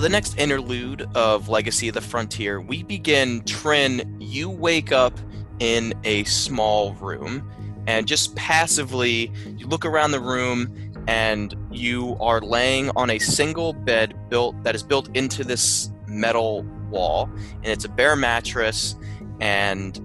The 0.00 0.08
next 0.08 0.38
interlude 0.38 1.06
of 1.14 1.50
Legacy 1.50 1.88
of 1.88 1.94
the 1.94 2.00
Frontier, 2.00 2.58
we 2.58 2.82
begin. 2.82 3.42
Trin, 3.44 4.16
you 4.18 4.48
wake 4.48 4.92
up 4.92 5.12
in 5.58 5.92
a 6.04 6.24
small 6.24 6.94
room, 6.94 7.46
and 7.86 8.08
just 8.08 8.34
passively, 8.34 9.30
you 9.58 9.66
look 9.66 9.84
around 9.84 10.12
the 10.12 10.20
room, 10.20 10.74
and 11.06 11.54
you 11.70 12.16
are 12.18 12.40
laying 12.40 12.90
on 12.96 13.10
a 13.10 13.18
single 13.18 13.74
bed 13.74 14.14
built 14.30 14.60
that 14.64 14.74
is 14.74 14.82
built 14.82 15.14
into 15.14 15.44
this 15.44 15.90
metal 16.08 16.62
wall, 16.88 17.28
and 17.56 17.66
it's 17.66 17.84
a 17.84 17.90
bare 17.90 18.16
mattress. 18.16 18.96
And 19.38 19.98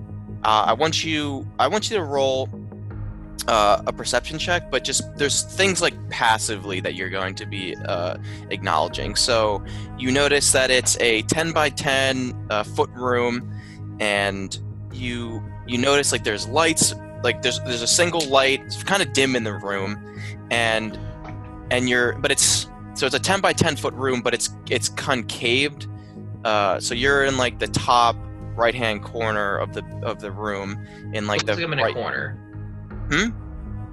uh, 0.44 0.66
I 0.68 0.74
want 0.74 1.06
you, 1.06 1.48
I 1.58 1.70
want 1.70 1.90
you 1.90 1.96
to 1.96 2.04
roll 2.04 2.48
uh, 3.48 3.82
a 3.86 3.94
perception 3.94 4.40
check, 4.40 4.72
but 4.72 4.84
just 4.84 5.18
there's 5.18 5.44
things 5.44 5.82
like 5.82 5.94
passively 6.10 6.80
that 6.80 6.96
you're 6.96 7.10
going 7.10 7.36
to 7.36 7.46
be 7.46 7.76
uh, 7.86 8.18
acknowledging. 8.50 9.16
So 9.16 9.64
you 9.98 10.12
notice 10.12 10.52
that 10.52 10.72
it's 10.72 11.00
a 11.00 11.22
10 11.24 11.52
by 11.52 11.70
10 11.70 12.48
uh, 12.50 12.64
foot 12.64 12.90
room, 12.92 13.52
and 14.00 14.58
you 14.92 15.44
you 15.68 15.78
notice 15.78 16.12
like 16.12 16.24
there's 16.24 16.48
lights, 16.48 16.94
like 17.24 17.42
there's 17.42 17.60
there's 17.62 17.82
a 17.82 17.88
single 17.88 18.22
light, 18.30 18.62
it's 18.66 18.84
kind 18.84 19.02
of 19.02 19.14
dim 19.14 19.36
in 19.36 19.44
the 19.44 19.54
room, 19.54 20.20
and 20.52 21.00
and 21.72 21.90
you're 21.90 22.14
but 22.14 22.32
it's 22.32 22.68
so 22.94 23.06
it's 23.06 23.16
a 23.16 23.20
10 23.20 23.42
by 23.42 23.54
10 23.54 23.76
foot 23.76 23.94
room, 23.94 24.22
but 24.22 24.34
it's 24.34 24.50
it's 24.70 24.90
concaved. 24.90 25.88
Uh, 26.44 26.80
so 26.80 26.94
you're 26.94 27.26
in 27.26 27.38
like 27.38 27.60
the 27.60 27.68
top 27.68 28.16
right 28.56 28.76
hand 28.76 29.04
corner 29.04 29.58
of 29.58 29.74
the 29.74 29.84
of 30.04 30.22
the 30.22 30.32
room 30.32 30.86
in 31.14 31.28
like 31.28 31.44
Looks 31.44 31.58
the 31.58 31.62
like 31.62 31.66
I'm 31.66 31.74
in 31.74 31.80
right, 31.80 31.92
a 31.92 31.94
corner. 31.94 32.45
Hmm? 33.10 33.30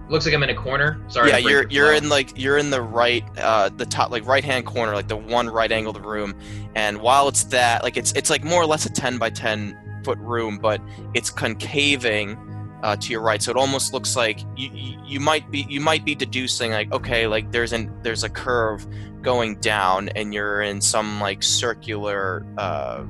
Looks 0.09 0.27
like 0.27 0.35
I'm 0.35 0.43
in 0.43 0.51
a 0.51 0.55
corner. 0.55 1.01
Sorry. 1.09 1.31
yeah 1.31 1.39
you're 1.39 1.67
you're 1.71 1.95
in 1.95 2.09
like 2.09 2.37
you're 2.39 2.59
in 2.59 2.71
the 2.71 2.83
right 2.83 3.25
uh 3.39 3.71
the 3.71 3.87
top 3.87 4.11
like 4.11 4.27
right 4.27 4.45
hand 4.45 4.67
corner 4.67 4.95
like 4.95 5.09
the 5.09 5.17
one 5.17 5.49
right 5.49 5.73
angle 5.73 5.97
of 5.97 6.03
the 6.03 6.07
room 6.07 6.35
and 6.75 7.01
while 7.01 7.29
it's 7.29 7.45
that 7.45 7.83
like 7.83 7.97
it's 7.97 8.13
it's 8.13 8.29
like 8.29 8.45
more 8.45 8.61
or 8.61 8.67
less 8.67 8.85
a 8.85 8.93
10 8.93 9.17
by 9.19 9.31
10 9.31 10.03
foot 10.05 10.19
room 10.19 10.59
but 10.59 10.83
it's 11.15 11.31
concaving 11.31 12.37
uh, 12.83 12.97
to 12.97 13.11
your 13.13 13.21
right 13.23 13.41
so 13.41 13.51
it 13.53 13.57
almost 13.57 13.93
looks 13.95 14.17
like 14.17 14.41
you, 14.57 14.69
you 14.75 14.99
you 15.07 15.21
might 15.21 15.49
be 15.53 15.65
you 15.71 15.81
might 15.81 16.05
be 16.05 16.15
deducing 16.17 16.73
like 16.73 16.93
okay 16.93 17.27
like 17.29 17.51
there's 17.53 17.73
an 17.73 17.91
there's 18.03 18.25
a 18.25 18.29
curve 18.29 18.85
going 19.23 19.55
down 19.61 20.09
and 20.11 20.35
you're 20.35 20.61
in 20.63 20.81
some 20.81 21.21
like 21.21 21.43
circular 21.45 22.45
uh 22.59 23.05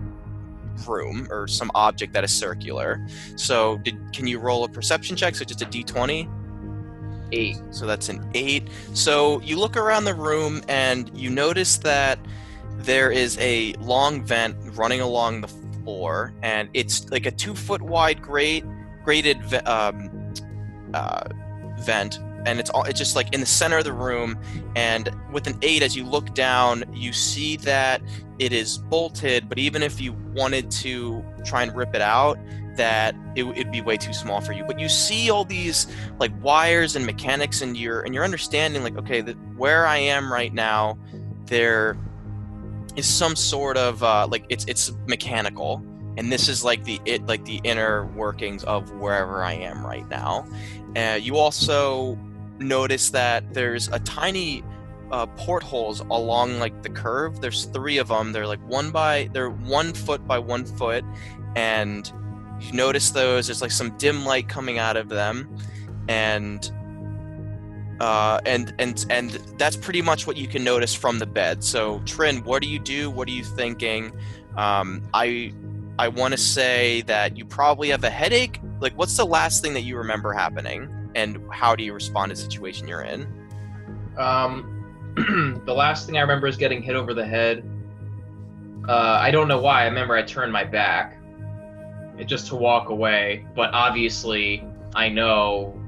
room 0.87 1.27
or 1.31 1.47
some 1.47 1.71
object 1.75 2.12
that 2.12 2.25
is 2.25 2.33
circular 2.33 3.06
so 3.37 3.78
did 3.78 3.97
can 4.12 4.27
you 4.27 4.38
roll 4.38 4.65
a 4.65 4.69
perception 4.69 5.16
check 5.16 5.34
so 5.34 5.44
just 5.44 5.62
a 5.62 5.66
d20 5.66 6.28
eight. 7.33 7.56
so 7.71 7.87
that's 7.87 8.09
an 8.09 8.25
eight. 8.34 8.69
So 8.94 9.41
you 9.41 9.59
look 9.59 9.77
around 9.77 10.05
the 10.05 10.15
room 10.15 10.62
and 10.69 11.10
you 11.15 11.31
notice 11.31 11.78
that 11.78 12.19
there 12.78 13.10
is 13.10 13.38
a 13.38 13.72
long 13.75 14.22
vent 14.22 14.56
running 14.77 15.00
along 15.00 15.41
the 15.41 15.49
floor, 15.49 16.33
and 16.43 16.69
it's 16.75 17.10
like 17.10 17.27
a 17.27 17.31
two 17.31 17.54
foot 17.54 17.83
wide 17.83 18.22
grate, 18.22 18.65
grated 19.04 19.39
um, 19.66 20.33
uh, 20.94 21.25
vent, 21.81 22.19
and 22.47 22.58
it's 22.58 22.70
all 22.70 22.84
it's 22.84 22.98
just 22.98 23.16
like 23.16 23.32
in 23.34 23.41
the 23.41 23.47
center 23.47 23.78
of 23.78 23.84
the 23.84 23.92
room. 23.92 24.38
And 24.76 25.10
with 25.32 25.47
an 25.47 25.58
eight, 25.62 25.82
as 25.82 25.97
you 25.97 26.04
look 26.04 26.34
down, 26.34 26.84
you 26.92 27.12
see 27.12 27.56
that 27.58 28.03
it 28.38 28.53
is 28.53 28.78
bolted. 28.78 29.48
But 29.48 29.58
even 29.58 29.82
if 29.82 30.00
you 30.00 30.12
wanted 30.34 30.70
to 30.72 31.25
try 31.44 31.62
and 31.62 31.75
rip 31.75 31.94
it 31.94 32.03
out, 32.03 32.38
that 32.76 33.14
it, 33.36 33.44
it'd 33.44 33.70
be 33.70 33.80
way 33.80 33.97
too 33.97 34.12
small 34.12 34.41
for 34.41 34.53
you. 34.53 34.64
But 34.64 34.80
you 34.80 34.88
see 34.88 35.30
all 35.30 35.44
these 35.44 35.86
like 36.19 36.32
wires 36.42 36.97
and 36.97 37.04
mechanics 37.04 37.62
and 37.62 37.76
you're 37.76 38.03
and 38.03 38.14
you're 38.14 38.25
understanding 38.25 38.82
like 38.82 38.97
okay 38.97 39.20
the, 39.20 39.32
where 39.56 39.86
i 39.86 39.97
am 39.97 40.32
right 40.32 40.53
now 40.54 40.98
there 41.47 41.97
is 42.97 43.06
some 43.06 43.34
sort 43.36 43.76
of 43.76 44.03
uh, 44.03 44.26
like 44.30 44.44
it's 44.48 44.64
it's 44.66 44.92
mechanical 45.06 45.82
and 46.16 46.30
this 46.30 46.48
is 46.48 46.64
like 46.64 46.84
the 46.84 47.00
it 47.04 47.26
like 47.26 47.44
the 47.44 47.60
inner 47.64 48.06
workings 48.14 48.64
of 48.64 48.91
wherever 48.92 49.42
i 49.42 49.53
am 49.53 49.84
right 49.84 50.09
now 50.09 50.47
uh, 50.97 51.19
you 51.20 51.36
also 51.36 52.19
notice 52.59 53.11
that 53.11 53.55
there's 53.55 53.89
a 53.89 53.99
tiny 54.01 54.63
uh, 55.11 55.27
portholes 55.37 56.01
along 56.01 56.59
like 56.59 56.83
the 56.83 56.89
curve 56.89 57.41
there's 57.41 57.67
three 57.67 57.99
of 57.99 58.09
them 58.09 58.33
they're 58.33 58.47
like 58.47 58.61
one 58.67 58.91
by 58.91 59.29
they're 59.33 59.51
one 59.51 59.93
foot 59.93 60.27
by 60.27 60.39
one 60.39 60.65
foot 60.65 61.05
and 61.55 62.13
you 62.61 62.73
notice 62.73 63.11
those 63.11 63.47
there's 63.47 63.61
like 63.61 63.71
some 63.71 63.91
dim 63.99 64.25
light 64.25 64.49
coming 64.49 64.79
out 64.79 64.97
of 64.97 65.09
them 65.09 65.55
and 66.09 66.73
uh, 68.01 68.41
and 68.47 68.75
and 68.81 69.07
and 69.11 69.31
that's 69.59 69.77
pretty 69.77 70.03
much 70.03 70.27
what 70.27 70.37
you 70.37 70.49
can 70.49 70.65
notice 70.65 70.93
from 70.93 71.21
the 71.21 71.27
bed. 71.27 71.63
So 71.63 72.01
Trin, 72.05 72.43
what 72.43 72.61
do 72.61 72.69
you 72.69 72.81
do? 72.81 73.09
What 73.09 73.29
are 73.29 73.33
you 73.33 73.45
thinking? 73.45 74.13
Um, 74.57 75.03
I 75.15 75.53
I 76.01 76.09
want 76.09 76.33
to 76.33 76.39
say 76.39 77.03
that 77.03 77.37
you 77.37 77.45
probably 77.45 77.91
have 77.91 78.03
a 78.03 78.11
headache. 78.11 78.61
Like, 78.81 78.93
what's 78.99 79.17
the 79.17 79.25
last 79.25 79.63
thing 79.63 79.75
that 79.75 79.83
you 79.83 79.97
remember 79.97 80.33
happening, 80.33 80.89
and 81.15 81.39
how 81.50 81.75
do 81.77 81.84
you 81.84 81.93
respond 81.93 82.31
to 82.31 82.37
the 82.37 82.43
situation 82.43 82.89
you're 82.89 83.03
in? 83.03 83.27
Um, 84.17 85.62
the 85.67 85.75
last 85.75 86.06
thing 86.06 86.17
I 86.17 86.21
remember 86.21 86.47
is 86.47 86.56
getting 86.56 86.83
hit 86.83 86.97
over 86.97 87.15
the 87.15 87.27
head. 87.27 87.69
Uh, 88.89 89.19
I 89.21 89.31
don't 89.31 89.49
know 89.49 89.61
why. 89.61 89.83
I 89.83 89.84
remember 89.87 90.17
I 90.17 90.22
turned 90.22 90.53
my 90.53 90.65
back, 90.65 91.19
just 92.27 92.49
to 92.49 92.56
walk 92.56 92.89
away. 92.89 93.47
But 93.55 93.72
obviously, 93.75 94.65
I 94.95 95.09
know 95.09 95.78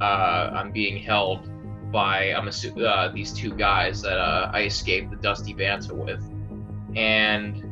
uh, 0.00 0.50
I'm 0.52 0.72
being 0.72 1.02
held 1.02 1.50
by 1.92 2.32
I'm 2.32 2.46
assu- 2.46 2.84
uh, 2.84 3.12
these 3.12 3.32
two 3.32 3.52
guys 3.52 4.02
that 4.02 4.18
uh, 4.18 4.50
I 4.52 4.62
escaped 4.62 5.10
the 5.10 5.16
Dusty 5.16 5.54
Bantha 5.54 5.92
with, 5.92 6.22
and 6.96 7.62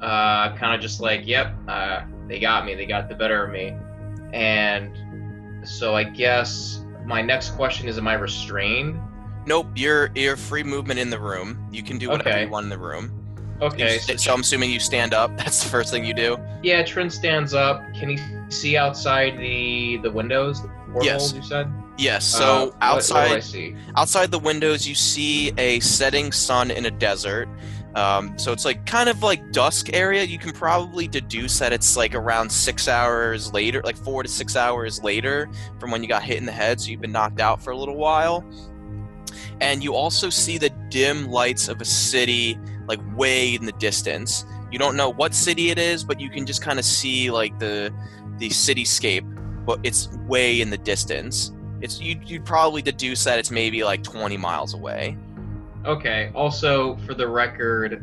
uh, 0.00 0.54
kind 0.56 0.74
of 0.74 0.80
just 0.80 1.00
like, 1.00 1.26
yep, 1.26 1.54
uh, 1.68 2.02
they 2.28 2.38
got 2.38 2.64
me. 2.64 2.74
They 2.74 2.86
got 2.86 3.08
the 3.08 3.14
better 3.14 3.44
of 3.44 3.52
me, 3.52 3.74
and 4.32 4.96
so 5.64 5.94
I 5.94 6.04
guess 6.04 6.84
my 7.04 7.20
next 7.22 7.50
question 7.50 7.88
is, 7.88 7.98
am 7.98 8.08
I 8.08 8.14
restrained? 8.14 9.00
Nope, 9.46 9.66
you're 9.74 10.10
you're 10.14 10.36
free 10.36 10.62
movement 10.62 11.00
in 11.00 11.10
the 11.10 11.18
room. 11.18 11.66
You 11.72 11.82
can 11.82 11.98
do 11.98 12.08
whatever 12.10 12.28
Okay. 12.30 12.44
you 12.44 12.50
want 12.50 12.64
in 12.64 12.70
the 12.70 12.78
room. 12.78 13.12
Okay, 13.60 13.98
so 13.98 14.06
st- 14.06 14.20
so 14.20 14.34
I'm 14.34 14.40
assuming 14.40 14.70
you 14.70 14.80
stand 14.80 15.14
up. 15.14 15.36
That's 15.36 15.62
the 15.62 15.68
first 15.68 15.90
thing 15.92 16.04
you 16.04 16.14
do. 16.14 16.36
Yeah, 16.62 16.82
Trent 16.84 17.12
stands 17.12 17.54
up. 17.54 17.80
Can 17.94 18.08
he 18.16 18.18
see 18.50 18.76
outside 18.76 19.38
the 19.38 19.98
the 20.02 20.10
windows? 20.10 20.62
The 20.62 20.70
Yes. 21.02 21.32
you 21.32 21.42
said. 21.42 21.72
Yes. 21.98 22.34
Uh, 22.34 22.38
So 22.38 22.64
what- 22.64 22.66
what 22.74 22.82
outside 22.82 23.76
outside 23.96 24.30
the 24.30 24.38
windows 24.38 24.86
you 24.86 24.94
see 24.94 25.52
a 25.58 25.80
setting 25.80 26.30
sun 26.32 26.70
in 26.70 26.86
a 26.86 26.90
desert 26.90 27.48
um, 27.94 28.38
so 28.38 28.52
it's 28.52 28.64
like 28.64 28.86
kind 28.86 29.08
of 29.08 29.22
like 29.22 29.52
dusk 29.52 29.92
area. 29.92 30.24
You 30.24 30.38
can 30.38 30.52
probably 30.52 31.06
deduce 31.06 31.58
that 31.58 31.72
it's 31.72 31.96
like 31.96 32.14
around 32.14 32.50
six 32.50 32.88
hours 32.88 33.52
later 33.52 33.82
like 33.84 33.96
four 33.96 34.22
to 34.22 34.28
six 34.28 34.56
hours 34.56 35.02
later 35.02 35.48
from 35.78 35.90
when 35.90 36.02
you 36.02 36.08
got 36.08 36.22
hit 36.22 36.38
in 36.38 36.46
the 36.46 36.52
head 36.52 36.80
so 36.80 36.90
you've 36.90 37.00
been 37.00 37.12
knocked 37.12 37.40
out 37.40 37.62
for 37.62 37.70
a 37.70 37.76
little 37.76 37.96
while. 37.96 38.44
And 39.60 39.84
you 39.84 39.94
also 39.94 40.30
see 40.30 40.58
the 40.58 40.70
dim 40.88 41.28
lights 41.30 41.68
of 41.68 41.80
a 41.80 41.84
city 41.84 42.58
like 42.86 43.00
way 43.16 43.54
in 43.54 43.66
the 43.66 43.72
distance. 43.72 44.44
You 44.70 44.78
don't 44.78 44.96
know 44.96 45.10
what 45.10 45.34
city 45.34 45.70
it 45.70 45.78
is 45.78 46.02
but 46.02 46.18
you 46.18 46.30
can 46.30 46.46
just 46.46 46.62
kind 46.62 46.78
of 46.78 46.84
see 46.84 47.30
like 47.30 47.58
the 47.58 47.92
the 48.38 48.48
cityscape 48.48 49.28
but 49.66 49.78
it's 49.82 50.08
way 50.26 50.60
in 50.62 50.70
the 50.70 50.78
distance. 50.78 51.52
It's 51.82 52.00
you 52.00 52.18
you'd 52.24 52.46
probably 52.46 52.80
deduce 52.80 53.24
that 53.24 53.38
it's 53.38 53.50
maybe 53.50 53.84
like 53.84 54.02
20 54.02 54.38
miles 54.38 54.72
away. 54.72 55.18
Okay. 55.84 56.30
Also, 56.34 56.96
for 57.06 57.14
the 57.14 57.26
record, 57.26 58.02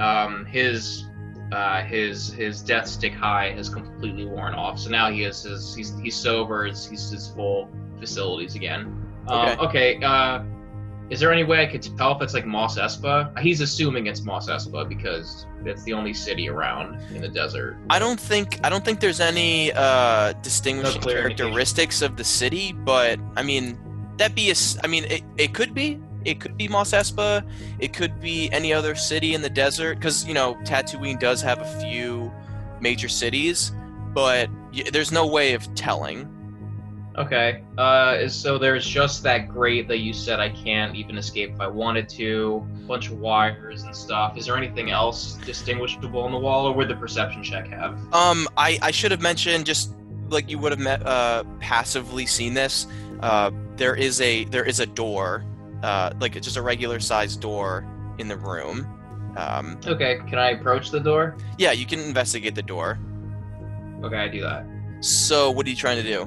um, 0.00 0.44
his 0.46 1.04
uh, 1.52 1.82
his 1.82 2.32
his 2.32 2.62
death 2.62 2.86
stick 2.86 3.12
high 3.12 3.50
has 3.50 3.68
completely 3.68 4.24
worn 4.24 4.54
off. 4.54 4.78
So 4.78 4.90
now 4.90 5.10
he 5.10 5.24
is 5.24 5.42
his 5.42 5.74
he's 5.74 5.98
he's 5.98 6.16
sober. 6.16 6.66
It's, 6.66 6.86
he's 6.86 7.10
his 7.10 7.28
full 7.28 7.68
facilities 7.98 8.54
again. 8.54 9.06
Um, 9.28 9.58
okay. 9.60 10.00
Uh, 10.02 10.42
is 11.10 11.18
there 11.18 11.32
any 11.32 11.42
way 11.42 11.60
I 11.60 11.66
could 11.66 11.82
tell 11.98 12.14
if 12.14 12.22
it's 12.22 12.34
like 12.34 12.46
Mos 12.46 12.78
Espa? 12.78 13.36
He's 13.40 13.60
assuming 13.60 14.06
it's 14.06 14.22
Mos 14.22 14.48
Espa 14.48 14.88
because 14.88 15.44
that's 15.64 15.82
the 15.82 15.92
only 15.92 16.14
city 16.14 16.48
around 16.48 17.00
in 17.12 17.20
the 17.20 17.28
desert. 17.28 17.76
I 17.90 17.98
don't 17.98 18.18
think 18.18 18.60
I 18.62 18.68
don't 18.68 18.84
think 18.84 19.00
there's 19.00 19.20
any 19.20 19.72
uh, 19.72 20.34
distinguishing 20.34 21.00
No 21.00 21.12
characteristics 21.12 22.00
of 22.00 22.16
the 22.16 22.22
city, 22.22 22.72
but 22.72 23.18
I 23.36 23.42
mean 23.42 23.76
that 24.18 24.36
be 24.36 24.50
a 24.52 24.54
I 24.84 24.86
mean 24.86 25.04
it, 25.04 25.22
it 25.36 25.52
could 25.52 25.74
be 25.74 26.00
it 26.24 26.40
could 26.40 26.56
be 26.56 26.68
Mos 26.68 26.92
Espa, 26.92 27.44
it 27.78 27.92
could 27.92 28.20
be 28.20 28.50
any 28.52 28.72
other 28.72 28.94
city 28.94 29.34
in 29.34 29.42
the 29.42 29.50
desert 29.50 29.96
because 29.96 30.26
you 30.26 30.34
know 30.34 30.54
Tatooine 30.64 31.18
does 31.18 31.42
have 31.42 31.60
a 31.60 31.80
few 31.80 32.32
major 32.80 33.08
cities, 33.08 33.72
but 34.14 34.48
y- 34.74 34.84
there's 34.92 35.12
no 35.12 35.26
way 35.26 35.54
of 35.54 35.72
telling. 35.74 36.28
Okay. 37.18 37.64
Uh, 37.76 38.28
so 38.28 38.56
there's 38.56 38.86
just 38.86 39.22
that 39.24 39.48
grate 39.48 39.88
that 39.88 39.98
you 39.98 40.12
said 40.12 40.38
I 40.40 40.48
can't 40.50 40.94
even 40.94 41.18
escape 41.18 41.50
if 41.50 41.60
I 41.60 41.66
wanted 41.66 42.08
to. 42.10 42.66
A 42.84 42.86
Bunch 42.86 43.08
of 43.08 43.18
wires 43.18 43.82
and 43.82 43.94
stuff. 43.94 44.36
Is 44.36 44.46
there 44.46 44.56
anything 44.56 44.90
else 44.90 45.34
distinguishable 45.44 46.22
on 46.22 46.32
the 46.32 46.38
wall, 46.38 46.66
or 46.66 46.72
would 46.72 46.88
the 46.88 46.94
perception 46.94 47.42
check 47.42 47.68
have? 47.68 47.92
Um, 48.14 48.48
I, 48.56 48.78
I 48.80 48.90
should 48.90 49.10
have 49.10 49.20
mentioned 49.20 49.66
just 49.66 49.92
like 50.28 50.48
you 50.48 50.58
would 50.58 50.72
have 50.72 50.80
met, 50.80 51.04
uh, 51.04 51.44
passively 51.58 52.26
seen 52.26 52.54
this. 52.54 52.86
Uh, 53.20 53.50
there 53.76 53.94
is 53.94 54.20
a 54.20 54.44
there 54.44 54.64
is 54.64 54.80
a 54.80 54.86
door, 54.86 55.44
uh, 55.82 56.12
like 56.20 56.40
just 56.40 56.56
a 56.56 56.62
regular 56.62 57.00
sized 57.00 57.40
door 57.40 57.86
in 58.18 58.28
the 58.28 58.36
room, 58.36 58.86
Um, 59.36 59.78
Okay, 59.86 60.18
can 60.28 60.38
I 60.38 60.50
approach 60.50 60.90
the 60.90 61.00
door? 61.00 61.36
yeah, 61.58 61.72
you 61.72 61.86
can 61.86 62.00
investigate 62.00 62.54
the 62.54 62.62
door. 62.62 62.98
Okay, 64.02 64.16
I 64.16 64.28
do 64.28 64.40
that. 64.42 64.64
So, 65.00 65.50
what 65.50 65.66
are 65.66 65.70
you 65.70 65.76
trying 65.76 65.96
to 65.96 66.02
do? 66.02 66.22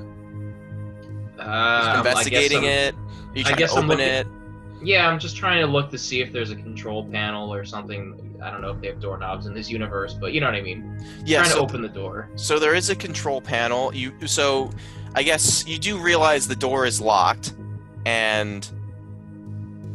Uh, 1.40 1.96
investigating 1.98 2.66
I 2.66 2.68
it? 2.68 2.96
Are 2.96 2.98
you 3.36 3.42
I 3.42 3.44
trying 3.44 3.58
guess 3.58 3.72
to 3.74 3.78
open 3.80 3.90
looking- 3.90 4.06
it? 4.08 4.28
Yeah, 4.82 5.08
I'm 5.08 5.18
just 5.20 5.38
trying 5.38 5.62
to 5.62 5.68
look 5.68 5.90
to 5.92 5.98
see 5.98 6.22
if 6.22 6.32
there's 6.34 6.52
a 6.52 6.56
control 6.56 7.06
panel 7.06 7.54
or 7.54 7.64
something. 7.64 8.38
I 8.44 8.52
don't 8.52 8.62
know 8.62 8.72
if 8.72 8.82
they 8.82 8.88
have 8.88 9.00
doorknobs 9.00 9.46
in 9.46 9.54
this 9.54 9.70
universe, 9.70 10.14
but 10.14 10.34
you 10.34 10.42
know 10.42 10.48
what 10.48 10.56
I 10.56 10.62
mean. 10.62 10.98
Yeah. 11.26 11.38
trying 11.40 11.52
So, 11.52 11.56
to 11.58 11.62
open 11.64 11.82
the 11.82 11.88
door. 11.90 12.30
so 12.36 12.60
there 12.60 12.76
is 12.76 12.90
a 12.90 12.96
control 12.96 13.40
panel. 13.42 13.94
You 13.96 14.12
so, 14.28 14.70
I 15.16 15.24
guess 15.24 15.66
you 15.66 15.78
do 15.78 15.98
realize 15.98 16.48
the 16.50 16.56
door 16.56 16.86
is 16.86 17.00
locked, 17.00 17.54
and 18.06 18.70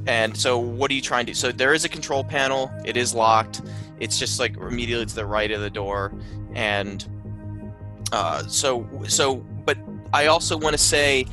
and 0.09 0.35
so 0.37 0.59
what 0.59 0.91
are 0.91 0.95
you 0.95 1.03
trying 1.03 1.27
to? 1.27 1.33
do? 1.33 1.35
So 1.35 1.53
there 1.53 1.75
is 1.75 1.85
a 1.85 1.89
control 1.89 2.25
panel. 2.25 2.73
It 2.85 2.97
is 2.97 3.15
locked. 3.15 3.61
It's 4.01 4.19
just 4.19 4.41
like 4.41 4.57
immediately 4.57 5.05
to 5.05 5.15
the 5.15 5.27
right 5.27 5.51
of 5.51 5.61
the 5.61 5.71
door, 5.71 6.13
and 6.55 7.07
uh, 8.11 8.43
so 8.47 8.89
so. 9.07 9.37
But 9.37 9.77
I 10.15 10.27
also 10.27 10.57
want 10.57 10.73
to 10.73 10.83
say, 10.83 11.27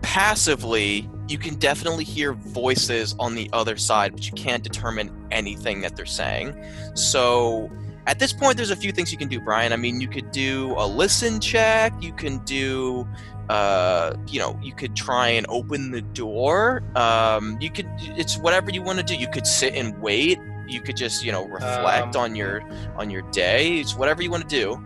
passively, 0.00 1.08
you 1.28 1.36
can 1.36 1.56
definitely 1.56 2.04
hear 2.04 2.32
voices 2.32 3.14
on 3.18 3.34
the 3.34 3.50
other 3.52 3.76
side, 3.76 4.12
but 4.12 4.26
you 4.26 4.32
can't 4.32 4.62
determine 4.62 5.10
anything 5.30 5.82
that 5.82 5.94
they're 5.94 6.06
saying. 6.06 6.56
So 6.94 7.70
at 8.06 8.18
this 8.18 8.32
point, 8.32 8.56
there's 8.56 8.70
a 8.70 8.76
few 8.76 8.92
things 8.92 9.10
you 9.10 9.18
can 9.18 9.28
do, 9.28 9.40
Brian. 9.40 9.72
I 9.72 9.76
mean, 9.76 10.00
you 10.00 10.08
could 10.08 10.30
do 10.30 10.74
a 10.76 10.86
listen 10.86 11.40
check. 11.40 11.92
You 12.00 12.12
can 12.12 12.38
do, 12.44 13.06
uh, 13.48 14.14
you 14.28 14.38
know, 14.38 14.58
you 14.62 14.74
could 14.74 14.94
try 14.94 15.28
and 15.28 15.44
open 15.48 15.90
the 15.90 16.02
door. 16.02 16.82
Um, 16.94 17.58
you 17.60 17.70
could. 17.70 17.88
It's 18.00 18.38
whatever 18.38 18.70
you 18.70 18.82
want 18.82 18.98
to 18.98 19.04
do. 19.04 19.16
You 19.16 19.28
could 19.28 19.46
sit 19.46 19.74
and 19.74 20.00
wait. 20.00 20.38
You 20.68 20.80
could 20.80 20.96
just, 20.96 21.24
you 21.24 21.32
know, 21.32 21.46
reflect 21.46 22.16
Um, 22.16 22.22
on 22.22 22.36
your 22.36 22.62
on 22.96 23.10
your 23.10 23.22
day. 23.30 23.78
It's 23.78 23.96
whatever 23.96 24.22
you 24.22 24.30
want 24.30 24.48
to 24.48 24.56
do. 24.56 24.84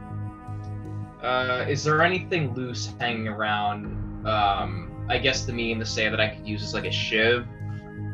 Uh, 1.23 1.67
is 1.69 1.85
there 1.85 2.03
anything 2.03 2.55
loose 2.55 2.93
hanging 2.99 3.29
around? 3.29 4.27
Um, 4.27 5.07
I 5.09 5.19
guess 5.19 5.45
the 5.45 5.53
mean 5.53 5.79
to 5.79 5.87
say 5.87 6.09
that 6.09 6.21
I 6.21 6.29
could 6.29 6.47
use 6.47 6.63
as 6.63 6.73
like 6.73 6.85
a 6.87 6.91
shiv 6.91 7.47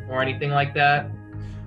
or 0.08 0.23
anything 0.23 0.50
like 0.50 0.75
that. 0.75 1.11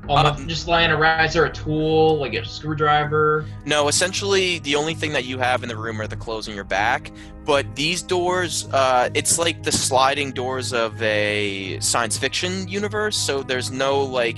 Um, 0.10 0.48
just 0.48 0.68
lying 0.68 0.92
around. 0.92 1.26
Is 1.26 1.34
there 1.34 1.46
a 1.46 1.52
tool 1.52 2.18
like 2.18 2.34
a 2.34 2.44
screwdriver? 2.46 3.46
No, 3.66 3.88
essentially, 3.88 4.60
the 4.60 4.76
only 4.76 4.94
thing 4.94 5.14
that 5.14 5.26
you 5.26 5.38
have 5.38 5.64
in 5.64 5.70
the 5.70 5.76
room 5.78 6.02
are 6.02 6.08
the 6.08 6.16
clothes 6.18 6.48
on 6.50 6.56
your 6.56 6.64
back. 6.64 7.12
But 7.46 7.76
these 7.76 8.02
doors, 8.02 8.68
uh, 8.72 9.10
it's 9.14 9.38
like 9.40 9.64
the 9.64 9.72
sliding 9.72 10.32
doors 10.32 10.74
of 10.74 11.02
a 11.02 11.80
science 11.80 12.18
fiction 12.18 12.68
universe. 12.68 13.18
So 13.18 13.44
there's 13.44 13.72
no 13.72 14.02
like 14.02 14.38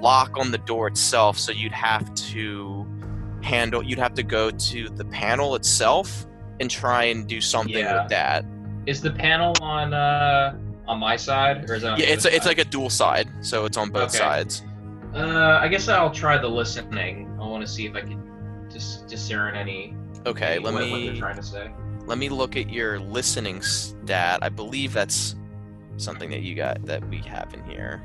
lock 0.00 0.36
on 0.38 0.50
the 0.50 0.58
door 0.58 0.86
itself. 0.88 1.38
So 1.38 1.52
you'd 1.52 1.72
have 1.72 2.14
to 2.14 2.86
handle. 3.42 3.82
You'd 3.82 3.98
have 3.98 4.14
to 4.14 4.22
go 4.22 4.50
to 4.50 4.88
the 4.90 5.04
panel 5.06 5.54
itself 5.54 6.26
and 6.60 6.70
try 6.70 7.04
and 7.04 7.26
do 7.26 7.40
something 7.40 7.74
Yeah. 7.76 8.02
with 8.02 8.10
that. 8.10 8.44
Is 8.86 9.00
the 9.00 9.10
panel 9.10 9.54
on 9.60 9.92
uh 9.94 10.56
on 10.86 10.98
my 10.98 11.16
side 11.16 11.68
or 11.68 11.74
is 11.74 11.84
it 11.84 11.90
on 11.90 12.00
Yeah, 12.00 12.06
it's 12.06 12.24
other 12.24 12.34
it's 12.34 12.46
like 12.46 12.58
a 12.58 12.64
dual 12.64 12.88
side, 12.90 13.28
so 13.42 13.64
it's 13.66 13.76
on 13.76 13.90
both 13.90 14.08
Okay. 14.14 14.18
sides. 14.18 14.62
Uh, 15.18 15.58
I 15.60 15.66
guess 15.68 15.88
I'll 15.88 16.12
try 16.12 16.38
the 16.38 16.48
listening. 16.48 17.36
I 17.40 17.46
want 17.46 17.66
to 17.66 17.70
see 17.70 17.86
if 17.86 17.94
I 17.94 18.02
can 18.02 18.68
just 18.70 19.08
discern 19.08 19.56
any. 19.56 19.96
Okay, 20.26 20.58
let 20.58 20.74
what, 20.74 20.82
what 20.82 21.00
they're 21.00 21.12
me 21.12 21.18
trying 21.18 21.36
to 21.36 21.42
say. 21.42 21.70
let 22.06 22.18
me 22.18 22.28
look 22.28 22.56
at 22.56 22.70
your 22.70 23.00
listening 23.00 23.60
stat. 23.62 24.38
I 24.42 24.48
believe 24.48 24.92
that's 24.92 25.34
something 25.96 26.30
that 26.30 26.42
you 26.42 26.54
got 26.54 26.84
that 26.86 27.06
we 27.08 27.18
have 27.18 27.52
in 27.52 27.64
here. 27.64 28.02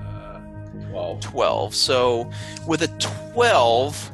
Uh, 0.00 0.40
Twelve. 0.88 1.20
12. 1.20 1.74
So 1.74 2.30
with 2.66 2.82
a 2.82 2.88
12, 3.34 4.10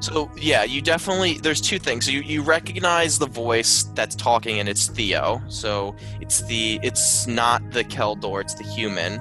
so 0.00 0.30
yeah, 0.36 0.64
you 0.64 0.82
definitely 0.82 1.38
there's 1.38 1.60
two 1.60 1.78
things. 1.78 2.08
You 2.10 2.20
you 2.20 2.42
recognize 2.42 3.18
the 3.18 3.26
voice 3.26 3.84
that's 3.94 4.14
talking 4.14 4.58
and 4.60 4.68
it's 4.68 4.86
Theo. 4.88 5.42
So 5.48 5.96
it's 6.20 6.42
the 6.42 6.78
it's 6.82 7.26
not 7.26 7.70
the 7.70 7.84
Kel 7.84 8.14
Dor, 8.14 8.40
it's 8.42 8.54
the 8.54 8.64
human. 8.64 9.20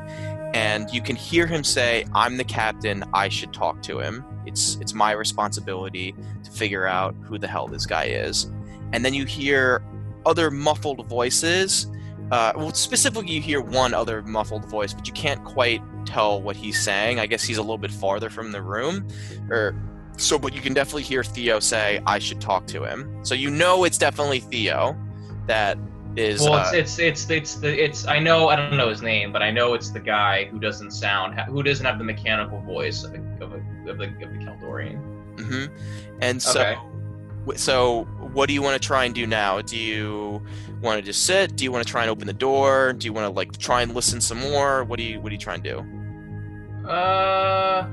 And 0.53 0.89
you 0.91 1.01
can 1.01 1.15
hear 1.15 1.47
him 1.47 1.63
say, 1.63 2.05
"I'm 2.13 2.37
the 2.37 2.43
captain. 2.43 3.03
I 3.13 3.29
should 3.29 3.53
talk 3.53 3.81
to 3.83 3.99
him. 3.99 4.23
It's 4.45 4.75
it's 4.81 4.93
my 4.93 5.11
responsibility 5.11 6.15
to 6.43 6.51
figure 6.51 6.85
out 6.85 7.15
who 7.23 7.37
the 7.37 7.47
hell 7.47 7.67
this 7.67 7.85
guy 7.85 8.05
is." 8.05 8.51
And 8.91 9.03
then 9.03 9.13
you 9.13 9.25
hear 9.25 9.83
other 10.25 10.51
muffled 10.51 11.07
voices 11.07 11.87
uh, 12.31 12.51
well, 12.55 12.73
specifically, 12.73 13.31
you 13.31 13.41
hear 13.41 13.61
one 13.61 13.93
other 13.93 14.23
muffled 14.23 14.65
voice, 14.65 14.91
but 14.91 15.07
you 15.07 15.13
can't 15.13 15.43
quite 15.43 15.81
tell 16.05 16.41
what 16.41 16.55
he's 16.55 16.81
saying. 16.81 17.19
I 17.19 17.27
guess 17.27 17.43
he's 17.43 17.57
a 17.57 17.61
little 17.61 17.77
bit 17.77 17.91
farther 17.91 18.29
from 18.29 18.51
the 18.51 18.61
room, 18.61 19.07
or 19.51 19.75
so. 20.17 20.39
But 20.39 20.55
you 20.55 20.61
can 20.61 20.73
definitely 20.73 21.03
hear 21.03 21.23
Theo 21.23 21.59
say, 21.59 22.01
"I 22.07 22.19
should 22.19 22.41
talk 22.41 22.65
to 22.67 22.83
him." 22.83 23.23
So 23.23 23.35
you 23.35 23.51
know 23.51 23.83
it's 23.83 23.97
definitely 23.99 24.39
Theo. 24.39 24.97
That 25.45 25.77
is. 26.17 26.41
Well, 26.41 26.53
uh, 26.53 26.71
it's, 26.73 26.97
it's 26.97 26.99
it's 26.99 27.29
it's 27.29 27.55
the 27.55 27.83
it's. 27.83 28.07
I 28.07 28.19
know 28.19 28.49
I 28.49 28.55
don't 28.55 28.77
know 28.77 28.89
his 28.89 29.01
name, 29.01 29.31
but 29.31 29.41
I 29.41 29.51
know 29.51 29.73
it's 29.73 29.89
the 29.89 29.99
guy 29.99 30.45
who 30.45 30.59
doesn't 30.59 30.91
sound 30.91 31.39
who 31.39 31.63
doesn't 31.63 31.85
have 31.85 31.97
the 31.97 32.03
mechanical 32.03 32.59
voice 32.61 33.03
of 33.03 33.13
a, 33.13 33.43
of, 33.43 33.53
a, 33.53 33.89
of 33.89 33.97
the 33.97 34.05
of 34.05 34.31
the 34.31 34.39
Keldorian. 34.39 35.01
Mm-hmm. 35.35 35.73
And 36.21 36.41
so, 36.41 36.61
Okay. 37.47 37.57
so 37.57 38.03
what 38.33 38.47
do 38.47 38.53
you 38.53 38.61
want 38.61 38.81
to 38.81 38.85
try 38.87 39.05
and 39.05 39.15
do 39.15 39.25
now? 39.27 39.61
Do 39.61 39.77
you 39.77 40.41
want 40.81 40.99
to 40.99 41.01
just 41.01 41.23
sit? 41.25 41.55
Do 41.55 41.63
you 41.63 41.71
want 41.71 41.85
to 41.85 41.91
try 41.91 42.01
and 42.01 42.09
open 42.11 42.27
the 42.27 42.33
door? 42.33 42.93
Do 42.93 43.05
you 43.05 43.13
want 43.13 43.25
to 43.25 43.31
like 43.31 43.57
try 43.57 43.81
and 43.81 43.93
listen 43.95 44.21
some 44.21 44.39
more? 44.39 44.83
What 44.83 44.97
do 44.97 45.03
you 45.03 45.19
What 45.19 45.29
do 45.29 45.35
you 45.35 45.39
try 45.39 45.55
and 45.55 45.63
do? 45.63 45.83
Uh, 46.87 47.87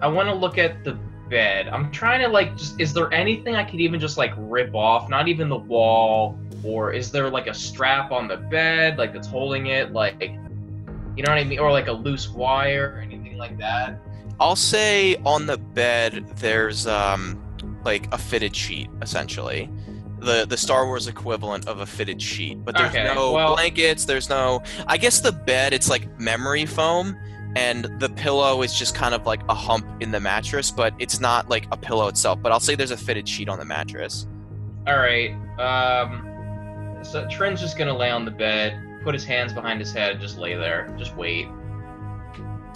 I 0.00 0.06
want 0.06 0.28
to 0.28 0.34
look 0.34 0.58
at 0.58 0.84
the 0.84 0.98
bed. 1.28 1.68
I'm 1.68 1.90
trying 1.90 2.20
to 2.20 2.28
like 2.28 2.56
just. 2.56 2.80
Is 2.80 2.92
there 2.92 3.12
anything 3.12 3.54
I 3.56 3.64
could 3.64 3.80
even 3.80 4.00
just 4.00 4.16
like 4.16 4.32
rip 4.36 4.74
off? 4.74 5.08
Not 5.08 5.28
even 5.28 5.48
the 5.48 5.56
wall, 5.56 6.38
or 6.62 6.92
is 6.92 7.10
there 7.10 7.28
like 7.30 7.46
a 7.46 7.54
strap 7.54 8.12
on 8.12 8.28
the 8.28 8.36
bed 8.36 8.98
like 8.98 9.12
that's 9.12 9.26
holding 9.28 9.66
it? 9.66 9.92
Like, 9.92 10.20
you 10.22 11.22
know 11.22 11.30
what 11.30 11.38
I 11.38 11.44
mean? 11.44 11.58
Or 11.58 11.70
like 11.72 11.88
a 11.88 11.92
loose 11.92 12.28
wire 12.28 12.94
or 12.96 13.00
anything 13.00 13.36
like 13.36 13.58
that? 13.58 13.98
I'll 14.40 14.56
say 14.56 15.16
on 15.24 15.46
the 15.46 15.58
bed 15.58 16.26
there's 16.36 16.86
um 16.86 17.40
like 17.84 18.12
a 18.12 18.18
fitted 18.18 18.54
sheet 18.54 18.88
essentially. 19.02 19.70
The 20.20 20.46
the 20.46 20.56
Star 20.56 20.86
Wars 20.86 21.06
equivalent 21.06 21.68
of 21.68 21.80
a 21.80 21.86
fitted 21.86 22.20
sheet. 22.20 22.64
But 22.64 22.76
there's 22.76 22.90
Okay, 22.90 23.04
no 23.14 23.32
well- 23.32 23.54
blankets, 23.54 24.04
there's 24.06 24.28
no 24.28 24.62
I 24.86 24.96
guess 24.96 25.20
the 25.20 25.32
bed 25.32 25.72
it's 25.72 25.88
like 25.88 26.18
memory 26.18 26.66
foam 26.66 27.16
and 27.56 27.84
the 28.00 28.08
pillow 28.08 28.62
is 28.62 28.74
just 28.74 28.94
kind 28.94 29.14
of 29.14 29.26
like 29.26 29.40
a 29.48 29.54
hump 29.54 29.86
in 30.00 30.10
the 30.10 30.20
mattress, 30.20 30.70
but 30.70 30.94
it's 30.98 31.20
not 31.20 31.48
like 31.48 31.66
a 31.70 31.76
pillow 31.76 32.08
itself. 32.08 32.40
But 32.42 32.52
I'll 32.52 32.60
say 32.60 32.74
there's 32.74 32.90
a 32.90 32.96
fitted 32.96 33.28
sheet 33.28 33.48
on 33.48 33.58
the 33.58 33.64
mattress. 33.64 34.26
All 34.86 34.98
right. 34.98 35.32
Um, 35.58 36.98
so 37.02 37.26
Trin's 37.28 37.60
just 37.60 37.78
gonna 37.78 37.96
lay 37.96 38.10
on 38.10 38.24
the 38.24 38.30
bed, 38.30 39.00
put 39.02 39.14
his 39.14 39.24
hands 39.24 39.52
behind 39.52 39.80
his 39.80 39.92
head, 39.92 40.20
just 40.20 40.38
lay 40.38 40.54
there, 40.54 40.94
just 40.98 41.16
wait. 41.16 41.46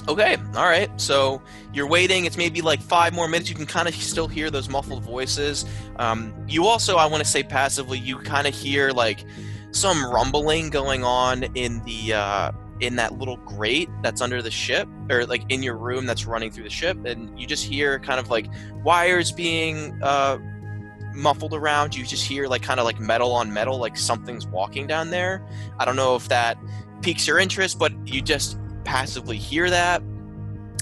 Okay, 0.09 0.39
all 0.57 0.65
right. 0.65 0.89
So 0.99 1.43
you're 1.75 1.87
waiting. 1.87 2.25
It's 2.25 2.39
maybe 2.39 2.63
like 2.63 2.81
five 2.81 3.13
more 3.13 3.29
minutes. 3.29 3.51
You 3.51 3.57
can 3.57 3.67
kind 3.67 3.87
of 3.87 3.95
still 3.95 4.27
hear 4.27 4.51
those 4.51 4.71
muffled 4.71 5.03
voices. 5.03 5.67
Um, 5.97 6.33
you 6.49 6.65
also, 6.65 6.97
I 6.97 7.05
want 7.05 7.23
to 7.23 7.29
say 7.29 7.43
passively, 7.43 7.99
you 7.99 8.17
kind 8.19 8.47
of 8.47 8.55
hear 8.55 8.91
like 8.91 9.23
some 9.73 10.11
rumbling 10.11 10.71
going 10.71 11.05
on 11.05 11.43
in 11.55 11.85
the 11.85 12.15
uh, 12.15 12.53
in 12.81 12.97
that 12.97 13.19
little 13.19 13.37
grate 13.39 13.89
that's 14.03 14.21
under 14.21 14.43
the 14.43 14.51
ship, 14.51 14.89
or 15.11 15.27
like 15.27 15.43
in 15.49 15.63
your 15.63 15.77
room 15.77 16.07
that's 16.07 16.27
running 16.27 16.51
through 16.51 16.65
the 16.65 16.71
ship, 16.71 17.05
and 17.05 17.39
you 17.39 17.47
just 17.47 17.65
hear 17.65 17.99
kind 17.99 18.21
of 18.21 18.31
like 18.31 18.47
wires 18.85 19.33
being 19.33 19.99
uh, 20.03 20.39
muffled 21.15 21.55
around. 21.55 21.95
You 21.95 22.05
just 22.05 22.27
hear 22.27 22.47
like 22.47 22.63
kind 22.63 22.81
of 22.81 22.87
like 22.87 23.01
metal 23.01 23.33
on 23.33 23.53
metal, 23.53 23.79
like 23.79 23.97
something's 23.97 24.47
walking 24.47 24.87
down 24.87 25.11
there. 25.11 25.47
I 25.79 25.85
don't 25.85 25.97
know 25.97 26.17
if 26.17 26.29
that 26.29 26.59
piques 27.03 27.27
your 27.27 27.39
interest, 27.39 27.79
but 27.79 27.93
you 28.07 28.23
just 28.23 28.59
passively 28.85 29.37
hear 29.37 29.69
that. 29.71 30.03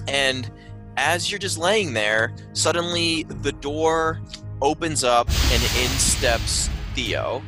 And 0.09 0.51
as 0.97 1.31
you're 1.31 1.39
just 1.39 1.59
laying 1.59 1.93
there, 1.95 2.35
suddenly 2.53 3.25
the 3.25 3.53
door 3.53 4.21
opens 4.63 5.05
up 5.05 5.29
and 5.29 5.63
in 5.63 5.91
steps 5.99 6.71
Theo. 6.95 7.43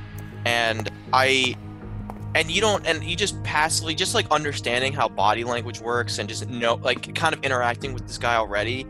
And 0.44 0.90
I 1.12 1.56
and 2.34 2.50
you 2.50 2.60
don't 2.60 2.86
and 2.86 3.02
you 3.02 3.16
just 3.16 3.42
passively 3.42 3.94
just 3.94 4.14
like 4.14 4.30
understanding 4.30 4.92
how 4.92 5.08
body 5.08 5.44
language 5.44 5.80
works 5.80 6.18
and 6.18 6.28
just 6.28 6.48
know 6.48 6.74
like 6.74 7.14
kind 7.14 7.34
of 7.34 7.42
interacting 7.42 7.94
with 7.94 8.06
this 8.06 8.18
guy 8.18 8.36
already 8.36 8.86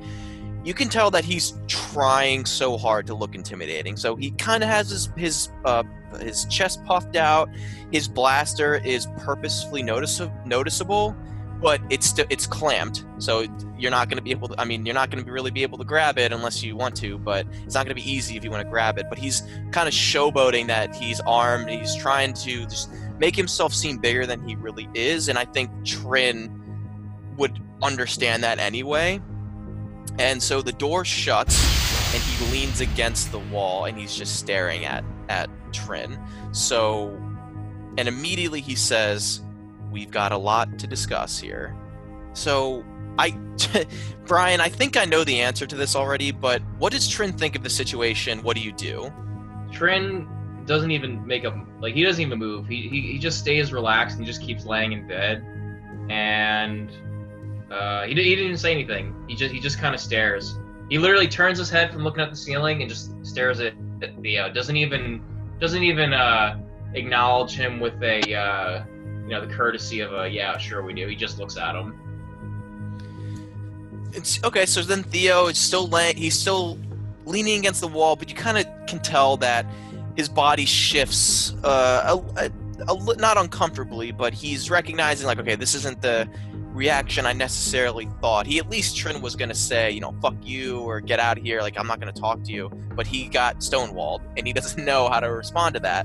you 0.65 0.75
can 0.75 0.89
tell 0.89 1.11
that 1.11 1.25
he's 1.25 1.55
trying 1.67 2.45
so 2.45 2.77
hard 2.77 3.07
to 3.07 3.15
look 3.15 3.35
intimidating. 3.35 3.97
So 3.97 4.17
he 4.17 4.33
kind 4.33 4.63
of 4.63 4.69
has 4.69 4.91
his 4.91 5.09
his 5.17 5.49
uh 5.65 5.83
his 6.21 6.45
chest 6.47 6.85
puffed 6.85 7.17
out. 7.17 7.49
His 7.93 8.09
blaster 8.09 8.77
is 8.77 9.07
purposefully 9.19 9.83
notice- 9.83 10.21
noticeable 10.45 11.17
but 11.61 11.81
it's 11.91 12.07
still 12.07 12.27
it's 12.31 12.47
clamped. 12.47 13.05
So 13.19 13.47
you're 13.79 13.91
not 13.91 14.09
going 14.09 14.19
to 14.19 14.23
be 14.23 14.31
able 14.31 14.49
to 14.49 14.61
i 14.61 14.65
mean 14.65 14.85
you're 14.85 14.95
not 14.95 15.11
going 15.11 15.25
to 15.25 15.33
really 15.33 15.51
be 15.51 15.63
able 15.63 15.79
to 15.79 15.85
grab 15.85 16.19
it 16.19 16.33
unless 16.33 16.63
you 16.63 16.77
want 16.77 16.97
to 16.97 17.17
but 17.19 17.47
it's 17.65 17.75
not 17.75 17.85
going 17.87 17.97
to 17.97 18.03
be 18.03 18.11
easy 18.11 18.37
if 18.37 18.45
you 18.45 18.51
want 18.51 18.63
to 18.63 18.69
grab 18.69 18.99
it. 18.99 19.07
But 19.09 19.19
he's 19.19 19.43
kind 19.71 19.89
of 19.89 19.95
showboating 19.95 20.67
that 20.67 20.95
he's 20.95 21.21
armed 21.21 21.71
he's 21.71 21.95
trying 21.97 22.35
to 22.35 22.67
just 22.67 22.91
make 23.19 23.37
himself 23.37 23.75
seem 23.75 23.99
bigger 23.99 24.27
than 24.27 24.47
he 24.47 24.55
really 24.57 24.89
is 24.95 25.29
and 25.29 25.39
i 25.39 25.45
think 25.45 25.71
trin 25.85 26.59
would 27.39 27.59
understand 27.83 28.45
that 28.45 28.59
anyway. 28.59 29.21
And 30.19 30.43
so 30.43 30.61
the 30.61 30.73
door 30.73 31.05
shuts 31.05 31.57
and 32.15 32.23
he 32.23 32.53
leans 32.53 32.81
against 32.81 33.31
the 33.33 33.39
wall 33.39 33.85
and 33.85 33.97
he's 33.97 34.15
just 34.15 34.37
staring 34.37 34.85
at 34.85 35.05
at 35.29 35.49
Trin. 35.73 36.19
So 36.53 37.17
and 37.97 38.09
immediately 38.09 38.61
he 38.61 38.75
says, 38.75 39.41
"We've 39.91 40.11
got 40.11 40.33
a 40.33 40.39
lot 40.39 40.79
to 40.79 40.87
discuss 40.87 41.39
here." 41.39 41.77
So 42.33 42.85
I 43.19 43.31
Brian, 44.27 44.61
I 44.61 44.69
think 44.69 44.97
I 44.97 45.05
know 45.05 45.25
the 45.25 45.41
answer 45.41 45.67
to 45.67 45.77
this 45.77 45.95
already, 45.95 46.33
but 46.33 46.63
what 46.79 46.93
does 46.93 47.09
Trin 47.09 47.33
think 47.33 47.55
of 47.55 47.63
the 47.63 47.71
situation? 47.71 48.43
What 48.43 48.57
do 48.57 48.63
you 48.63 48.73
do? 48.73 49.13
Trin 49.71 50.27
doesn't 50.69 50.91
even 50.91 51.27
make 51.27 51.45
a 51.45 51.65
like 51.81 51.95
he 51.95 52.05
doesn't 52.05 52.23
even 52.23 52.39
move. 52.39 52.69
He 52.69 52.89
he, 52.89 53.01
he 53.01 53.19
just 53.19 53.39
stays 53.39 53.73
relaxed 53.73 54.19
and 54.19 54.27
just 54.27 54.43
keeps 54.43 54.65
laying 54.65 54.93
in 54.93 55.09
bed, 55.09 55.45
and 56.11 56.91
uh, 57.73 58.05
he 58.05 58.15
he 58.15 58.37
didn't 58.37 58.59
say 58.59 58.73
anything. 58.73 59.15
He 59.27 59.35
just 59.35 59.53
he 59.53 59.59
just 59.59 59.79
kind 59.79 59.95
of 59.95 60.01
stares. 60.01 60.59
He 60.89 60.99
literally 60.99 61.29
turns 61.29 61.59
his 61.59 61.69
head 61.69 61.93
from 61.93 62.05
looking 62.05 62.23
at 62.23 62.31
the 62.31 62.37
ceiling 62.37 62.81
and 62.81 62.89
just 62.89 63.13
stares 63.27 63.61
at, 63.61 63.75
at 64.03 64.21
Theo. 64.23 64.51
Doesn't 64.53 64.77
even 64.77 65.23
doesn't 65.59 65.83
even 65.83 66.13
uh, 66.13 66.61
acknowledge 66.95 67.53
him 67.53 67.81
with 67.81 68.01
a 68.03 68.35
uh, 68.35 68.85
you 69.23 69.29
know 69.29 69.45
the 69.45 69.53
courtesy 69.53 70.01
of 70.01 70.13
a 70.13 70.29
yeah 70.29 70.57
sure 70.59 70.83
we 70.83 70.93
do. 70.93 71.07
He 71.09 71.17
just 71.17 71.39
looks 71.39 71.57
at 71.57 71.75
him. 71.75 71.99
It's 74.13 74.43
okay. 74.45 74.67
So 74.67 74.83
then 74.83 75.03
Theo 75.03 75.47
is 75.47 75.59
still 75.59 75.89
laying. 75.89 76.17
He's 76.17 76.39
still 76.39 76.79
leaning 77.27 77.59
against 77.59 77.81
the 77.81 77.89
wall, 77.89 78.17
but 78.17 78.31
you 78.31 78.37
kind 78.37 78.59
of 78.59 78.67
can 78.87 79.01
tell 79.01 79.37
that 79.39 79.67
his 80.19 80.29
body 80.29 80.67
shifts 80.67 81.55
uh, 81.63 82.19
a, 82.37 82.51
a, 82.89 82.93
a, 82.93 83.17
not 83.19 83.39
uncomfortably, 83.39 84.11
but 84.11 84.35
he's 84.35 84.69
recognizing 84.69 85.29
like, 85.29 85.39
okay, 85.39 85.55
this 85.55 85.77
isn't 85.77 86.03
the 86.03 86.29
reaction 86.73 87.25
I 87.25 87.33
necessarily 87.33 88.09
thought. 88.21 88.45
He 88.45 88.59
at 88.59 88.69
least 88.69 88.97
Trin 88.97 89.23
was 89.23 89.37
gonna 89.37 89.55
say, 89.55 89.93
you 89.93 90.01
know, 90.01 90.13
fuck 90.21 90.35
you 90.43 90.81
or 90.81 91.01
get 91.01 91.21
out 91.21 91.39
of 91.39 91.45
here, 91.45 91.61
like 91.61 91.79
I'm 91.79 91.87
not 91.87 92.01
gonna 92.01 92.11
talk 92.11 92.43
to 92.43 92.53
you. 92.53 92.69
But 92.97 93.07
he 93.07 93.29
got 93.29 93.59
stonewalled 93.59 94.23
and 94.37 94.45
he 94.45 94.53
doesn't 94.59 94.85
know 94.85 95.09
how 95.09 95.21
to 95.21 95.31
respond 95.31 95.77
to 95.77 95.81
that. 95.83 96.05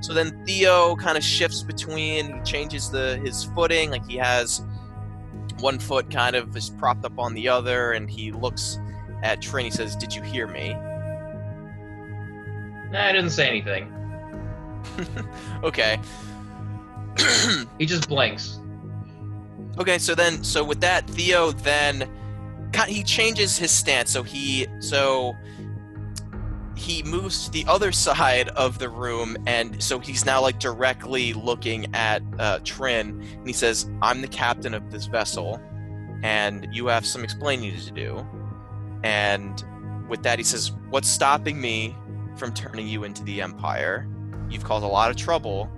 So 0.00 0.14
then 0.14 0.42
Theo 0.46 0.96
kind 0.96 1.18
of 1.18 1.22
shifts 1.22 1.62
between, 1.62 2.36
He 2.38 2.40
changes 2.44 2.90
the 2.90 3.18
his 3.22 3.44
footing, 3.44 3.90
like 3.90 4.06
he 4.08 4.16
has 4.16 4.62
one 5.58 5.78
foot 5.78 6.10
kind 6.10 6.34
of 6.34 6.56
is 6.56 6.70
propped 6.70 7.04
up 7.04 7.18
on 7.18 7.34
the 7.34 7.46
other, 7.50 7.92
and 7.92 8.10
he 8.10 8.32
looks 8.32 8.78
at 9.22 9.42
Trin. 9.42 9.66
He 9.66 9.70
says, 9.70 9.96
"Did 9.96 10.14
you 10.14 10.22
hear 10.22 10.46
me?" 10.46 10.74
Nah, 12.90 13.06
I 13.06 13.12
didn't 13.12 13.30
say 13.30 13.48
anything. 13.48 13.92
okay. 15.62 16.00
he 17.78 17.86
just 17.86 18.08
blinks. 18.08 18.60
Okay, 19.78 19.98
so 19.98 20.14
then, 20.14 20.42
so 20.42 20.64
with 20.64 20.80
that, 20.80 21.08
Theo 21.08 21.52
then 21.52 22.08
he 22.86 23.02
changes 23.02 23.58
his 23.58 23.70
stance. 23.70 24.10
So 24.10 24.22
he 24.22 24.66
so 24.80 25.36
he 26.76 27.02
moves 27.02 27.46
to 27.46 27.50
the 27.50 27.64
other 27.68 27.92
side 28.06 28.48
of 28.50 28.78
the 28.78 28.88
room, 28.88 29.36
and 29.46 29.82
so 29.82 29.98
he's 29.98 30.24
now 30.24 30.40
like 30.40 30.58
directly 30.58 31.32
looking 31.32 31.94
at 31.94 32.22
uh, 32.38 32.60
Trin, 32.64 33.20
and 33.20 33.46
he 33.46 33.52
says, 33.52 33.90
"I'm 34.02 34.20
the 34.20 34.28
captain 34.28 34.74
of 34.74 34.90
this 34.90 35.06
vessel, 35.06 35.60
and 36.22 36.66
you 36.72 36.86
have 36.88 37.06
some 37.06 37.24
explaining 37.24 37.76
to 37.78 37.90
do." 37.92 38.26
And 39.02 39.64
with 40.08 40.22
that, 40.22 40.38
he 40.38 40.44
says, 40.44 40.72
"What's 40.90 41.08
stopping 41.08 41.60
me 41.60 41.96
from 42.40 42.52
turning 42.52 42.88
you 42.88 43.04
into 43.04 43.22
the 43.22 43.40
Empire? 43.40 44.08
You've 44.48 44.64
caused 44.64 44.84
a 44.84 44.88
lot 44.88 45.10
of 45.10 45.16
trouble. 45.16 45.70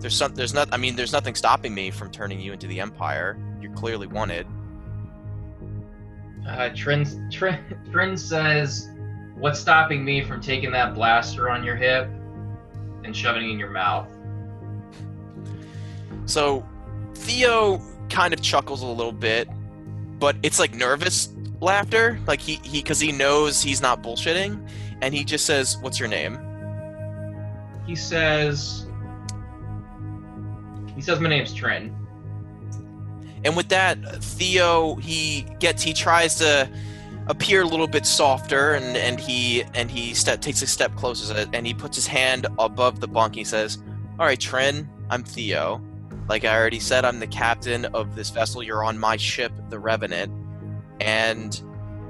There's 0.00 0.14
some, 0.14 0.34
there's 0.34 0.52
not. 0.52 0.68
I 0.70 0.76
mean, 0.76 0.96
there's 0.96 1.12
nothing 1.12 1.34
stopping 1.34 1.74
me 1.74 1.90
from 1.90 2.10
turning 2.10 2.40
you 2.40 2.52
into 2.52 2.66
the 2.66 2.80
Empire. 2.80 3.38
You're 3.62 3.72
clearly 3.72 4.06
wanted." 4.06 4.46
Uh, 6.46 6.70
Trin, 6.74 7.30
Trin, 7.30 7.58
Trin 7.90 8.16
says 8.16 8.88
What's 9.38 9.60
stopping 9.60 10.04
me 10.04 10.24
from 10.24 10.40
taking 10.40 10.72
that 10.72 10.94
blaster 10.94 11.48
on 11.48 11.62
your 11.62 11.76
hip 11.76 12.08
and 13.04 13.14
shoving 13.14 13.44
it 13.44 13.52
in 13.52 13.58
your 13.58 13.70
mouth? 13.70 14.08
So 16.26 16.66
Theo 17.14 17.80
kind 18.10 18.34
of 18.34 18.42
chuckles 18.42 18.82
a 18.82 18.86
little 18.86 19.12
bit, 19.12 19.48
but 20.18 20.36
it's 20.42 20.58
like 20.58 20.74
nervous 20.74 21.28
laughter, 21.60 22.18
like 22.26 22.40
he 22.40 22.56
he 22.64 22.82
because 22.82 22.98
he 22.98 23.12
knows 23.12 23.62
he's 23.62 23.80
not 23.80 24.02
bullshitting, 24.02 24.68
and 25.02 25.14
he 25.14 25.24
just 25.24 25.46
says, 25.46 25.78
"What's 25.80 25.98
your 25.98 26.08
name?" 26.08 26.38
He 27.86 27.96
says, 27.96 28.86
"He 30.94 31.00
says 31.00 31.20
my 31.20 31.28
name's 31.28 31.52
Trin." 31.52 31.94
And 33.44 33.56
with 33.56 33.68
that, 33.68 34.22
Theo 34.22 34.96
he 34.96 35.46
gets 35.60 35.82
he 35.82 35.92
tries 35.92 36.34
to 36.36 36.68
appear 37.28 37.62
a 37.62 37.66
little 37.66 37.86
bit 37.86 38.06
softer 38.06 38.72
and, 38.72 38.96
and 38.96 39.20
he 39.20 39.62
and 39.74 39.90
he 39.90 40.14
step, 40.14 40.40
takes 40.40 40.62
a 40.62 40.66
step 40.66 40.94
closer 40.96 41.46
and 41.52 41.66
he 41.66 41.74
puts 41.74 41.94
his 41.94 42.06
hand 42.06 42.46
above 42.58 43.00
the 43.00 43.08
bunk 43.08 43.34
he 43.34 43.44
says 43.44 43.78
all 44.18 44.24
right 44.24 44.40
Trin 44.40 44.88
i'm 45.10 45.22
theo 45.22 45.82
like 46.26 46.44
i 46.44 46.56
already 46.56 46.80
said 46.80 47.04
i'm 47.04 47.20
the 47.20 47.26
captain 47.26 47.84
of 47.86 48.16
this 48.16 48.30
vessel 48.30 48.62
you're 48.62 48.82
on 48.82 48.98
my 48.98 49.16
ship 49.18 49.52
the 49.68 49.78
revenant 49.78 50.32
and 51.00 51.62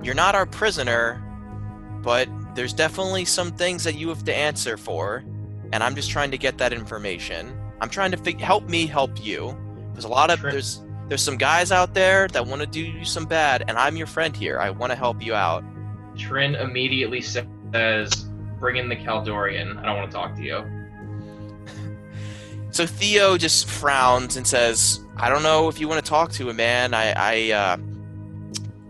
you're 0.02 0.14
not 0.14 0.37
our 0.37 0.47
prisoner 0.47 1.21
but 2.02 2.28
there's 2.59 2.73
definitely 2.73 3.25
some 3.25 3.53
things 3.53 3.85
that 3.85 3.95
you 3.95 4.09
have 4.09 4.25
to 4.25 4.35
answer 4.35 4.77
for 4.77 5.25
and 5.73 5.83
i'm 5.83 5.95
just 5.95 6.11
trying 6.11 6.31
to 6.31 6.38
get 6.38 6.59
that 6.59 6.73
information 6.73 7.59
i'm 7.81 7.88
trying 7.88 8.11
to 8.11 8.17
fig- 8.17 8.41
help 8.41 8.69
me 8.69 8.87
help 8.87 9.25
you 9.25 9.57
there's 9.93 10.05
a 10.05 10.09
lot 10.09 10.31
of 10.31 10.41
Trin. 10.41 10.53
there's 10.53 10.83
there's 11.09 11.23
some 11.23 11.38
guys 11.38 11.73
out 11.73 11.95
there 11.95 12.29
that 12.29 12.47
want 12.47 12.61
to 12.61 12.67
do 12.67 12.83
you 12.83 13.05
some 13.05 13.25
bad, 13.25 13.65
and 13.67 13.79
I'm 13.79 13.97
your 13.97 14.07
friend 14.07 14.37
here. 14.37 14.61
I 14.61 14.69
want 14.69 14.93
to 14.93 14.97
help 14.97 15.25
you 15.25 15.35
out. 15.35 15.65
Trin 16.19 16.55
immediately 16.55 17.23
says, 17.23 18.27
Bring 18.61 18.77
in 18.77 18.91
the 18.91 18.97
Caldorian. 18.97 19.79
I 19.79 19.87
don't 19.87 19.97
want 19.97 20.11
to 20.11 20.15
talk 20.15 20.37
to 20.37 20.43
you. 20.43 20.65
so 22.73 22.85
Theo 22.85 23.38
just 23.38 23.69
frowns 23.69 24.37
and 24.37 24.47
says, 24.47 25.00
I 25.17 25.31
don't 25.31 25.43
know 25.43 25.69
if 25.69 25.81
you 25.81 25.88
want 25.88 26.05
to 26.05 26.09
talk 26.09 26.31
to 26.33 26.50
him, 26.50 26.57
man. 26.57 26.93
I, 26.93 27.12
I, 27.17 27.53
uh, 27.53 27.77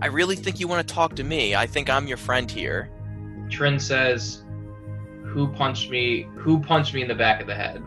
I 0.01 0.07
really 0.07 0.35
think 0.35 0.59
you 0.59 0.67
want 0.67 0.87
to 0.87 0.93
talk 0.93 1.15
to 1.17 1.25
me. 1.25 1.55
I 1.55 1.67
think 1.69 1.89
I'm 1.89 2.09
your 2.09 2.17
friend 2.17 2.51
here. 2.51 2.91
Trin 3.51 3.79
says, 3.79 4.43
Who 5.25 5.49
punched 5.49 5.91
me? 5.91 6.29
Who 6.37 6.61
punched 6.61 6.95
me 6.95 7.03
in 7.03 7.09
the 7.09 7.15
back 7.15 7.41
of 7.41 7.47
the 7.47 7.55
head? 7.55 7.83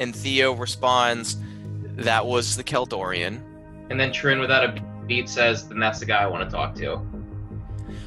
And 0.00 0.14
Theo 0.14 0.52
responds, 0.52 1.36
That 1.96 2.26
was 2.26 2.56
the 2.56 2.64
Kaldorian. 2.64 3.40
And 3.90 3.98
then 3.98 4.12
Trin, 4.12 4.38
without 4.38 4.64
a 4.64 4.82
beat, 5.06 5.28
says, 5.28 5.68
Then 5.68 5.78
that's 5.78 6.00
the 6.00 6.06
guy 6.06 6.22
I 6.22 6.26
want 6.26 6.48
to 6.48 6.54
talk 6.54 6.74
to. 6.76 7.00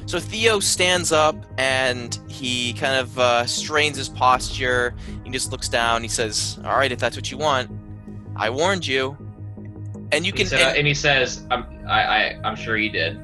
So 0.06 0.18
Theo 0.18 0.58
stands 0.60 1.12
up 1.12 1.36
and 1.56 2.18
he 2.28 2.72
kind 2.72 2.94
of 2.94 3.16
uh, 3.18 3.46
strains 3.46 3.96
his 3.96 4.08
posture. 4.08 4.94
He 5.24 5.30
just 5.30 5.52
looks 5.52 5.68
down. 5.68 6.02
He 6.02 6.08
says, 6.08 6.58
"All 6.64 6.76
right, 6.76 6.90
if 6.90 6.98
that's 6.98 7.14
what 7.16 7.30
you 7.30 7.38
want, 7.38 7.70
I 8.34 8.50
warned 8.50 8.84
you." 8.84 9.16
And 10.12 10.26
you 10.26 10.32
can. 10.32 10.40
He 10.40 10.46
said, 10.46 10.60
and, 10.60 10.78
and, 10.78 10.86
he 10.86 10.94
says, 10.94 11.46
"I'm, 11.52 11.64
I, 11.86 12.02
I, 12.02 12.40
I'm 12.42 12.56
sure 12.56 12.76
you 12.76 12.90
did." 12.90 13.20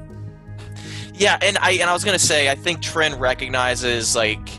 Yeah, 1.17 1.37
and 1.41 1.57
I 1.57 1.71
and 1.71 1.89
I 1.89 1.93
was 1.93 2.03
gonna 2.03 2.19
say, 2.19 2.49
I 2.49 2.55
think 2.55 2.81
Trin 2.81 3.15
recognizes 3.15 4.15
like 4.15 4.49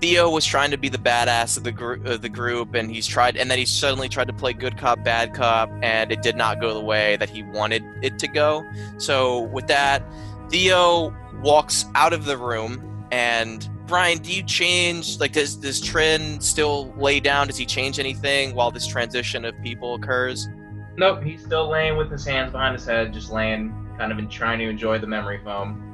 Theo 0.00 0.30
was 0.30 0.46
trying 0.46 0.70
to 0.70 0.78
be 0.78 0.88
the 0.88 0.98
badass 0.98 1.56
of 1.56 1.64
the 1.64 1.72
group, 1.72 2.22
the 2.22 2.28
group, 2.28 2.74
and 2.74 2.90
he's 2.90 3.06
tried, 3.06 3.36
and 3.36 3.50
then 3.50 3.58
he 3.58 3.66
suddenly 3.66 4.08
tried 4.08 4.28
to 4.28 4.32
play 4.32 4.52
good 4.52 4.78
cop, 4.78 5.04
bad 5.04 5.34
cop, 5.34 5.70
and 5.82 6.10
it 6.10 6.22
did 6.22 6.36
not 6.36 6.60
go 6.60 6.72
the 6.72 6.80
way 6.80 7.16
that 7.16 7.28
he 7.28 7.42
wanted 7.42 7.84
it 8.02 8.18
to 8.20 8.28
go. 8.28 8.64
So 8.98 9.40
with 9.40 9.66
that, 9.66 10.02
Theo 10.48 11.14
walks 11.42 11.84
out 11.94 12.12
of 12.12 12.24
the 12.24 12.38
room, 12.38 13.06
and 13.10 13.68
Brian, 13.86 14.18
do 14.18 14.32
you 14.32 14.42
change? 14.42 15.18
Like, 15.18 15.32
does 15.32 15.56
does 15.56 15.80
Trin 15.80 16.40
still 16.40 16.94
lay 16.96 17.20
down? 17.20 17.48
Does 17.48 17.56
he 17.56 17.66
change 17.66 17.98
anything 17.98 18.54
while 18.54 18.70
this 18.70 18.86
transition 18.86 19.44
of 19.44 19.60
people 19.60 19.96
occurs? 19.96 20.48
Nope, 20.96 21.22
he's 21.22 21.44
still 21.44 21.68
laying 21.68 21.96
with 21.96 22.10
his 22.10 22.24
hands 22.24 22.52
behind 22.52 22.74
his 22.74 22.86
head, 22.86 23.12
just 23.12 23.30
laying, 23.32 23.74
kind 24.00 24.12
of 24.12 24.18
in, 24.18 24.28
trying 24.30 24.58
to 24.58 24.66
enjoy 24.66 24.98
the 24.98 25.06
memory 25.06 25.38
foam. 25.44 25.86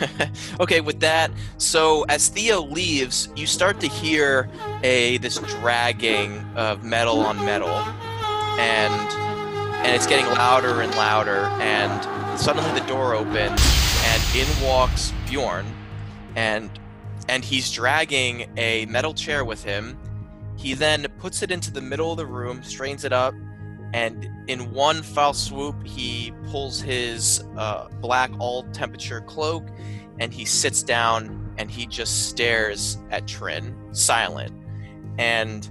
okay, 0.60 0.80
with 0.80 0.98
that, 0.98 1.30
so 1.58 2.04
as 2.08 2.28
Theo 2.28 2.60
leaves, 2.60 3.28
you 3.36 3.46
start 3.46 3.78
to 3.80 3.86
hear 3.86 4.50
a 4.82 5.18
this 5.18 5.38
dragging 5.38 6.44
of 6.56 6.82
metal 6.82 7.20
on 7.20 7.36
metal, 7.44 7.68
and 8.58 8.92
and 9.86 9.94
it's 9.94 10.08
getting 10.08 10.26
louder 10.26 10.82
and 10.82 10.92
louder, 10.96 11.46
and 11.60 12.40
suddenly 12.40 12.68
the 12.76 12.84
door 12.88 13.14
opens, 13.14 13.62
and 14.06 14.22
in 14.34 14.66
walks 14.66 15.12
Bjorn, 15.28 15.66
and 16.34 16.68
and 17.28 17.44
he's 17.44 17.70
dragging 17.70 18.50
a 18.56 18.86
metal 18.86 19.14
chair 19.14 19.44
with 19.44 19.62
him. 19.62 19.96
He 20.56 20.74
then 20.74 21.06
puts 21.18 21.42
it 21.44 21.52
into 21.52 21.70
the 21.70 21.80
middle 21.80 22.10
of 22.10 22.16
the 22.16 22.26
room, 22.26 22.64
strains 22.64 23.04
it 23.04 23.12
up, 23.12 23.34
and 23.92 24.28
in 24.46 24.72
one 24.72 25.02
foul 25.02 25.32
swoop, 25.34 25.86
he 25.86 26.32
pulls 26.50 26.80
his 26.80 27.44
uh, 27.56 27.88
black 28.00 28.30
all 28.38 28.64
temperature 28.72 29.20
cloak 29.20 29.66
and 30.18 30.32
he 30.32 30.44
sits 30.44 30.82
down 30.82 31.54
and 31.58 31.70
he 31.70 31.86
just 31.86 32.28
stares 32.28 32.98
at 33.10 33.26
Trin, 33.26 33.74
silent. 33.92 34.52
And 35.18 35.68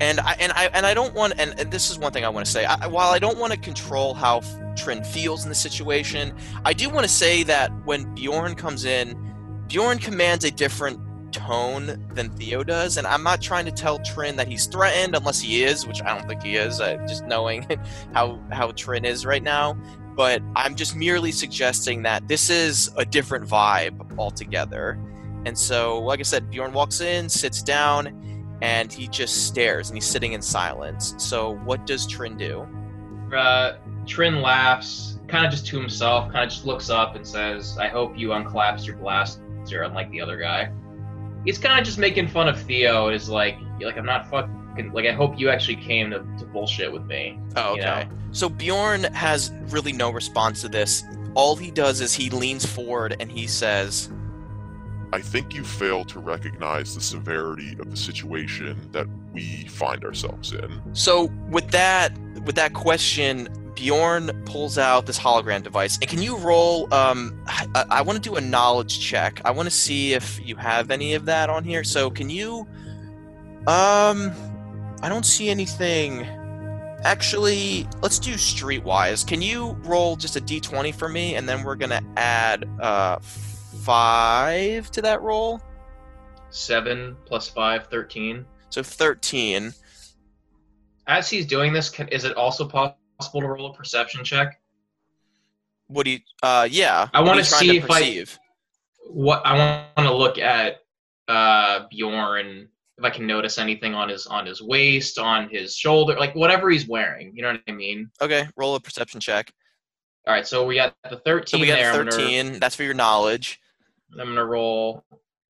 And 0.00 0.20
I 0.20 0.36
and 0.38 0.52
I 0.52 0.66
and 0.72 0.86
I 0.86 0.94
don't 0.94 1.14
want 1.14 1.34
and, 1.38 1.58
and 1.58 1.72
this 1.72 1.90
is 1.90 1.98
one 1.98 2.12
thing 2.12 2.24
I 2.24 2.28
want 2.28 2.46
to 2.46 2.52
say. 2.52 2.64
I, 2.64 2.86
while 2.86 3.10
I 3.10 3.18
don't 3.18 3.38
want 3.38 3.52
to 3.52 3.58
control 3.58 4.14
how 4.14 4.42
Trin 4.76 5.02
feels 5.02 5.42
in 5.42 5.48
the 5.48 5.56
situation, 5.56 6.32
I 6.64 6.72
do 6.72 6.88
want 6.88 7.04
to 7.04 7.12
say 7.12 7.42
that 7.44 7.70
when 7.84 8.14
Bjorn 8.14 8.54
comes 8.54 8.84
in, 8.84 9.16
Bjorn 9.66 9.98
commands 9.98 10.44
a 10.44 10.52
different 10.52 11.00
tone 11.32 12.04
than 12.14 12.30
Theo 12.30 12.62
does, 12.62 12.96
and 12.96 13.06
I'm 13.06 13.22
not 13.22 13.40
trying 13.40 13.64
to 13.66 13.72
tell 13.72 13.98
Trin 13.98 14.36
that 14.36 14.48
he's 14.48 14.66
threatened 14.66 15.14
unless 15.14 15.40
he 15.40 15.64
is, 15.64 15.86
which 15.86 16.02
I 16.02 16.16
don't 16.16 16.26
think 16.28 16.42
he 16.42 16.56
is. 16.56 16.80
Uh, 16.80 16.96
just 17.08 17.24
knowing 17.26 17.66
how 18.14 18.40
how 18.50 18.72
Trin 18.72 19.04
is 19.04 19.24
right 19.26 19.42
now, 19.42 19.76
but 20.14 20.42
I'm 20.56 20.74
just 20.74 20.96
merely 20.96 21.32
suggesting 21.32 22.02
that 22.02 22.26
this 22.28 22.50
is 22.50 22.90
a 22.96 23.04
different 23.04 23.48
vibe 23.48 24.18
altogether. 24.18 24.98
And 25.44 25.56
so, 25.56 26.00
like 26.00 26.20
I 26.20 26.24
said, 26.24 26.50
Bjorn 26.50 26.72
walks 26.72 27.00
in, 27.00 27.28
sits 27.28 27.62
down, 27.62 28.58
and 28.60 28.92
he 28.92 29.06
just 29.08 29.46
stares 29.46 29.88
and 29.88 29.96
he's 29.96 30.06
sitting 30.06 30.32
in 30.32 30.42
silence. 30.42 31.14
So, 31.18 31.54
what 31.64 31.86
does 31.86 32.06
Trin 32.06 32.36
do? 32.36 32.66
Uh, 33.34 33.76
Trin 34.06 34.40
laughs, 34.42 35.18
kind 35.28 35.44
of 35.44 35.52
just 35.52 35.66
to 35.68 35.78
himself, 35.78 36.32
kind 36.32 36.44
of 36.44 36.50
just 36.50 36.64
looks 36.64 36.90
up 36.90 37.14
and 37.14 37.26
says, 37.26 37.78
I 37.78 37.88
hope 37.88 38.18
you 38.18 38.32
unclaps 38.32 38.86
your 38.86 38.96
blaster, 38.96 39.82
unlike 39.82 40.10
the 40.10 40.20
other 40.20 40.36
guy. 40.36 40.72
He's 41.44 41.58
kind 41.58 41.78
of 41.78 41.84
just 41.84 41.98
making 41.98 42.28
fun 42.28 42.48
of 42.48 42.60
Theo. 42.60 43.08
Is 43.08 43.28
like, 43.28 43.58
like 43.80 43.96
I'm 43.96 44.06
not 44.06 44.28
fucking 44.30 44.92
like. 44.92 45.06
I 45.06 45.12
hope 45.12 45.38
you 45.38 45.50
actually 45.50 45.76
came 45.76 46.10
to, 46.10 46.18
to 46.38 46.44
bullshit 46.46 46.92
with 46.92 47.04
me. 47.04 47.38
Oh, 47.56 47.72
okay. 47.72 47.80
You 47.80 47.84
know? 47.86 48.18
So 48.32 48.48
Bjorn 48.48 49.04
has 49.04 49.52
really 49.68 49.92
no 49.92 50.10
response 50.10 50.60
to 50.62 50.68
this. 50.68 51.04
All 51.34 51.56
he 51.56 51.70
does 51.70 52.00
is 52.00 52.14
he 52.14 52.30
leans 52.30 52.66
forward 52.66 53.16
and 53.20 53.30
he 53.30 53.46
says, 53.46 54.10
I 55.12 55.20
think 55.20 55.54
you 55.54 55.64
fail 55.64 56.04
to 56.06 56.18
recognize 56.18 56.94
the 56.94 57.00
severity 57.00 57.76
of 57.78 57.90
the 57.90 57.96
situation 57.96 58.78
that 58.92 59.06
we 59.32 59.64
find 59.68 60.04
ourselves 60.04 60.52
in. 60.52 60.82
So 60.92 61.24
with 61.48 61.70
that 61.70 62.16
with 62.44 62.56
that 62.56 62.74
question, 62.74 63.48
Bjorn 63.78 64.42
pulls 64.44 64.76
out 64.76 65.06
this 65.06 65.16
hologram 65.16 65.62
device. 65.62 65.98
And 66.00 66.10
can 66.10 66.20
you 66.20 66.36
roll 66.36 66.92
um 66.92 67.40
I, 67.46 67.84
I 67.90 68.02
want 68.02 68.22
to 68.22 68.28
do 68.28 68.34
a 68.34 68.40
knowledge 68.40 68.98
check. 68.98 69.40
I 69.44 69.52
want 69.52 69.68
to 69.68 69.74
see 69.74 70.14
if 70.14 70.40
you 70.44 70.56
have 70.56 70.90
any 70.90 71.14
of 71.14 71.26
that 71.26 71.48
on 71.48 71.62
here. 71.62 71.84
So 71.84 72.10
can 72.10 72.28
you 72.28 72.66
um 73.68 74.32
I 75.00 75.08
don't 75.08 75.24
see 75.24 75.48
anything 75.48 76.26
Actually, 77.04 77.86
let's 78.02 78.18
do 78.18 78.32
streetwise. 78.34 79.24
Can 79.24 79.40
you 79.40 79.78
roll 79.84 80.16
just 80.16 80.34
a 80.34 80.40
d20 80.40 80.92
for 80.92 81.08
me 81.08 81.36
and 81.36 81.48
then 81.48 81.62
we're 81.62 81.76
going 81.76 81.90
to 81.90 82.02
add 82.16 82.68
uh 82.80 83.20
five 83.20 84.90
to 84.90 85.02
that 85.02 85.22
roll. 85.22 85.60
Seven 86.50 87.16
plus 87.26 87.48
five, 87.48 87.86
13. 87.86 88.44
So 88.70 88.82
13. 88.82 89.72
As 91.06 91.30
he's 91.30 91.46
doing 91.46 91.72
this, 91.72 91.88
can, 91.88 92.08
is 92.08 92.24
it 92.24 92.36
also 92.36 92.66
possible 92.66 92.97
to 93.20 93.46
roll 93.46 93.66
a 93.66 93.74
perception 93.74 94.24
check? 94.24 94.60
What 95.88 96.04
do 96.04 96.12
you, 96.12 96.20
uh, 96.42 96.68
yeah. 96.70 97.08
I 97.14 97.20
want 97.20 97.38
to 97.38 97.44
see 97.44 97.78
if 97.78 97.86
perceive? 97.86 98.38
I, 98.40 99.08
what, 99.10 99.42
I 99.44 99.86
want 99.96 100.08
to 100.08 100.14
look 100.14 100.38
at, 100.38 100.80
uh, 101.28 101.86
Bjorn, 101.90 102.68
if 102.98 103.04
I 103.04 103.10
can 103.10 103.26
notice 103.26 103.58
anything 103.58 103.94
on 103.94 104.08
his, 104.08 104.26
on 104.26 104.46
his 104.46 104.60
waist, 104.60 105.18
on 105.18 105.48
his 105.48 105.74
shoulder, 105.74 106.16
like 106.18 106.34
whatever 106.34 106.70
he's 106.70 106.86
wearing, 106.86 107.32
you 107.34 107.42
know 107.42 107.52
what 107.52 107.62
I 107.66 107.72
mean? 107.72 108.10
Okay, 108.20 108.48
roll 108.56 108.74
a 108.74 108.80
perception 108.80 109.20
check. 109.20 109.52
All 110.26 110.34
right, 110.34 110.46
so 110.46 110.66
we 110.66 110.74
got 110.74 110.94
the 111.08 111.16
13 111.16 111.46
so 111.46 111.58
we 111.58 111.66
got 111.66 111.76
there. 111.76 111.92
13, 111.92 112.46
gonna... 112.46 112.58
that's 112.58 112.76
for 112.76 112.82
your 112.82 112.94
knowledge. 112.94 113.60
I'm 114.12 114.28
gonna 114.28 114.44
roll 114.44 115.04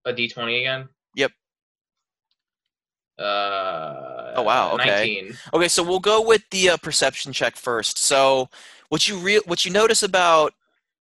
a 0.04 0.12
d20 0.12 0.60
again. 0.60 0.88
Uh, 3.18 4.32
oh 4.36 4.42
wow. 4.42 4.72
Okay. 4.74 5.22
19. 5.22 5.38
Okay, 5.54 5.68
so 5.68 5.82
we'll 5.82 5.98
go 5.98 6.22
with 6.22 6.42
the 6.50 6.70
uh, 6.70 6.76
perception 6.76 7.32
check 7.32 7.56
first. 7.56 7.98
So 7.98 8.48
what 8.88 9.08
you 9.08 9.18
re- 9.18 9.42
what 9.46 9.64
you 9.64 9.72
notice 9.72 10.02
about 10.02 10.52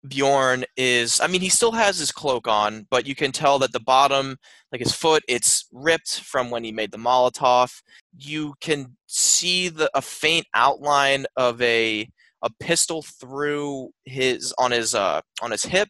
Bjorn 0.06 0.64
is, 0.76 1.20
I 1.20 1.26
mean, 1.26 1.40
he 1.40 1.48
still 1.48 1.72
has 1.72 1.98
his 1.98 2.12
cloak 2.12 2.46
on, 2.46 2.86
but 2.90 3.06
you 3.06 3.14
can 3.14 3.32
tell 3.32 3.58
that 3.58 3.72
the 3.72 3.80
bottom, 3.80 4.36
like 4.70 4.80
his 4.80 4.94
foot, 4.94 5.24
it's 5.28 5.66
ripped 5.72 6.20
from 6.20 6.50
when 6.50 6.62
he 6.62 6.72
made 6.72 6.92
the 6.92 6.98
Molotov. 6.98 7.72
You 8.16 8.54
can 8.60 8.96
see 9.06 9.68
the 9.68 9.90
a 9.94 10.02
faint 10.02 10.46
outline 10.54 11.26
of 11.36 11.60
a 11.60 12.08
a 12.42 12.50
pistol 12.60 13.02
through 13.02 13.90
his 14.04 14.54
on 14.58 14.70
his 14.70 14.94
uh 14.94 15.20
on 15.42 15.50
his 15.50 15.64
hip 15.64 15.88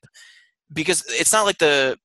because 0.72 1.04
it's 1.08 1.32
not 1.32 1.44
like 1.44 1.58
the 1.58 1.98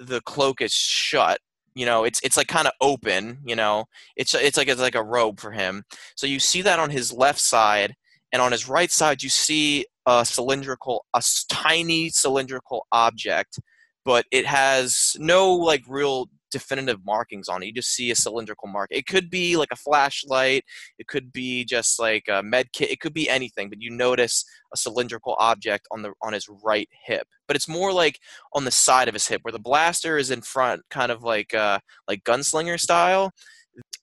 the 0.00 0.20
cloak 0.22 0.60
is 0.62 0.72
shut 0.72 1.40
you 1.74 1.86
know 1.86 2.04
it's 2.04 2.20
it's 2.22 2.36
like 2.36 2.48
kind 2.48 2.66
of 2.66 2.72
open 2.80 3.38
you 3.44 3.54
know 3.54 3.84
it's 4.16 4.34
it's 4.34 4.56
like 4.56 4.68
it's 4.68 4.80
like 4.80 4.94
a 4.94 5.02
robe 5.02 5.40
for 5.40 5.52
him. 5.52 5.84
So 6.14 6.26
you 6.26 6.38
see 6.38 6.62
that 6.62 6.78
on 6.78 6.90
his 6.90 7.12
left 7.12 7.40
side 7.40 7.94
and 8.32 8.42
on 8.42 8.52
his 8.52 8.68
right 8.68 8.90
side 8.90 9.22
you 9.22 9.28
see 9.28 9.86
a 10.06 10.24
cylindrical 10.24 11.04
a 11.14 11.22
tiny 11.48 12.08
cylindrical 12.08 12.86
object 12.92 13.58
but 14.04 14.24
it 14.30 14.46
has 14.46 15.16
no 15.18 15.52
like 15.52 15.82
real 15.86 16.28
definitive 16.50 17.04
markings 17.04 17.48
on 17.48 17.62
it. 17.62 17.66
You 17.66 17.72
just 17.72 17.94
see 17.94 18.10
a 18.10 18.16
cylindrical 18.16 18.68
mark. 18.68 18.88
It 18.90 19.06
could 19.06 19.30
be 19.30 19.56
like 19.56 19.70
a 19.72 19.76
flashlight. 19.76 20.64
It 20.98 21.06
could 21.06 21.32
be 21.32 21.64
just 21.64 21.98
like 21.98 22.24
a 22.28 22.42
med 22.42 22.72
kit. 22.72 22.90
It 22.90 23.00
could 23.00 23.14
be 23.14 23.28
anything, 23.28 23.68
but 23.68 23.80
you 23.80 23.90
notice 23.90 24.44
a 24.72 24.76
cylindrical 24.76 25.36
object 25.38 25.86
on 25.90 26.02
the 26.02 26.12
on 26.22 26.32
his 26.32 26.48
right 26.64 26.88
hip. 27.04 27.26
But 27.46 27.56
it's 27.56 27.68
more 27.68 27.92
like 27.92 28.18
on 28.54 28.64
the 28.64 28.70
side 28.70 29.08
of 29.08 29.14
his 29.14 29.28
hip, 29.28 29.40
where 29.42 29.52
the 29.52 29.58
blaster 29.58 30.18
is 30.18 30.30
in 30.30 30.42
front, 30.42 30.82
kind 30.90 31.12
of 31.12 31.22
like 31.22 31.54
uh, 31.54 31.78
like 32.08 32.24
gunslinger 32.24 32.78
style. 32.78 33.32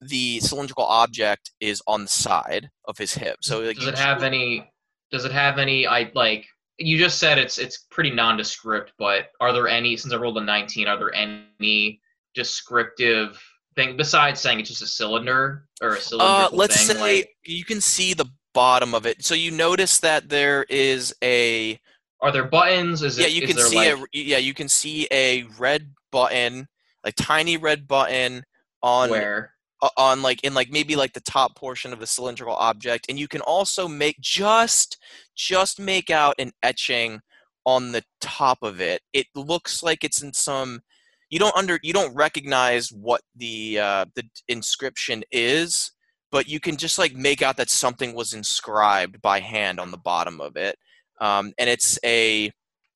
The 0.01 0.39
cylindrical 0.39 0.85
object 0.85 1.51
is 1.59 1.81
on 1.87 2.03
the 2.03 2.09
side 2.09 2.69
of 2.85 2.97
his 2.97 3.13
hip. 3.13 3.37
So 3.41 3.59
like, 3.59 3.77
does 3.77 3.87
it 3.87 3.97
have 3.97 4.23
any? 4.23 4.71
Does 5.11 5.25
it 5.25 5.31
have 5.31 5.57
any? 5.57 5.87
I 5.87 6.11
like 6.13 6.47
you 6.77 6.97
just 6.97 7.19
said 7.19 7.37
it's 7.37 7.57
it's 7.57 7.85
pretty 7.89 8.11
nondescript, 8.11 8.93
but 8.97 9.31
are 9.39 9.51
there 9.51 9.67
any? 9.67 9.97
Since 9.97 10.13
I 10.13 10.17
rolled 10.17 10.37
a 10.37 10.41
19, 10.41 10.87
are 10.87 10.97
there 10.97 11.13
any 11.13 11.99
descriptive 12.37 13.43
thing 13.75 13.97
besides 13.97 14.39
saying 14.39 14.59
it's 14.59 14.69
just 14.69 14.83
a 14.83 14.87
cylinder 14.87 15.65
or 15.81 15.95
a 15.95 15.99
cylinder? 15.99 16.25
Uh, 16.25 16.49
let's 16.51 16.77
thing, 16.77 16.95
say 16.95 17.17
like, 17.17 17.35
you 17.43 17.65
can 17.65 17.81
see 17.81 18.13
the 18.13 18.27
bottom 18.53 18.93
of 18.93 19.05
it. 19.05 19.25
So 19.25 19.33
you 19.33 19.51
notice 19.51 19.99
that 19.99 20.29
there 20.29 20.63
is 20.69 21.13
a. 21.23 21.79
Are 22.21 22.31
there 22.31 22.45
buttons? 22.45 23.01
Is 23.01 23.17
yeah, 23.17 23.25
it, 23.25 23.33
you 23.33 23.47
can 23.47 23.57
see 23.57 23.75
like... 23.75 23.99
a 23.99 24.05
yeah 24.13 24.37
you 24.37 24.53
can 24.53 24.69
see 24.69 25.07
a 25.11 25.43
red 25.59 25.91
button, 26.11 26.67
like 27.03 27.15
tiny 27.15 27.57
red 27.57 27.87
button 27.87 28.43
on 28.81 29.09
where 29.09 29.53
on 29.95 30.21
like 30.21 30.43
in 30.43 30.53
like 30.53 30.71
maybe 30.71 30.95
like 30.95 31.13
the 31.13 31.21
top 31.21 31.55
portion 31.55 31.93
of 31.93 31.99
the 31.99 32.07
cylindrical 32.07 32.55
object 32.55 33.05
and 33.09 33.19
you 33.19 33.27
can 33.27 33.41
also 33.41 33.87
make 33.87 34.19
just 34.19 34.97
just 35.35 35.79
make 35.79 36.09
out 36.09 36.33
an 36.39 36.51
etching 36.63 37.19
on 37.63 37.91
the 37.91 38.03
top 38.19 38.57
of 38.63 38.81
it 38.81 39.01
it 39.13 39.27
looks 39.35 39.83
like 39.83 40.03
it's 40.03 40.23
in 40.23 40.33
some 40.33 40.81
you 41.29 41.39
don't 41.39 41.55
under 41.55 41.79
you 41.83 41.93
don't 41.93 42.15
recognize 42.15 42.91
what 42.91 43.21
the 43.35 43.79
uh, 43.79 44.05
the 44.15 44.23
inscription 44.47 45.23
is, 45.31 45.91
but 46.31 46.47
you 46.47 46.59
can 46.59 46.77
just 46.77 46.97
like 46.97 47.13
make 47.13 47.41
out 47.41 47.57
that 47.57 47.69
something 47.69 48.13
was 48.13 48.33
inscribed 48.33 49.21
by 49.21 49.39
hand 49.39 49.79
on 49.79 49.91
the 49.91 49.97
bottom 49.97 50.39
of 50.39 50.55
it, 50.55 50.77
um, 51.19 51.53
and 51.57 51.69
it's 51.69 51.99
a 52.03 52.51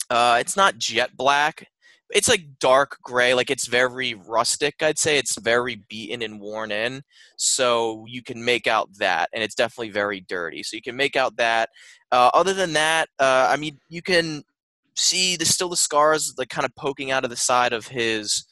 uh, 0.10 0.38
it's 0.40 0.56
not 0.56 0.78
jet 0.78 1.16
black. 1.16 1.68
It's 2.14 2.28
like 2.28 2.60
dark 2.60 2.98
gray, 3.02 3.34
like 3.34 3.50
it's 3.50 3.68
very 3.68 4.16
rustic. 4.16 4.76
I'd 4.82 5.00
say 5.00 5.18
it's 5.18 5.40
very 5.40 5.82
beaten 5.90 6.22
and 6.22 6.42
worn 6.42 6.72
in, 6.72 7.04
so 7.38 8.06
you 8.08 8.22
can 8.22 8.44
make 8.44 8.68
out 8.68 8.90
that, 9.00 9.30
and 9.34 9.44
it's 9.44 9.56
definitely 9.56 9.92
very 9.92 10.22
dirty. 10.22 10.64
So 10.64 10.76
you 10.76 10.82
can 10.82 10.96
make 10.98 11.16
out 11.16 11.38
that. 11.38 11.70
Uh, 12.12 12.30
other 12.34 12.54
than 12.54 12.74
that, 12.74 13.08
uh, 13.20 13.48
I 13.50 13.56
mean, 13.56 13.80
you 13.88 14.02
can 14.02 14.44
see 14.96 15.36
the 15.36 15.46
still 15.46 15.70
the 15.70 15.78
scars 15.78 16.34
like 16.38 16.50
kind 16.50 16.66
of 16.66 16.76
poking 16.76 17.12
out 17.12 17.24
of 17.24 17.30
the 17.30 17.36
side 17.36 17.74
of 17.74 17.88
his 17.88 18.46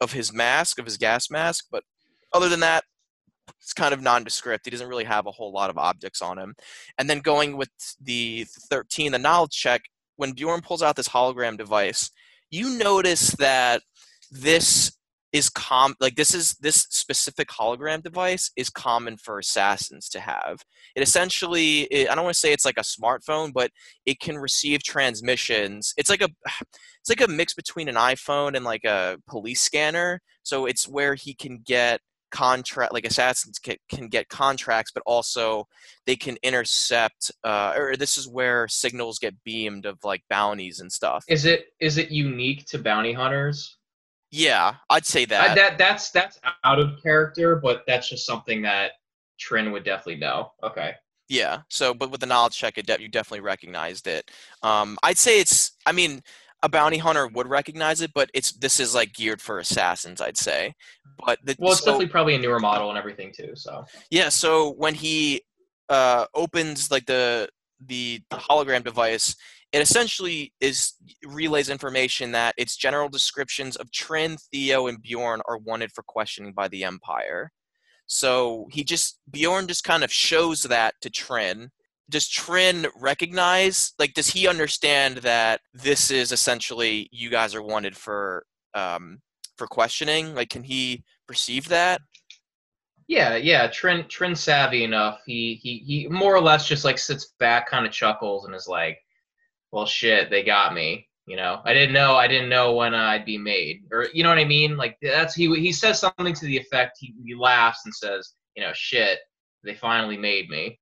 of 0.00 0.12
his 0.12 0.32
mask 0.32 0.78
of 0.78 0.84
his 0.84 0.96
gas 0.96 1.30
mask 1.30 1.66
but 1.70 1.84
other 2.32 2.48
than 2.48 2.60
that 2.60 2.84
it's 3.60 3.72
kind 3.72 3.94
of 3.94 4.00
nondescript. 4.00 4.64
He 4.64 4.70
doesn't 4.70 4.88
really 4.88 5.04
have 5.04 5.26
a 5.26 5.32
whole 5.32 5.52
lot 5.52 5.70
of 5.70 5.78
objects 5.78 6.22
on 6.22 6.38
him. 6.38 6.54
And 6.98 7.08
then 7.08 7.20
going 7.20 7.56
with 7.56 7.70
the 8.00 8.46
13 8.70 9.12
the 9.12 9.18
knowledge 9.18 9.52
check 9.52 9.82
when 10.16 10.32
bjorn 10.32 10.60
pulls 10.60 10.82
out 10.82 10.96
this 10.96 11.08
hologram 11.08 11.56
device 11.56 12.10
you 12.52 12.78
notice 12.78 13.30
that 13.36 13.82
this 14.30 14.92
is 15.32 15.48
com 15.48 15.94
like 16.00 16.14
this 16.14 16.34
is 16.34 16.52
this 16.60 16.86
specific 16.90 17.48
hologram 17.48 18.02
device 18.02 18.50
is 18.56 18.68
common 18.68 19.16
for 19.16 19.38
assassins 19.38 20.08
to 20.10 20.20
have. 20.20 20.62
It 20.94 21.02
essentially 21.02 21.82
it, 21.82 22.10
i 22.10 22.14
don't 22.14 22.24
want 22.24 22.34
to 22.34 22.40
say 22.40 22.52
it's 22.52 22.64
like 22.64 22.78
a 22.78 22.82
smartphone 22.82 23.52
but 23.52 23.70
it 24.06 24.20
can 24.20 24.38
receive 24.38 24.82
transmissions. 24.82 25.94
It's 25.96 26.10
like 26.10 26.22
a 26.22 26.28
it's 27.00 27.08
like 27.08 27.22
a 27.22 27.28
mix 27.28 27.54
between 27.54 27.88
an 27.88 27.96
iphone 27.96 28.54
and 28.56 28.64
like 28.64 28.84
a 28.84 29.18
police 29.26 29.60
scanner. 29.60 30.20
So 30.42 30.66
it's 30.66 30.88
where 30.88 31.14
he 31.14 31.34
can 31.34 31.60
get 31.64 32.00
contract 32.32 32.94
like 32.94 33.04
assassins 33.04 33.58
can, 33.58 33.76
can 33.90 34.08
get 34.08 34.26
contracts 34.30 34.90
but 34.90 35.02
also 35.04 35.66
they 36.06 36.16
can 36.16 36.34
intercept 36.42 37.30
uh, 37.44 37.74
or 37.76 37.94
this 37.94 38.16
is 38.16 38.26
where 38.26 38.66
signals 38.68 39.18
get 39.18 39.34
beamed 39.44 39.84
of 39.84 39.98
like 40.02 40.22
bounties 40.30 40.80
and 40.80 40.90
stuff. 40.90 41.24
Is 41.28 41.44
it 41.44 41.66
is 41.78 41.98
it 41.98 42.10
unique 42.10 42.64
to 42.66 42.78
bounty 42.78 43.12
hunters 43.12 43.76
Yeah, 44.32 44.74
I'd 44.88 45.04
say 45.06 45.26
that. 45.26 45.50
I, 45.50 45.54
that 45.54 45.78
that's 45.78 46.10
that's 46.10 46.40
out 46.64 46.78
of 46.80 47.00
character, 47.02 47.56
but 47.56 47.84
that's 47.86 48.08
just 48.08 48.24
something 48.26 48.62
that 48.62 48.92
Trin 49.38 49.70
would 49.72 49.84
definitely 49.84 50.16
know. 50.16 50.52
Okay. 50.62 50.94
Yeah. 51.28 51.58
So, 51.68 51.92
but 51.94 52.10
with 52.10 52.20
the 52.20 52.26
knowledge 52.26 52.56
check, 52.56 52.78
it 52.78 52.86
de- 52.86 53.02
you 53.02 53.08
definitely 53.08 53.40
recognized 53.40 54.06
it. 54.06 54.30
Um, 54.62 54.98
I'd 55.02 55.18
say 55.18 55.38
it's. 55.38 55.72
I 55.84 55.92
mean, 55.92 56.22
a 56.62 56.68
bounty 56.68 56.96
hunter 56.96 57.28
would 57.28 57.46
recognize 57.46 58.00
it, 58.00 58.12
but 58.14 58.30
it's 58.32 58.52
this 58.52 58.80
is 58.80 58.94
like 58.94 59.12
geared 59.12 59.42
for 59.42 59.58
assassins. 59.58 60.20
I'd 60.22 60.38
say. 60.38 60.74
But 61.24 61.38
the, 61.44 61.54
Well, 61.58 61.72
it's 61.72 61.80
so- 61.80 61.86
definitely 61.92 62.08
probably 62.08 62.34
a 62.34 62.38
newer 62.38 62.58
model 62.58 62.88
and 62.88 62.98
everything 62.98 63.32
too. 63.36 63.52
So 63.54 63.84
Yeah, 64.10 64.30
so 64.30 64.72
when 64.72 64.94
he 64.94 65.42
uh, 65.90 66.24
opens 66.34 66.90
like 66.90 67.04
the 67.04 67.48
the 67.84 68.22
hologram 68.32 68.82
device, 68.82 69.36
it 69.72 69.80
essentially 69.80 70.52
is 70.60 70.94
relays 71.24 71.68
information 71.68 72.32
that 72.32 72.54
its 72.58 72.76
general 72.76 73.08
descriptions 73.08 73.76
of 73.76 73.90
Trin, 73.90 74.36
Theo, 74.52 74.86
and 74.86 75.00
Bjorn 75.00 75.40
are 75.48 75.58
wanted 75.58 75.92
for 75.92 76.02
questioning 76.06 76.52
by 76.52 76.68
the 76.68 76.84
Empire. 76.84 77.50
So 78.06 78.66
he 78.70 78.84
just 78.84 79.18
Bjorn 79.30 79.66
just 79.66 79.84
kind 79.84 80.04
of 80.04 80.12
shows 80.12 80.62
that 80.64 80.94
to 81.00 81.10
Trin. 81.10 81.70
Does 82.10 82.28
Trin 82.28 82.86
recognize? 83.00 83.94
Like, 83.98 84.12
does 84.12 84.28
he 84.28 84.46
understand 84.46 85.18
that 85.18 85.60
this 85.72 86.10
is 86.10 86.32
essentially 86.32 87.08
you 87.10 87.30
guys 87.30 87.54
are 87.54 87.62
wanted 87.62 87.96
for 87.96 88.44
um, 88.74 89.20
for 89.56 89.66
questioning? 89.66 90.34
Like, 90.34 90.50
can 90.50 90.64
he 90.64 91.04
perceive 91.26 91.68
that? 91.68 92.00
yeah, 93.12 93.36
yeah, 93.36 93.66
Trin 93.66 94.06
Trin 94.08 94.34
savvy 94.34 94.84
enough. 94.84 95.20
He 95.26 95.60
he 95.62 95.78
he 95.78 96.08
more 96.08 96.34
or 96.34 96.40
less 96.40 96.66
just 96.66 96.84
like 96.84 96.96
sits 96.96 97.34
back, 97.38 97.68
kind 97.68 97.84
of 97.86 97.92
chuckles, 97.92 98.46
and 98.46 98.54
is 98.54 98.68
like, 98.68 98.98
"Well, 99.72 99.86
shit, 99.86 100.30
they 100.30 100.42
got 100.42 100.74
me." 100.74 101.08
You 101.26 101.36
know, 101.36 101.62
I 101.64 101.72
didn't 101.72 101.92
know. 101.94 102.16
I 102.16 102.26
didn't 102.26 102.48
know 102.48 102.74
when 102.74 102.94
I'd 102.94 103.24
be 103.24 103.38
made, 103.38 103.82
or 103.92 104.08
you 104.12 104.22
know 104.22 104.28
what 104.28 104.38
I 104.38 104.44
mean. 104.44 104.76
Like 104.76 104.96
that's 105.02 105.34
he 105.34 105.54
he 105.60 105.72
says 105.72 106.00
something 106.00 106.34
to 106.34 106.46
the 106.46 106.56
effect. 106.56 106.98
He, 107.00 107.14
he 107.24 107.34
laughs 107.34 107.80
and 107.84 107.94
says, 107.94 108.34
"You 108.56 108.64
know, 108.64 108.72
shit, 108.74 109.20
they 109.64 109.74
finally 109.74 110.16
made 110.16 110.48
me." 110.48 110.78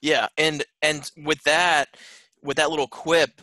Yeah, 0.00 0.28
and 0.38 0.64
and 0.82 1.10
with 1.24 1.42
that, 1.44 1.96
with 2.42 2.56
that 2.56 2.70
little 2.70 2.88
quip, 2.88 3.42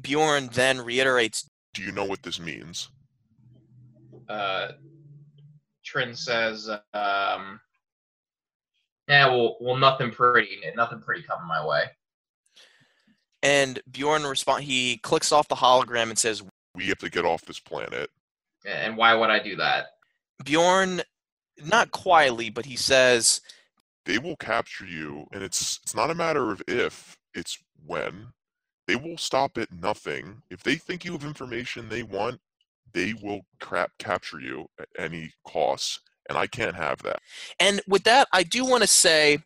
Bjorn 0.00 0.48
then 0.52 0.80
reiterates, 0.80 1.48
Do 1.74 1.82
you 1.82 1.92
know 1.92 2.04
what 2.04 2.22
this 2.22 2.40
means? 2.40 2.88
uh, 4.28 4.72
Trin 5.84 6.14
says, 6.14 6.68
um, 6.94 7.60
"Yeah, 9.06 9.26
well, 9.28 9.58
well, 9.60 9.76
nothing 9.76 10.10
pretty, 10.10 10.60
nothing 10.76 11.00
pretty 11.00 11.22
coming 11.22 11.46
my 11.46 11.64
way." 11.64 11.84
And 13.44 13.78
Bjorn 13.90 14.24
respond. 14.24 14.64
He 14.64 14.96
clicks 14.98 15.30
off 15.30 15.46
the 15.48 15.54
hologram 15.54 16.08
and 16.08 16.18
says, 16.18 16.42
We 16.74 16.86
have 16.86 16.98
to 16.98 17.10
get 17.10 17.24
off 17.24 17.42
this 17.42 17.60
planet. 17.60 18.10
And 18.66 18.96
why 18.96 19.14
would 19.14 19.30
I 19.30 19.38
do 19.38 19.54
that? 19.56 19.88
Bjorn, 20.42 21.02
not 21.64 21.90
quietly, 21.92 22.50
but 22.50 22.64
he 22.64 22.76
says, 22.76 23.42
They 24.06 24.18
will 24.18 24.36
capture 24.36 24.86
you, 24.86 25.26
and 25.32 25.42
it's 25.42 25.78
it's 25.82 25.94
not 25.94 26.10
a 26.10 26.14
matter 26.14 26.50
of 26.50 26.62
if, 26.66 27.16
it's 27.34 27.58
when. 27.86 28.28
They 28.86 28.96
will 28.96 29.16
stop 29.16 29.56
at 29.56 29.72
nothing. 29.72 30.42
If 30.50 30.62
they 30.62 30.74
think 30.74 31.04
you 31.04 31.12
have 31.12 31.24
information 31.24 31.88
they 31.88 32.02
want, 32.02 32.40
they 32.92 33.14
will 33.14 33.42
crap 33.60 33.92
capture 33.98 34.40
you 34.40 34.66
at 34.78 34.88
any 34.98 35.32
cost, 35.46 36.00
and 36.28 36.36
I 36.36 36.46
can't 36.46 36.76
have 36.76 37.02
that. 37.02 37.20
and 37.60 37.80
with 37.86 38.04
that, 38.04 38.28
I 38.32 38.42
do 38.42 38.64
want 38.64 38.82
to 38.82 38.88
say. 38.88 39.38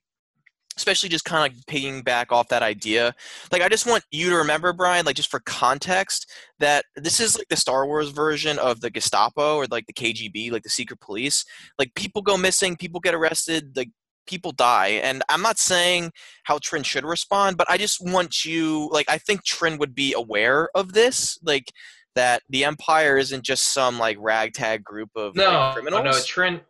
Especially 0.79 1.09
just 1.09 1.25
kind 1.25 1.53
of 1.53 1.59
piggying 1.67 2.05
back 2.05 2.31
off 2.31 2.49
that 2.49 2.63
idea. 2.63 3.13
Like, 3.51 3.63
I 3.63 3.69
just 3.69 3.85
want 3.85 4.05
you 4.13 4.31
to 4.31 4.37
remember, 4.37 4.73
Brian, 4.73 5.05
like, 5.05 5.17
just 5.17 5.31
for 5.31 5.41
context, 5.41 6.31
that 6.61 6.85
this 6.95 7.19
is 7.19 7.37
like 7.37 7.49
the 7.49 7.57
Star 7.57 7.85
Wars 7.85 8.11
version 8.11 8.59
of 8.61 8.81
the 8.81 8.89
Gestapo 8.89 9.57
or 9.57 9.67
like 9.67 9.87
the 9.87 9.93
KGB, 9.93 10.53
like 10.53 10.63
the 10.63 10.71
secret 10.71 11.01
police. 11.01 11.45
Like, 11.81 11.95
people 11.97 12.23
go 12.23 12.37
missing, 12.37 12.77
people 12.77 13.01
get 13.01 13.13
arrested, 13.15 13.77
like, 13.77 13.91
people 14.29 14.53
die. 14.53 15.01
And 15.03 15.23
I'm 15.29 15.43
not 15.43 15.59
saying 15.59 16.13
how 16.45 16.59
Trin 16.63 16.85
should 16.85 17.05
respond, 17.05 17.57
but 17.57 17.69
I 17.69 17.77
just 17.77 17.99
want 18.01 18.45
you, 18.45 18.89
like, 18.93 19.11
I 19.11 19.19
think 19.19 19.45
Trin 19.45 19.79
would 19.79 19.95
be 19.97 20.13
aware 20.13 20.69
of 20.77 20.93
this, 20.93 21.39
like, 21.43 21.73
that 22.15 22.43
the 22.49 22.65
Empire 22.65 23.17
isn't 23.19 23.45
just 23.45 23.73
some 23.73 23.99
like 23.99 24.17
ragtag 24.19 24.83
group 24.83 25.11
of 25.15 25.37
like, 25.37 25.47
No, 25.47 25.71
criminals. 25.73 26.05
no, 26.05 26.21
Trin. 26.25 26.61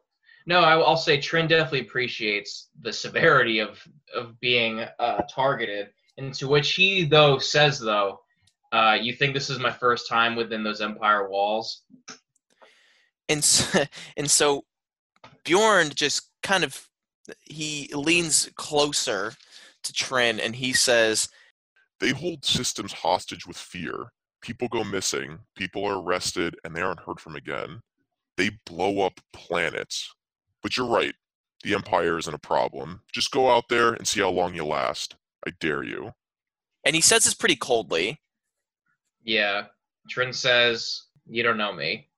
No, 0.48 0.60
I, 0.60 0.78
I'll 0.78 0.96
say 0.96 1.20
Trin 1.20 1.46
definitely 1.46 1.82
appreciates 1.82 2.70
the 2.80 2.90
severity 2.90 3.58
of 3.58 3.86
of 4.14 4.40
being 4.40 4.80
uh, 4.98 5.20
targeted. 5.30 5.90
And 6.16 6.32
to 6.34 6.48
which 6.48 6.72
he 6.72 7.04
though 7.04 7.38
says 7.38 7.78
though, 7.78 8.20
uh, 8.72 8.96
you 8.98 9.12
think 9.12 9.34
this 9.34 9.50
is 9.50 9.58
my 9.58 9.70
first 9.70 10.08
time 10.08 10.36
within 10.36 10.64
those 10.64 10.80
Empire 10.80 11.28
walls? 11.28 11.82
and 13.28 13.44
so, 13.44 13.84
and 14.16 14.30
so 14.30 14.64
Bjorn 15.44 15.90
just 15.94 16.30
kind 16.42 16.64
of 16.64 16.88
he 17.42 17.90
leans 17.92 18.48
closer 18.54 19.34
to 19.82 19.92
Trin 19.92 20.40
and 20.40 20.56
he 20.56 20.72
says, 20.72 21.28
They 22.00 22.12
hold 22.12 22.46
systems 22.46 22.94
hostage 22.94 23.46
with 23.46 23.58
fear. 23.58 24.12
People 24.40 24.68
go 24.68 24.82
missing, 24.82 25.40
people 25.54 25.84
are 25.84 26.00
arrested, 26.00 26.56
and 26.64 26.74
they 26.74 26.80
aren't 26.80 27.00
heard 27.00 27.20
from 27.20 27.36
again. 27.36 27.82
They 28.38 28.52
blow 28.64 29.02
up 29.04 29.20
planets. 29.34 30.14
But 30.62 30.76
you're 30.76 30.86
right, 30.86 31.14
the 31.62 31.74
Empire 31.74 32.18
isn't 32.18 32.34
a 32.34 32.38
problem. 32.38 33.02
Just 33.12 33.30
go 33.30 33.50
out 33.50 33.68
there 33.68 33.92
and 33.92 34.06
see 34.06 34.20
how 34.20 34.30
long 34.30 34.54
you 34.54 34.64
last. 34.64 35.16
I 35.46 35.50
dare 35.60 35.82
you. 35.82 36.12
and 36.84 36.94
he 36.94 37.00
says 37.02 37.24
this 37.24 37.34
pretty 37.34 37.56
coldly. 37.56 38.20
Yeah. 39.22 39.66
Trin 40.08 40.32
says, 40.32 41.04
"You 41.26 41.42
don't 41.42 41.58
know 41.58 41.72
me." 41.72 42.08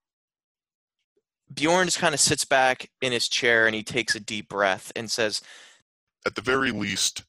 Bjorn 1.52 1.86
just 1.86 1.98
kind 1.98 2.14
of 2.14 2.20
sits 2.20 2.44
back 2.44 2.90
in 3.02 3.10
his 3.12 3.28
chair 3.28 3.66
and 3.66 3.74
he 3.74 3.82
takes 3.82 4.14
a 4.14 4.20
deep 4.20 4.48
breath 4.48 4.92
and 4.94 5.10
says, 5.10 5.40
At 6.24 6.36
the 6.36 6.42
very 6.42 6.70
least, 6.70 7.24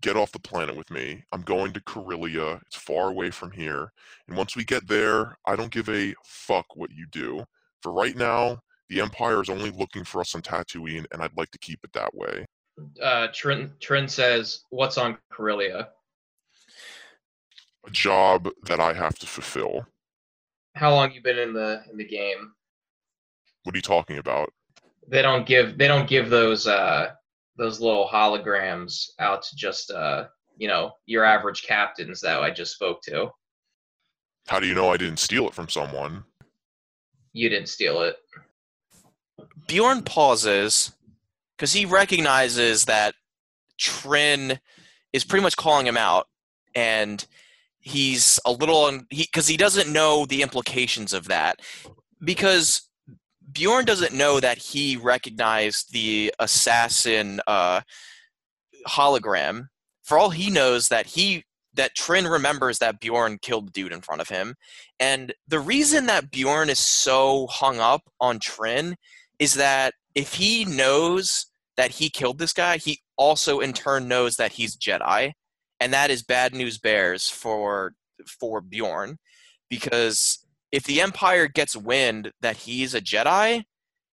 get 0.00 0.16
off 0.16 0.32
the 0.32 0.38
planet 0.38 0.74
with 0.76 0.90
me. 0.90 1.24
I'm 1.32 1.42
going 1.42 1.72
to 1.74 1.80
Corellia. 1.82 2.60
It's 2.66 2.76
far 2.76 3.08
away 3.10 3.30
from 3.30 3.50
here. 3.50 3.92
And 4.26 4.36
once 4.36 4.56
we 4.56 4.64
get 4.64 4.88
there, 4.88 5.36
I 5.46 5.56
don't 5.56 5.70
give 5.72 5.88
a 5.90 6.14
fuck 6.24 6.74
what 6.74 6.90
you 6.92 7.06
do. 7.10 7.44
For 7.82 7.92
right 7.92 8.16
now, 8.16 8.62
the 8.92 9.00
Empire 9.00 9.40
is 9.40 9.48
only 9.48 9.70
looking 9.70 10.04
for 10.04 10.20
us 10.20 10.34
on 10.34 10.42
Tatooine, 10.42 11.06
and 11.12 11.22
I'd 11.22 11.36
like 11.36 11.50
to 11.52 11.58
keep 11.58 11.80
it 11.82 11.92
that 11.94 12.14
way. 12.14 12.44
Uh, 13.02 13.28
Trin 13.32 13.72
Trin 13.80 14.06
says, 14.06 14.64
"What's 14.70 14.98
on 14.98 15.16
Corellia?" 15.32 15.88
A 17.86 17.90
job 17.90 18.50
that 18.64 18.80
I 18.80 18.92
have 18.92 19.18
to 19.20 19.26
fulfill. 19.26 19.86
How 20.76 20.90
long 20.90 21.12
you 21.12 21.22
been 21.22 21.38
in 21.38 21.54
the 21.54 21.82
in 21.90 21.96
the 21.96 22.06
game? 22.06 22.52
What 23.64 23.74
are 23.74 23.78
you 23.78 23.82
talking 23.82 24.18
about? 24.18 24.52
They 25.08 25.22
don't 25.22 25.46
give 25.46 25.78
they 25.78 25.88
don't 25.88 26.08
give 26.08 26.28
those 26.28 26.66
uh 26.66 27.12
those 27.56 27.80
little 27.80 28.08
holograms 28.08 29.08
out 29.18 29.42
to 29.42 29.56
just 29.56 29.90
uh 29.90 30.26
you 30.56 30.68
know 30.68 30.92
your 31.06 31.24
average 31.24 31.62
captains 31.62 32.20
that 32.20 32.42
I 32.42 32.50
just 32.50 32.74
spoke 32.74 33.00
to. 33.02 33.30
How 34.48 34.60
do 34.60 34.66
you 34.66 34.74
know 34.74 34.90
I 34.90 34.98
didn't 34.98 35.18
steal 35.18 35.46
it 35.46 35.54
from 35.54 35.68
someone? 35.68 36.24
You 37.32 37.48
didn't 37.48 37.68
steal 37.68 38.02
it. 38.02 38.16
Bjorn 39.66 40.02
pauses 40.02 40.92
because 41.56 41.72
he 41.72 41.84
recognizes 41.84 42.86
that 42.86 43.14
Trin 43.78 44.58
is 45.12 45.24
pretty 45.24 45.42
much 45.42 45.56
calling 45.56 45.86
him 45.86 45.96
out, 45.96 46.26
and 46.74 47.24
he's 47.80 48.38
a 48.46 48.52
little 48.52 48.84
un- 48.84 49.06
he 49.10 49.22
because 49.22 49.48
he 49.48 49.56
doesn't 49.56 49.92
know 49.92 50.26
the 50.26 50.42
implications 50.42 51.12
of 51.12 51.28
that 51.28 51.60
because 52.24 52.88
Bjorn 53.52 53.84
doesn't 53.84 54.14
know 54.14 54.40
that 54.40 54.58
he 54.58 54.96
recognized 54.96 55.92
the 55.92 56.32
assassin 56.38 57.40
uh, 57.46 57.82
hologram. 58.88 59.66
For 60.02 60.18
all 60.18 60.30
he 60.30 60.50
knows, 60.50 60.88
that 60.88 61.06
he 61.06 61.44
that 61.74 61.94
Trin 61.94 62.26
remembers 62.26 62.78
that 62.78 63.00
Bjorn 63.00 63.38
killed 63.40 63.68
the 63.68 63.72
dude 63.72 63.92
in 63.92 64.00
front 64.00 64.20
of 64.20 64.28
him, 64.28 64.54
and 65.00 65.32
the 65.48 65.60
reason 65.60 66.06
that 66.06 66.30
Bjorn 66.30 66.70
is 66.70 66.78
so 66.78 67.46
hung 67.48 67.78
up 67.78 68.02
on 68.20 68.38
Trin 68.38 68.96
is 69.42 69.54
that 69.54 69.92
if 70.14 70.34
he 70.34 70.64
knows 70.64 71.46
that 71.76 71.90
he 71.90 72.08
killed 72.08 72.38
this 72.38 72.52
guy, 72.52 72.76
he 72.76 73.00
also 73.16 73.58
in 73.58 73.72
turn 73.72 74.06
knows 74.06 74.36
that 74.36 74.52
he's 74.52 74.76
Jedi, 74.76 75.32
and 75.80 75.92
that 75.92 76.12
is 76.12 76.22
bad 76.22 76.54
news 76.54 76.78
bears 76.78 77.28
for 77.28 77.94
for 78.24 78.60
Bjorn, 78.60 79.18
because 79.68 80.46
if 80.70 80.84
the 80.84 81.00
Empire 81.00 81.48
gets 81.48 81.74
wind 81.74 82.30
that 82.40 82.56
he's 82.56 82.94
a 82.94 83.00
Jedi, 83.00 83.64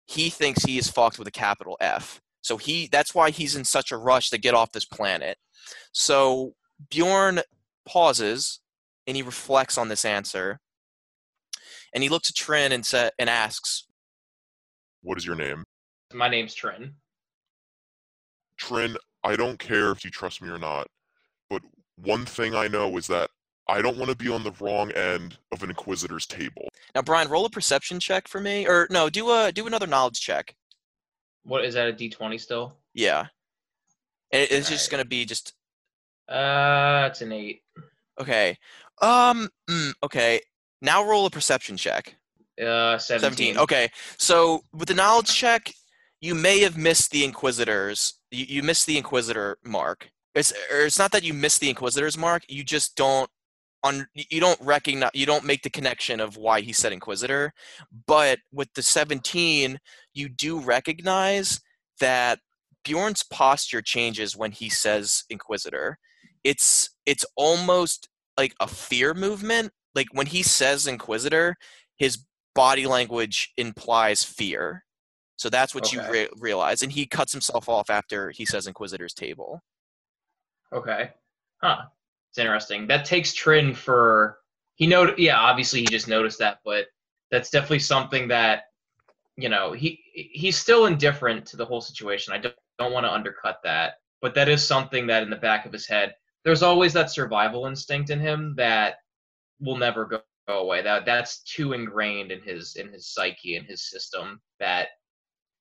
he 0.07 0.29
thinks 0.29 0.65
he 0.65 0.77
is 0.77 0.91
fucked 0.91 1.21
with 1.21 1.29
a 1.29 1.39
capital 1.47 1.77
F. 1.81 2.21
So 2.41 2.57
he 2.57 2.89
that's 2.91 3.15
why 3.15 3.31
he's 3.31 3.55
in 3.55 3.65
such 3.65 3.93
a 3.93 3.97
rush 3.97 4.29
to 4.31 4.39
get 4.39 4.55
off 4.55 4.73
this 4.73 4.85
planet. 4.85 5.37
So 5.93 6.55
Bjorn 6.91 7.43
pauses 7.87 8.59
and 9.07 9.17
he 9.17 9.23
reflects 9.23 9.79
on 9.79 9.87
this 9.87 10.05
answer, 10.05 10.59
and 11.95 12.03
he 12.03 12.09
looks 12.09 12.29
at 12.29 12.35
Trin 12.35 12.73
and 12.73 12.85
sa- 12.85 13.11
and 13.21 13.31
asks, 13.31 13.87
What 15.03 15.19
is 15.19 15.27
your 15.27 15.37
name? 15.37 15.65
My 16.13 16.29
name's 16.29 16.55
Trin. 16.55 16.95
Trin, 18.57 18.97
I 19.25 19.37
don't 19.37 19.59
care 19.59 19.91
if 19.91 20.05
you 20.05 20.11
trust 20.11 20.41
me 20.43 20.49
or 20.49 20.59
not, 20.59 20.87
but 21.51 21.63
one 21.97 22.25
thing 22.25 22.55
I 22.55 22.69
know 22.69 22.97
is 22.97 23.07
that 23.09 23.31
I 23.69 23.83
don't 23.83 23.97
want 23.97 24.11
to 24.11 24.17
be 24.17 24.29
on 24.29 24.45
the 24.45 24.53
wrong 24.61 24.91
end 24.93 25.39
of 25.53 25.63
an 25.63 25.71
Inquisitor's 25.71 26.27
table. 26.27 26.69
Now, 26.95 27.03
Brian, 27.03 27.29
roll 27.29 27.45
a 27.47 27.51
perception 27.51 27.99
check 28.01 28.29
for 28.29 28.41
me, 28.41 28.67
or 28.67 28.87
no, 28.91 29.09
do 29.09 29.31
a 29.31 29.51
do 29.53 29.67
another 29.67 29.87
knowledge 29.87 30.21
check. 30.21 30.55
What 31.45 31.65
is 31.65 31.75
that? 31.75 31.89
A 31.89 31.93
D 31.93 32.09
twenty 32.09 32.39
still? 32.39 32.77
Yeah, 32.95 33.27
and 34.31 34.43
it- 34.43 34.53
it's 34.53 34.69
just 34.69 34.87
Alright. 34.87 34.91
gonna 34.91 35.09
be 35.09 35.25
just 35.25 35.55
Uh, 36.29 37.09
it's 37.11 37.21
an 37.23 37.33
eight. 37.33 37.63
okay. 38.21 38.57
Um, 39.01 39.49
mm, 39.69 39.93
okay. 40.05 40.41
Now 40.81 41.05
roll 41.05 41.27
a 41.27 41.31
perception 41.31 41.77
check. 41.77 42.17
Uh, 42.61 42.99
seventeen. 42.99 43.55
17. 43.55 43.59
Okay. 43.59 43.91
So 44.19 44.63
with 44.73 44.89
the 44.89 44.95
knowledge 44.95 45.35
check, 45.35 45.73
you 46.21 46.35
may 46.35 46.61
have 46.61 46.77
missed 46.77 47.11
the 47.11 47.25
Inquisitors. 47.25 48.15
You, 48.31 48.47
you 48.49 48.63
missed 48.63 48.87
the 48.87 48.97
Inquisitor 48.97 49.59
mark. 49.65 50.11
It's 50.35 50.53
it's 50.71 50.99
not 50.99 51.13
that 51.13 51.25
you 51.25 51.35
missed 51.35 51.61
the 51.61 51.69
Inquisitor's 51.69 52.17
mark. 52.17 52.45
You 52.49 52.65
just 52.65 52.97
don't 52.97 53.29
on 53.83 54.07
you 54.15 54.41
don't 54.41 54.61
recognize 54.61 55.11
you 55.15 55.27
don't 55.27 55.45
make 55.45 55.63
the 55.63 55.71
connection 55.71 56.21
of 56.21 56.37
why 56.37 56.61
he 56.61 56.73
said 56.73 56.93
Inquisitor. 56.93 57.53
But 58.07 58.39
with 58.53 58.73
the 58.75 58.83
17, 58.83 59.79
you 60.15 60.29
do 60.29 60.61
recognize 60.61 61.61
that 62.01 62.39
Bjorn's 62.85 63.23
posture 63.23 63.83
changes 63.83 64.37
when 64.37 64.53
he 64.53 64.69
says 64.69 65.25
Inquisitor. 65.31 65.99
It's 66.45 66.91
it's 67.07 67.25
almost 67.37 68.09
like 68.39 68.55
a 68.61 68.67
fear 68.67 69.15
movement. 69.15 69.73
Like 69.95 70.09
when 70.13 70.27
he 70.27 70.43
says 70.43 70.87
Inquisitor, 70.87 71.57
his 71.97 72.25
body 72.55 72.87
language 72.87 73.53
implies 73.57 74.23
fear. 74.23 74.85
So 75.37 75.51
that's 75.51 75.75
what 75.75 75.93
you 75.93 76.01
re- 76.09 76.29
realize. 76.39 76.83
And 76.83 76.93
he 76.93 77.07
cuts 77.07 77.33
himself 77.33 77.69
off 77.69 77.91
after 77.91 78.31
he 78.31 78.45
says 78.45 78.67
Inquisitor's 78.67 79.15
table. 79.15 79.61
Okay. 80.73 81.11
Huh. 81.63 81.83
It's 82.31 82.39
interesting. 82.39 82.87
That 82.87 83.05
takes 83.05 83.35
Trin 83.35 83.75
for 83.75 84.39
he 84.77 84.87
know 84.87 85.15
yeah, 85.19 85.39
obviously 85.39 85.81
he 85.81 85.87
just 85.87 86.09
noticed 86.09 86.39
that, 86.39 86.59
but 86.65 86.87
that's 87.31 87.51
definitely 87.51 87.81
something 87.81 88.29
that 88.29 88.65
you 89.37 89.49
know, 89.49 89.73
he 89.73 90.01
he's 90.13 90.57
still 90.57 90.87
indifferent 90.87 91.47
to 91.47 91.57
the 91.57 91.65
whole 91.65 91.81
situation. 91.81 92.33
I 92.33 92.39
don't, 92.39 92.55
don't 92.79 92.93
want 92.93 93.07
to 93.07 93.13
undercut 93.13 93.61
that, 93.65 93.95
but 94.21 94.35
that 94.35 94.49
is 94.49 94.67
something 94.67 95.07
that 95.07 95.23
in 95.23 95.31
the 95.31 95.37
back 95.37 95.67
of 95.67 95.73
his 95.73 95.87
head, 95.87 96.15
there's 96.45 96.63
always 96.63 96.93
that 96.93 97.11
survival 97.11 97.67
instinct 97.67 98.11
in 98.11 98.21
him 98.21 98.55
that 98.57 98.97
will 99.61 99.77
never 99.77 100.05
go 100.05 100.21
away. 100.49 100.83
That 100.83 101.07
that's 101.07 101.43
too 101.43 101.73
ingrained 101.73 102.33
in 102.33 102.41
his 102.43 102.77
in 102.77 102.89
his 102.89 103.09
psyche 103.09 103.57
in 103.57 103.65
his 103.65 103.89
system 103.89 104.41
that 104.61 104.89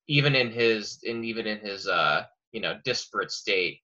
even 0.07 0.35
in 0.35 0.51
his 0.51 0.99
in 1.03 1.23
even 1.23 1.47
in 1.47 1.59
his 1.59 1.87
uh 1.87 2.23
you 2.51 2.61
know 2.61 2.77
disparate 2.83 3.31
state 3.31 3.79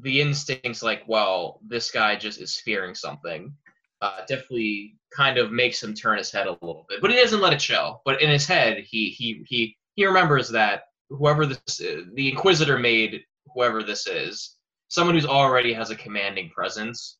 the 0.00 0.20
instincts 0.20 0.82
like 0.82 1.02
well 1.06 1.60
this 1.66 1.90
guy 1.90 2.16
just 2.16 2.40
is 2.40 2.60
fearing 2.60 2.94
something 2.94 3.54
uh, 4.02 4.18
definitely 4.28 4.96
kind 5.16 5.38
of 5.38 5.50
makes 5.50 5.82
him 5.82 5.94
turn 5.94 6.18
his 6.18 6.30
head 6.30 6.46
a 6.46 6.58
little 6.60 6.84
bit 6.88 7.00
but 7.00 7.10
he 7.10 7.16
doesn't 7.16 7.40
let 7.40 7.52
it 7.52 7.62
show 7.62 8.00
but 8.04 8.20
in 8.20 8.28
his 8.28 8.46
head 8.46 8.78
he 8.78 9.10
he 9.10 9.44
he 9.46 9.76
he 9.94 10.04
remembers 10.04 10.48
that 10.50 10.84
whoever 11.08 11.46
this 11.46 11.80
uh, 11.80 12.02
the 12.14 12.28
inquisitor 12.28 12.78
made 12.78 13.22
whoever 13.54 13.82
this 13.82 14.06
is 14.06 14.56
someone 14.88 15.14
who's 15.14 15.24
already 15.24 15.72
has 15.72 15.90
a 15.90 15.96
commanding 15.96 16.50
presence 16.50 17.18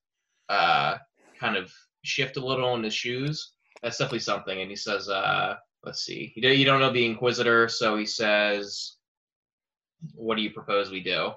uh 0.48 0.96
kind 1.38 1.56
of 1.56 1.72
shift 2.04 2.36
a 2.36 2.44
little 2.44 2.74
in 2.74 2.82
his 2.82 2.94
shoes 2.94 3.52
that's 3.82 3.98
definitely 3.98 4.18
something 4.18 4.60
and 4.60 4.70
he 4.70 4.76
says 4.76 5.08
uh 5.08 5.54
let's 5.84 6.04
see 6.04 6.32
you 6.36 6.64
don't, 6.64 6.80
know 6.80 6.92
the 6.92 7.04
inquisitor 7.04 7.68
so 7.68 7.96
he 7.96 8.06
says 8.06 8.96
what 10.14 10.36
do 10.36 10.42
you 10.42 10.50
propose 10.50 10.90
we 10.90 11.00
do 11.00 11.32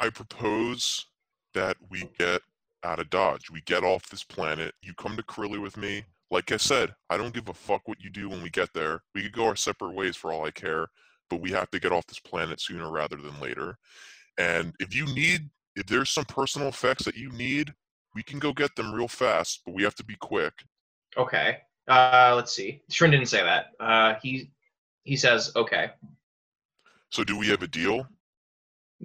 I 0.00 0.08
propose 0.08 1.06
that 1.52 1.76
we 1.90 2.08
get 2.18 2.40
out 2.82 2.98
of 2.98 3.10
Dodge. 3.10 3.50
We 3.50 3.60
get 3.62 3.84
off 3.84 4.08
this 4.08 4.24
planet. 4.24 4.74
You 4.82 4.94
come 4.94 5.16
to 5.16 5.22
Corellia 5.22 5.60
with 5.60 5.76
me. 5.76 6.04
Like 6.30 6.52
I 6.52 6.56
said, 6.56 6.94
I 7.10 7.18
don't 7.18 7.34
give 7.34 7.48
a 7.48 7.54
fuck 7.54 7.86
what 7.86 8.00
you 8.00 8.08
do 8.08 8.28
when 8.28 8.42
we 8.42 8.48
get 8.50 8.72
there. 8.72 9.02
We 9.14 9.22
could 9.22 9.32
go 9.32 9.44
our 9.44 9.56
separate 9.56 9.94
ways 9.94 10.16
for 10.16 10.32
all 10.32 10.46
I 10.46 10.52
care, 10.52 10.86
but 11.28 11.40
we 11.40 11.50
have 11.50 11.70
to 11.72 11.80
get 11.80 11.92
off 11.92 12.06
this 12.06 12.20
planet 12.20 12.60
sooner 12.60 12.90
rather 12.90 13.16
than 13.16 13.38
later. 13.40 13.76
And 14.38 14.72
if 14.80 14.94
you 14.94 15.06
need, 15.06 15.50
if 15.76 15.86
there's 15.86 16.10
some 16.10 16.24
personal 16.24 16.68
effects 16.68 17.04
that 17.04 17.16
you 17.16 17.30
need, 17.32 17.74
we 18.14 18.22
can 18.22 18.38
go 18.38 18.52
get 18.52 18.74
them 18.76 18.92
real 18.92 19.08
fast, 19.08 19.62
but 19.64 19.74
we 19.74 19.82
have 19.82 19.94
to 19.96 20.04
be 20.04 20.16
quick. 20.16 20.52
Okay. 21.16 21.58
Uh, 21.88 22.32
let's 22.36 22.52
see. 22.52 22.82
Trin 22.90 23.10
didn't 23.10 23.26
say 23.26 23.42
that. 23.42 23.66
Uh, 23.80 24.14
he 24.22 24.50
he 25.04 25.16
says, 25.16 25.52
"Okay, 25.56 25.90
So 27.10 27.24
do 27.24 27.38
we 27.38 27.48
have 27.48 27.62
a 27.62 27.68
deal? 27.68 28.06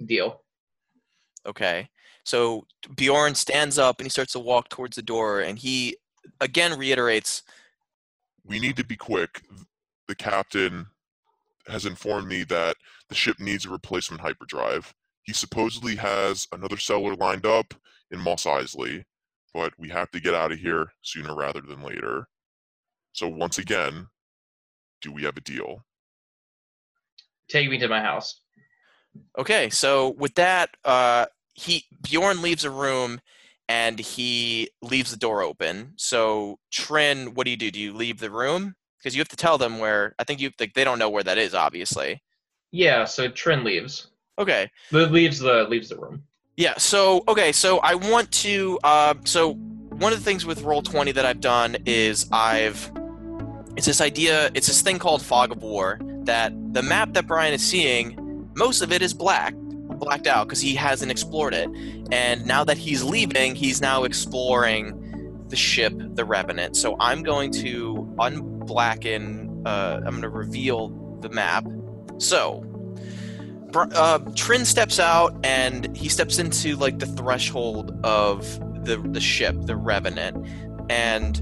deal." 0.04 0.42
Okay. 1.46 1.88
So 2.24 2.66
Bjorn 2.96 3.34
stands 3.34 3.78
up 3.78 3.98
and 3.98 4.06
he 4.06 4.10
starts 4.10 4.32
to 4.32 4.40
walk 4.40 4.68
towards 4.68 4.96
the 4.96 5.02
door 5.02 5.40
and 5.40 5.58
he 5.58 5.96
again 6.40 6.76
reiterates 6.78 7.42
we 8.44 8.58
need 8.60 8.76
to 8.76 8.84
be 8.84 8.96
quick. 8.96 9.42
The 10.08 10.14
captain 10.14 10.86
has 11.66 11.84
informed 11.86 12.28
me 12.28 12.44
that 12.44 12.76
the 13.08 13.14
ship 13.14 13.40
needs 13.40 13.66
a 13.66 13.70
replacement 13.70 14.20
hyperdrive. 14.22 14.94
He 15.24 15.32
supposedly 15.32 15.96
has 15.96 16.46
another 16.52 16.76
seller 16.76 17.16
lined 17.16 17.44
up 17.44 17.74
in 18.10 18.20
Mos 18.20 18.44
Eisley, 18.44 19.04
but 19.54 19.72
we 19.78 19.88
have 19.88 20.10
to 20.12 20.20
get 20.20 20.34
out 20.34 20.52
of 20.52 20.58
here 20.58 20.92
sooner 21.02 21.34
rather 21.34 21.60
than 21.60 21.82
later. 21.82 22.28
So 23.12 23.28
once 23.28 23.58
again, 23.58 24.06
do 25.02 25.12
we 25.12 25.22
have 25.24 25.36
a 25.36 25.40
deal? 25.40 25.84
Take 27.48 27.70
me 27.70 27.78
to 27.78 27.88
my 27.88 28.00
house. 28.00 28.40
Okay, 29.38 29.70
so 29.70 30.10
with 30.18 30.34
that, 30.34 30.70
uh, 30.84 31.26
he 31.54 31.84
Bjorn 32.02 32.42
leaves 32.42 32.64
a 32.64 32.70
room 32.70 33.20
and 33.68 33.98
he 33.98 34.70
leaves 34.82 35.10
the 35.10 35.16
door 35.16 35.42
open. 35.42 35.94
So 35.96 36.58
Trin, 36.70 37.34
what 37.34 37.44
do 37.44 37.50
you 37.50 37.56
do? 37.56 37.70
Do 37.70 37.80
you 37.80 37.94
leave 37.94 38.18
the 38.18 38.30
room? 38.30 38.74
Because 38.98 39.14
you 39.14 39.20
have 39.20 39.28
to 39.28 39.36
tell 39.36 39.58
them 39.58 39.78
where. 39.78 40.14
I 40.18 40.24
think 40.24 40.40
you 40.40 40.50
like 40.60 40.74
they 40.74 40.84
don't 40.84 40.98
know 40.98 41.08
where 41.08 41.22
that 41.22 41.38
is, 41.38 41.54
obviously. 41.54 42.22
Yeah. 42.72 43.04
So 43.04 43.28
Trin 43.28 43.64
leaves. 43.64 44.08
Okay, 44.38 44.70
Le- 44.92 45.06
Leaves 45.06 45.38
the 45.38 45.64
leaves 45.68 45.88
the 45.88 45.96
room. 45.98 46.22
Yeah. 46.56 46.74
So 46.78 47.22
okay, 47.28 47.52
so 47.52 47.78
I 47.78 47.94
want 47.94 48.30
to. 48.32 48.78
Uh, 48.82 49.14
so 49.24 49.54
one 49.54 50.12
of 50.12 50.18
the 50.18 50.24
things 50.24 50.46
with 50.46 50.62
Roll 50.62 50.82
Twenty 50.82 51.12
that 51.12 51.26
I've 51.26 51.40
done 51.40 51.76
is 51.86 52.26
I've 52.32 52.90
it's 53.76 53.86
this 53.86 54.00
idea. 54.00 54.50
It's 54.54 54.66
this 54.66 54.82
thing 54.82 54.98
called 54.98 55.22
Fog 55.22 55.52
of 55.52 55.62
War 55.62 56.00
that 56.24 56.52
the 56.72 56.82
map 56.82 57.12
that 57.12 57.26
Brian 57.26 57.52
is 57.52 57.62
seeing, 57.62 58.50
most 58.56 58.80
of 58.80 58.90
it 58.90 59.02
is 59.02 59.12
black, 59.12 59.54
blacked 59.54 60.26
out 60.26 60.48
because 60.48 60.60
he 60.60 60.74
hasn't 60.74 61.10
explored 61.10 61.54
it. 61.54 61.68
And 62.10 62.44
now 62.46 62.64
that 62.64 62.78
he's 62.78 63.02
leaving, 63.04 63.54
he's 63.54 63.80
now 63.80 64.04
exploring 64.04 65.44
the 65.48 65.56
ship, 65.56 65.92
the 65.96 66.24
Revenant. 66.24 66.76
So 66.76 66.96
I'm 66.98 67.22
going 67.22 67.52
to 67.52 67.94
unblacken. 68.18 69.62
Uh, 69.66 69.96
I'm 69.98 70.10
going 70.10 70.22
to 70.22 70.30
reveal 70.30 70.88
the 71.20 71.28
map. 71.28 71.66
So. 72.18 72.65
Uh, 73.82 74.18
Trin 74.34 74.64
steps 74.64 74.98
out 74.98 75.36
and 75.44 75.96
he 75.96 76.08
steps 76.08 76.38
into 76.38 76.76
like 76.76 76.98
the 76.98 77.06
threshold 77.06 77.98
of 78.04 78.44
the 78.84 78.96
the 78.96 79.20
ship, 79.20 79.54
the 79.62 79.76
Revenant, 79.76 80.46
and 80.88 81.38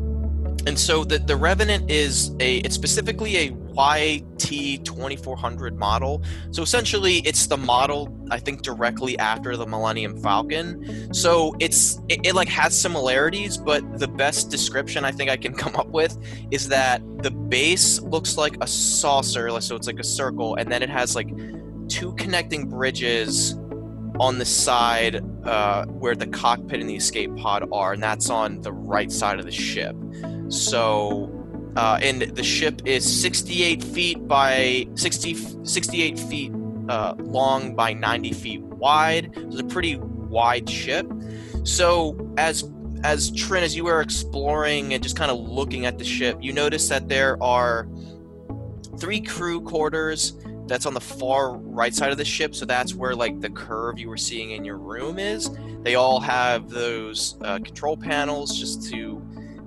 and 0.66 0.78
so 0.78 1.04
the 1.04 1.18
the 1.18 1.36
Revenant 1.36 1.90
is 1.90 2.34
a 2.40 2.58
it's 2.58 2.74
specifically 2.74 3.36
a 3.36 3.52
YT 3.76 4.84
2400 4.84 5.76
model. 5.76 6.22
So 6.52 6.62
essentially, 6.62 7.18
it's 7.18 7.46
the 7.46 7.56
model 7.56 8.16
I 8.30 8.38
think 8.38 8.62
directly 8.62 9.18
after 9.18 9.56
the 9.56 9.66
Millennium 9.66 10.20
Falcon. 10.22 11.12
So 11.12 11.54
it's 11.60 11.98
it, 12.08 12.26
it 12.26 12.34
like 12.34 12.48
has 12.48 12.78
similarities, 12.78 13.56
but 13.56 13.98
the 13.98 14.08
best 14.08 14.50
description 14.50 15.04
I 15.04 15.12
think 15.12 15.30
I 15.30 15.36
can 15.36 15.54
come 15.64 15.76
up 15.76 15.88
with 15.88 16.16
is 16.50 16.68
that 16.68 17.02
the 17.22 17.30
base 17.30 18.00
looks 18.00 18.36
like 18.36 18.56
a 18.60 18.66
saucer, 18.66 19.60
so 19.60 19.76
it's 19.76 19.86
like 19.86 19.98
a 19.98 20.04
circle, 20.04 20.54
and 20.56 20.70
then 20.70 20.82
it 20.82 20.90
has 20.90 21.14
like 21.14 21.28
two 21.88 22.14
connecting 22.14 22.68
bridges 22.68 23.54
on 24.20 24.38
the 24.38 24.44
side 24.44 25.24
uh, 25.44 25.86
where 25.86 26.14
the 26.14 26.26
cockpit 26.26 26.80
and 26.80 26.88
the 26.88 26.96
escape 26.96 27.34
pod 27.36 27.68
are, 27.72 27.94
and 27.94 28.02
that's 28.02 28.30
on 28.30 28.60
the 28.62 28.72
right 28.72 29.10
side 29.10 29.38
of 29.38 29.44
the 29.44 29.52
ship. 29.52 29.96
So, 30.48 31.30
uh, 31.76 31.98
and 32.00 32.22
the 32.22 32.42
ship 32.42 32.82
is 32.84 33.04
68 33.22 33.82
feet 33.82 34.28
by 34.28 34.86
60, 34.94 35.64
68 35.64 36.18
feet 36.18 36.52
uh, 36.88 37.14
long 37.18 37.74
by 37.74 37.92
90 37.92 38.32
feet 38.32 38.60
wide. 38.62 39.32
It's 39.36 39.60
a 39.60 39.64
pretty 39.64 39.96
wide 39.96 40.68
ship. 40.68 41.10
So 41.64 42.32
as 42.36 42.70
as 43.02 43.30
Trin, 43.32 43.62
as 43.62 43.76
you 43.76 43.84
were 43.84 44.00
exploring 44.00 44.94
and 44.94 45.02
just 45.02 45.14
kind 45.14 45.30
of 45.30 45.38
looking 45.38 45.84
at 45.84 45.98
the 45.98 46.04
ship, 46.04 46.38
you 46.40 46.54
notice 46.54 46.88
that 46.88 47.08
there 47.08 47.40
are 47.42 47.86
three 48.98 49.20
crew 49.20 49.60
quarters 49.60 50.32
that's 50.66 50.86
on 50.86 50.94
the 50.94 51.00
far 51.00 51.56
right 51.56 51.94
side 51.94 52.10
of 52.10 52.18
the 52.18 52.24
ship. 52.24 52.54
So 52.54 52.64
that's 52.64 52.94
where 52.94 53.14
like 53.14 53.40
the 53.40 53.50
curve 53.50 53.98
you 53.98 54.08
were 54.08 54.16
seeing 54.16 54.52
in 54.52 54.64
your 54.64 54.78
room 54.78 55.18
is. 55.18 55.50
They 55.82 55.94
all 55.94 56.20
have 56.20 56.70
those 56.70 57.36
uh, 57.42 57.58
control 57.58 57.96
panels 57.96 58.58
just 58.58 58.90
to 58.90 59.22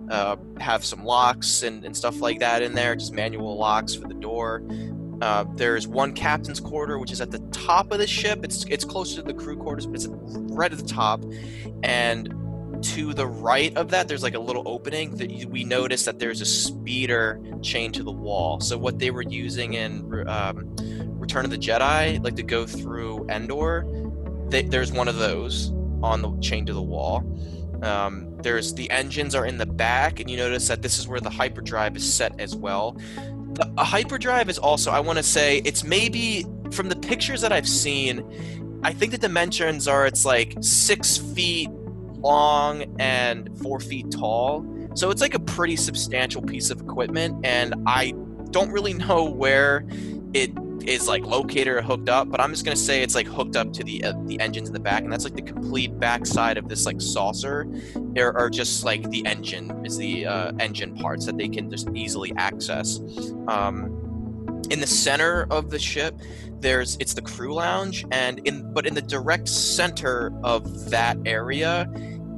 uh, 0.09 0.37
have 0.59 0.83
some 0.83 1.03
locks 1.03 1.63
and, 1.63 1.83
and 1.85 1.95
stuff 1.95 2.21
like 2.21 2.39
that 2.39 2.61
in 2.61 2.73
there, 2.73 2.95
just 2.95 3.13
manual 3.13 3.57
locks 3.57 3.93
for 3.93 4.07
the 4.07 4.13
door. 4.13 4.63
Uh, 5.21 5.45
there's 5.55 5.87
one 5.87 6.13
captain's 6.13 6.59
quarter, 6.59 6.99
which 6.99 7.11
is 7.11 7.21
at 7.21 7.31
the 7.31 7.39
top 7.51 7.91
of 7.91 7.99
the 7.99 8.07
ship. 8.07 8.43
It's 8.43 8.65
it's 8.65 8.85
closer 8.85 9.17
to 9.17 9.21
the 9.23 9.33
crew 9.33 9.57
quarters, 9.57 9.85
but 9.85 9.95
it's 9.95 10.07
right 10.09 10.71
at 10.71 10.77
the 10.77 10.85
top. 10.85 11.23
And 11.83 12.33
to 12.81 13.13
the 13.13 13.27
right 13.27 13.75
of 13.77 13.89
that, 13.89 14.07
there's 14.07 14.23
like 14.23 14.35
a 14.35 14.39
little 14.39 14.63
opening 14.65 15.15
that 15.17 15.45
we 15.45 15.63
noticed 15.63 16.05
that 16.05 16.19
there's 16.19 16.41
a 16.41 16.45
speeder 16.45 17.39
chained 17.61 17.93
to 17.95 18.03
the 18.03 18.11
wall. 18.11 18.59
So 18.59 18.77
what 18.77 18.99
they 18.99 19.11
were 19.11 19.23
using 19.23 19.73
in 19.73 20.27
um, 20.27 20.75
Return 21.19 21.45
of 21.45 21.51
the 21.51 21.57
Jedi, 21.57 22.23
like 22.23 22.35
to 22.35 22.43
go 22.43 22.65
through 22.65 23.27
Endor, 23.29 23.85
they, 24.49 24.63
there's 24.63 24.91
one 24.91 25.07
of 25.07 25.17
those 25.17 25.71
on 26.03 26.21
the 26.21 26.37
chain 26.39 26.65
to 26.67 26.73
the 26.73 26.81
wall. 26.81 27.23
Um, 27.83 28.35
there's 28.41 28.73
the 28.73 28.89
engines 28.89 29.35
are 29.35 29.45
in 29.45 29.57
the 29.57 29.65
back, 29.65 30.19
and 30.19 30.29
you 30.29 30.37
notice 30.37 30.67
that 30.67 30.81
this 30.81 30.97
is 30.97 31.07
where 31.07 31.19
the 31.19 31.29
hyperdrive 31.29 31.95
is 31.95 32.11
set 32.11 32.39
as 32.39 32.55
well. 32.55 32.97
The, 33.53 33.71
a 33.77 33.83
hyperdrive 33.83 34.49
is 34.49 34.57
also, 34.57 34.91
I 34.91 34.99
want 34.99 35.17
to 35.17 35.23
say, 35.23 35.61
it's 35.65 35.83
maybe 35.83 36.45
from 36.71 36.89
the 36.89 36.95
pictures 36.95 37.41
that 37.41 37.51
I've 37.51 37.67
seen, 37.67 38.23
I 38.83 38.93
think 38.93 39.11
the 39.11 39.17
dimensions 39.17 39.87
are 39.87 40.05
it's 40.05 40.25
like 40.25 40.55
six 40.61 41.17
feet 41.17 41.69
long 42.19 42.83
and 42.99 43.57
four 43.59 43.79
feet 43.79 44.11
tall. 44.11 44.65
So 44.95 45.09
it's 45.11 45.21
like 45.21 45.33
a 45.33 45.39
pretty 45.39 45.75
substantial 45.75 46.41
piece 46.41 46.69
of 46.69 46.81
equipment, 46.81 47.45
and 47.45 47.75
I 47.85 48.13
don't 48.51 48.71
really 48.71 48.93
know 49.05 49.23
where 49.25 49.85
it 50.33 50.51
is 50.85 51.07
like 51.07 51.23
located 51.25 51.67
or 51.67 51.81
hooked 51.81 52.09
up, 52.09 52.29
but 52.29 52.39
I'm 52.39 52.51
just 52.51 52.63
gonna 52.63 52.75
say 52.75 53.03
it's 53.03 53.15
like 53.15 53.27
hooked 53.27 53.55
up 53.55 53.73
to 53.73 53.83
the 53.83 54.03
uh, 54.03 54.13
the 54.25 54.39
engines 54.39 54.69
in 54.69 54.73
the 54.73 54.79
back, 54.79 55.03
and 55.03 55.11
that's 55.11 55.23
like 55.23 55.35
the 55.35 55.41
complete 55.41 55.99
backside 55.99 56.57
of 56.57 56.69
this 56.69 56.85
like 56.85 57.01
saucer, 57.01 57.67
or, 58.17 58.37
or 58.39 58.49
just 58.49 58.83
like 58.83 59.09
the 59.09 59.25
engine 59.25 59.85
is 59.85 59.97
the 59.97 60.25
uh, 60.25 60.51
engine 60.59 60.95
parts 60.95 61.25
that 61.25 61.37
they 61.37 61.47
can 61.47 61.69
just 61.69 61.89
easily 61.93 62.33
access. 62.37 62.99
Um, 63.47 63.93
in 64.69 64.81
the 64.81 64.87
center 64.87 65.47
of 65.49 65.69
the 65.69 65.79
ship, 65.79 66.19
there's 66.59 66.97
it's 66.99 67.13
the 67.13 67.21
crew 67.21 67.53
lounge, 67.53 68.05
and 68.11 68.39
in 68.47 68.71
but 68.73 68.85
in 68.85 68.93
the 68.93 69.01
direct 69.01 69.47
center 69.47 70.31
of 70.43 70.89
that 70.89 71.17
area 71.25 71.89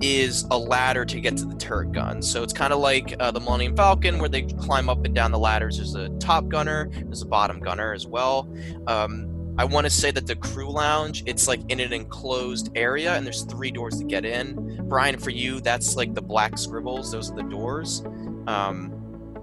is 0.02 0.46
a 0.50 0.58
ladder 0.58 1.04
to 1.04 1.20
get 1.20 1.36
to 1.36 1.46
the 1.46 1.56
turret 1.56 1.92
gun. 1.92 2.22
So 2.22 2.42
it's 2.42 2.54
kind 2.54 2.72
of 2.72 2.80
like 2.80 3.16
uh, 3.20 3.32
the 3.32 3.40
Millennium 3.42 3.76
Falcon, 3.76 4.20
where 4.20 4.30
they 4.30 4.44
climb 4.44 4.90
up 4.90 5.04
and 5.04 5.14
down 5.14 5.32
the 5.32 5.40
ladders. 5.40 5.78
There's 5.78 5.96
a 5.96 6.10
top 6.20 6.48
gunner, 6.48 6.90
there's 6.94 7.22
a 7.22 7.26
bottom 7.28 7.60
gunner 7.60 7.94
as 7.94 8.08
well. 8.08 8.50
Um, 8.88 9.56
I 9.58 9.66
want 9.66 9.84
to 9.86 9.90
say 9.90 10.10
that 10.12 10.26
the 10.26 10.38
crew 10.38 10.72
lounge, 10.72 11.22
it's 11.26 11.50
like 11.50 11.60
in 11.68 11.82
an 11.82 11.92
enclosed 11.92 12.70
area, 12.76 13.16
and 13.16 13.26
there's 13.26 13.44
three 13.44 13.72
doors 13.72 13.98
to 13.98 14.06
get 14.06 14.24
in. 14.24 14.88
Brian, 14.88 15.18
for 15.18 15.32
you, 15.32 15.60
that's 15.60 15.98
like 15.98 16.14
the 16.14 16.22
black 16.22 16.58
scribbles; 16.58 17.12
those 17.12 17.30
are 17.30 17.36
the 17.36 17.44
doors. 17.44 18.02
Um, 18.48 18.94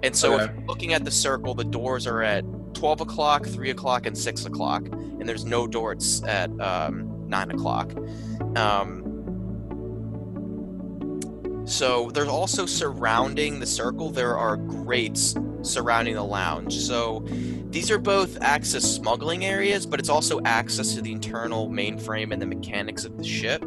and 0.03 0.17
so, 0.17 0.35
Okay. 0.41 0.45
if 0.45 0.67
looking 0.67 0.95
at 0.95 1.05
the 1.05 1.11
circle, 1.11 1.55
the 1.55 1.65
doors 1.65 2.07
are 2.07 2.23
at 2.23 2.45
12 2.77 3.01
o'clock, 3.01 3.47
3 3.47 3.71
o'clock, 3.71 4.07
and 4.07 4.17
6 4.17 4.45
o'clock, 4.45 4.87
and 4.87 5.29
there's 5.29 5.45
no 5.45 5.67
doors 5.67 6.23
at 6.25 6.51
um, 6.61 7.29
9 7.29 7.51
o'clock. 7.53 7.93
Um, 8.57 9.03
so 11.67 12.11
there's 12.11 12.29
also 12.29 12.67
surrounding 12.67 13.59
the 13.59 13.67
circle, 13.67 14.11
there 14.11 14.37
are 14.37 14.57
grates 14.57 15.35
surrounding 15.63 16.15
the 16.15 16.23
lounge. 16.23 16.77
So 16.79 17.25
these 17.71 17.91
are 17.91 17.99
both 17.99 18.41
access 18.41 18.85
smuggling 18.85 19.45
areas, 19.45 19.87
but 19.87 19.99
it's 19.99 20.09
also 20.09 20.41
access 20.45 20.95
to 20.95 21.03
the 21.03 21.13
internal 21.13 21.69
mainframe 21.69 22.33
and 22.33 22.41
the 22.41 22.47
mechanics 22.47 23.05
of 23.05 23.17
the 23.17 23.25
ship. 23.25 23.65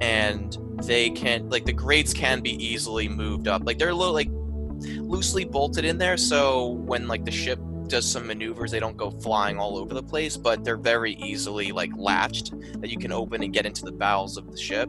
And 0.00 0.56
they 0.84 1.10
can, 1.10 1.50
like, 1.50 1.64
the 1.64 1.72
grates 1.72 2.14
can 2.14 2.40
be 2.40 2.52
easily 2.64 3.08
moved 3.08 3.48
up. 3.48 3.62
Like, 3.64 3.78
they're 3.78 3.90
a 3.90 3.94
little, 3.94 4.14
like, 4.14 4.30
loosely 4.30 5.44
bolted 5.44 5.84
in 5.84 5.98
there, 5.98 6.16
so 6.16 6.68
when, 6.70 7.06
like, 7.06 7.24
the 7.24 7.30
ship 7.30 7.58
does 7.92 8.10
some 8.10 8.26
maneuvers, 8.26 8.70
they 8.70 8.80
don't 8.80 8.96
go 8.96 9.10
flying 9.10 9.58
all 9.58 9.76
over 9.76 9.92
the 9.92 10.02
place, 10.02 10.36
but 10.36 10.64
they're 10.64 10.76
very 10.76 11.12
easily, 11.16 11.72
like, 11.72 11.90
latched 11.96 12.52
that 12.80 12.90
you 12.90 12.98
can 12.98 13.12
open 13.12 13.42
and 13.42 13.52
get 13.52 13.66
into 13.66 13.84
the 13.84 13.92
bowels 13.92 14.36
of 14.38 14.50
the 14.50 14.56
ship. 14.56 14.88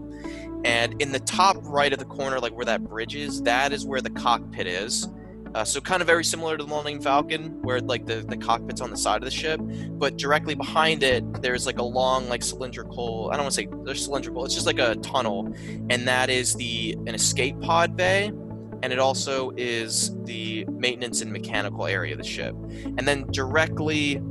And 0.64 1.00
in 1.02 1.12
the 1.12 1.20
top 1.20 1.58
right 1.64 1.92
of 1.92 2.00
the 2.00 2.06
corner, 2.06 2.40
like 2.40 2.54
where 2.54 2.66
that 2.66 2.82
bridge 2.82 3.16
is, 3.16 3.42
that 3.44 3.74
is 3.74 3.86
where 3.86 4.00
the 4.00 4.10
cockpit 4.10 4.66
is. 4.66 5.10
Uh, 5.54 5.64
so 5.64 5.80
kind 5.82 6.02
of 6.02 6.08
very 6.08 6.24
similar 6.24 6.58
to 6.58 6.64
the 6.64 6.68
Millennium 6.68 7.02
Falcon, 7.02 7.62
where 7.62 7.80
like 7.82 8.06
the, 8.06 8.22
the 8.22 8.38
cockpit's 8.38 8.82
on 8.82 8.90
the 8.90 8.98
side 8.98 9.18
of 9.18 9.26
the 9.26 9.32
ship, 9.32 9.60
but 10.00 10.18
directly 10.18 10.56
behind 10.56 11.04
it, 11.04 11.24
there's 11.44 11.68
like 11.68 11.78
a 11.78 11.84
long 11.84 12.28
like 12.28 12.42
cylindrical. 12.42 13.30
I 13.32 13.36
don't 13.36 13.44
want 13.44 13.54
to 13.54 13.62
say 13.62 13.68
they're 13.84 13.94
cylindrical. 13.94 14.46
It's 14.46 14.56
just 14.56 14.66
like 14.66 14.80
a 14.80 14.96
tunnel, 14.96 15.54
and 15.92 16.08
that 16.08 16.32
is 16.32 16.56
the 16.56 16.94
an 17.06 17.14
escape 17.14 17.60
pod 17.62 17.96
bay, 17.96 18.32
and 18.84 18.92
it 18.92 19.00
also 19.00 19.52
is 19.56 20.12
the 20.26 20.66
maintenance 20.66 21.22
and 21.22 21.32
mechanical 21.32 21.88
area 21.88 22.12
of 22.12 22.18
the 22.18 22.24
ship. 22.26 22.54
And 22.84 23.08
then 23.08 23.26
directly 23.32 24.22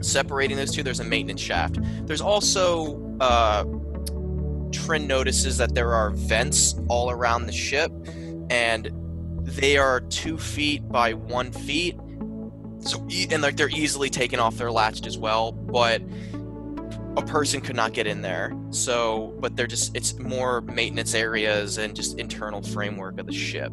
separating 0.00 0.56
those 0.56 0.72
two, 0.72 0.82
there's 0.82 0.98
a 0.98 1.04
maintenance 1.04 1.40
shaft. 1.40 1.78
There's 2.08 2.20
also 2.20 3.00
uh, 3.20 3.62
Trin 4.72 5.06
notices 5.06 5.58
that 5.58 5.76
there 5.76 5.94
are 5.94 6.10
vents 6.10 6.74
all 6.88 7.08
around 7.12 7.46
the 7.46 7.52
ship, 7.52 7.92
and 8.50 8.90
they 9.42 9.76
are 9.76 10.00
two 10.00 10.38
feet 10.38 10.88
by 10.88 11.12
one 11.12 11.52
feet. 11.52 11.96
So, 12.80 13.06
and 13.30 13.42
like 13.42 13.56
they're 13.56 13.68
easily 13.68 14.10
taken 14.10 14.40
off 14.40 14.56
their 14.56 14.72
latched 14.72 15.06
as 15.06 15.16
well, 15.16 15.52
but 15.52 16.02
a 17.16 17.22
person 17.22 17.60
could 17.60 17.76
not 17.76 17.92
get 17.92 18.06
in 18.06 18.22
there. 18.22 18.52
So, 18.70 19.34
but 19.40 19.56
they're 19.56 19.66
just 19.66 19.96
it's 19.96 20.18
more 20.18 20.60
maintenance 20.62 21.14
areas 21.14 21.78
and 21.78 21.94
just 21.94 22.18
internal 22.18 22.62
framework 22.62 23.18
of 23.18 23.26
the 23.26 23.32
ship. 23.32 23.72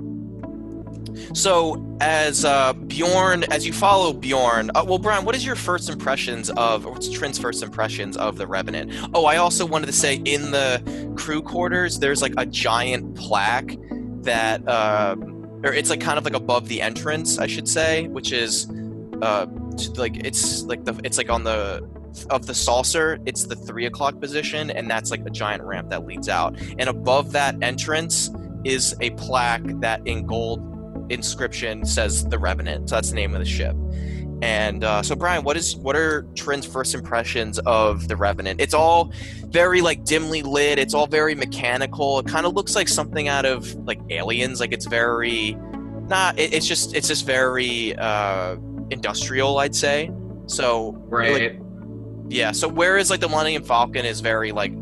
So, 1.33 1.97
as 2.01 2.45
uh, 2.45 2.73
Bjorn, 2.73 3.43
as 3.51 3.65
you 3.65 3.73
follow 3.73 4.13
Bjorn, 4.13 4.71
uh, 4.75 4.83
well, 4.85 4.99
Brian, 4.99 5.25
what 5.25 5.35
is 5.35 5.45
your 5.45 5.55
first 5.55 5.89
impressions 5.89 6.49
of, 6.51 6.85
or 6.85 6.93
what's 6.93 7.09
Trin's 7.09 7.37
first 7.37 7.63
impressions 7.63 8.15
of 8.17 8.37
the 8.37 8.47
Revenant? 8.47 8.93
Oh, 9.13 9.25
I 9.25 9.37
also 9.37 9.65
wanted 9.65 9.87
to 9.87 9.91
say 9.91 10.15
in 10.15 10.51
the 10.51 11.13
crew 11.17 11.41
quarters, 11.41 11.99
there's 11.99 12.21
like 12.21 12.33
a 12.37 12.45
giant 12.45 13.15
plaque 13.15 13.75
that, 14.21 14.67
uh, 14.67 15.15
or 15.63 15.73
it's 15.73 15.89
like 15.89 16.01
kind 16.01 16.17
of 16.17 16.25
like 16.25 16.35
above 16.35 16.67
the 16.67 16.81
entrance, 16.81 17.37
I 17.37 17.47
should 17.47 17.67
say, 17.67 18.07
which 18.07 18.31
is 18.31 18.69
uh, 19.21 19.47
like 19.95 20.25
it's 20.25 20.63
like 20.63 20.85
the 20.85 20.99
it's 21.03 21.17
like 21.17 21.29
on 21.29 21.43
the 21.43 21.87
of 22.29 22.45
the 22.45 22.53
saucer, 22.53 23.19
it's 23.25 23.45
the 23.45 23.55
three 23.55 23.85
o'clock 23.85 24.19
position, 24.19 24.69
and 24.71 24.89
that's 24.89 25.11
like 25.11 25.25
a 25.25 25.29
giant 25.29 25.63
ramp 25.63 25.89
that 25.89 26.05
leads 26.05 26.29
out. 26.29 26.59
And 26.77 26.89
above 26.89 27.31
that 27.33 27.55
entrance 27.61 28.29
is 28.63 28.95
a 29.01 29.11
plaque 29.11 29.63
that 29.81 30.05
in 30.05 30.25
gold 30.25 30.65
inscription 31.09 31.85
says 31.85 32.25
the 32.25 32.37
Revenant. 32.37 32.89
So 32.89 32.95
that's 32.95 33.09
the 33.09 33.15
name 33.15 33.33
of 33.33 33.39
the 33.39 33.45
ship. 33.45 33.75
And 34.41 34.83
uh, 34.85 35.03
so, 35.03 35.15
Brian, 35.15 35.43
what 35.43 35.57
is 35.57 35.75
what 35.75 35.95
are 35.97 36.25
Trin's 36.35 36.65
first 36.65 36.93
impressions 36.93 37.59
of 37.59 38.07
the 38.07 38.15
Revenant? 38.15 38.61
It's 38.61 38.73
all 38.73 39.11
very 39.47 39.81
like 39.81 40.05
dimly 40.05 40.43
lit. 40.43 40.79
It's 40.79 40.93
all 40.93 41.07
very 41.07 41.35
mechanical. 41.35 42.19
It 42.19 42.27
kind 42.27 42.45
of 42.45 42.53
looks 42.53 42.73
like 42.73 42.87
something 42.87 43.27
out 43.27 43.45
of 43.45 43.73
like 43.85 43.99
Aliens. 44.09 44.61
Like 44.61 44.71
it's 44.71 44.85
very 44.85 45.57
not. 46.07 46.39
It, 46.39 46.53
it's 46.53 46.65
just 46.65 46.95
it's 46.95 47.09
just 47.09 47.25
very 47.25 47.95
uh, 47.97 48.55
industrial, 48.91 49.57
I'd 49.57 49.75
say. 49.75 50.09
So 50.45 50.93
Right. 51.09 51.51
like, 51.53 51.61
yeah. 52.29 52.51
So 52.51 52.67
whereas 52.67 53.09
like 53.09 53.19
the 53.19 53.29
Millennium 53.29 53.63
Falcon 53.63 54.05
is 54.05 54.21
very 54.21 54.51
like 54.51 54.73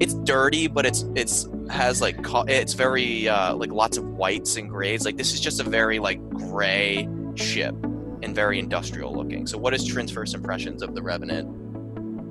it's 0.00 0.14
dirty, 0.14 0.66
but 0.66 0.86
it's 0.86 1.04
it's 1.14 1.48
has 1.68 2.00
like 2.00 2.16
it's 2.48 2.72
very 2.74 3.28
uh, 3.28 3.54
like 3.54 3.70
lots 3.70 3.96
of 3.96 4.04
whites 4.04 4.56
and 4.56 4.68
grays. 4.68 5.04
Like 5.04 5.16
this 5.16 5.32
is 5.32 5.40
just 5.40 5.60
a 5.60 5.64
very 5.64 5.98
like 5.98 6.26
gray 6.30 7.08
ship 7.34 7.74
and 8.22 8.34
very 8.34 8.58
industrial 8.58 9.14
looking. 9.14 9.46
So 9.46 9.58
what 9.58 9.74
is 9.74 9.84
Trin's 9.84 10.10
first 10.10 10.34
impressions 10.34 10.82
of 10.82 10.94
the 10.94 11.02
Revenant? 11.02 11.48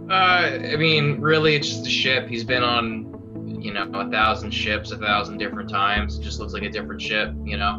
Uh, 0.10 0.58
I 0.74 0.76
mean, 0.76 1.22
really, 1.22 1.56
it's 1.56 1.70
just 1.70 1.86
a 1.86 1.90
ship. 1.90 2.28
He's 2.28 2.44
been 2.44 2.64
on, 2.64 3.62
you 3.62 3.72
know, 3.72 3.90
a 3.94 4.10
thousand 4.10 4.52
ships, 4.52 4.92
a 4.92 4.98
thousand 4.98 5.38
different 5.38 5.70
times. 5.70 6.18
It 6.18 6.24
just 6.24 6.40
looks 6.40 6.54
like 6.54 6.64
a 6.64 6.70
different 6.70 7.02
ship. 7.02 7.32
You 7.44 7.58
know, 7.58 7.78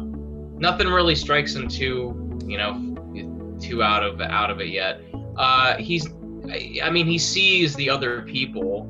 nothing 0.57 0.87
really 0.87 1.15
strikes 1.15 1.53
him 1.53 1.67
too, 1.67 2.39
you 2.45 2.57
know, 2.57 3.57
too 3.61 3.83
out 3.83 4.03
of 4.03 4.21
out 4.21 4.49
of 4.49 4.61
it 4.61 4.69
yet. 4.69 5.01
Uh, 5.35 5.75
he's, 5.77 6.07
I, 6.49 6.89
mean, 6.89 7.07
he 7.07 7.17
sees 7.17 7.75
the 7.75 7.89
other 7.89 8.21
people, 8.23 8.89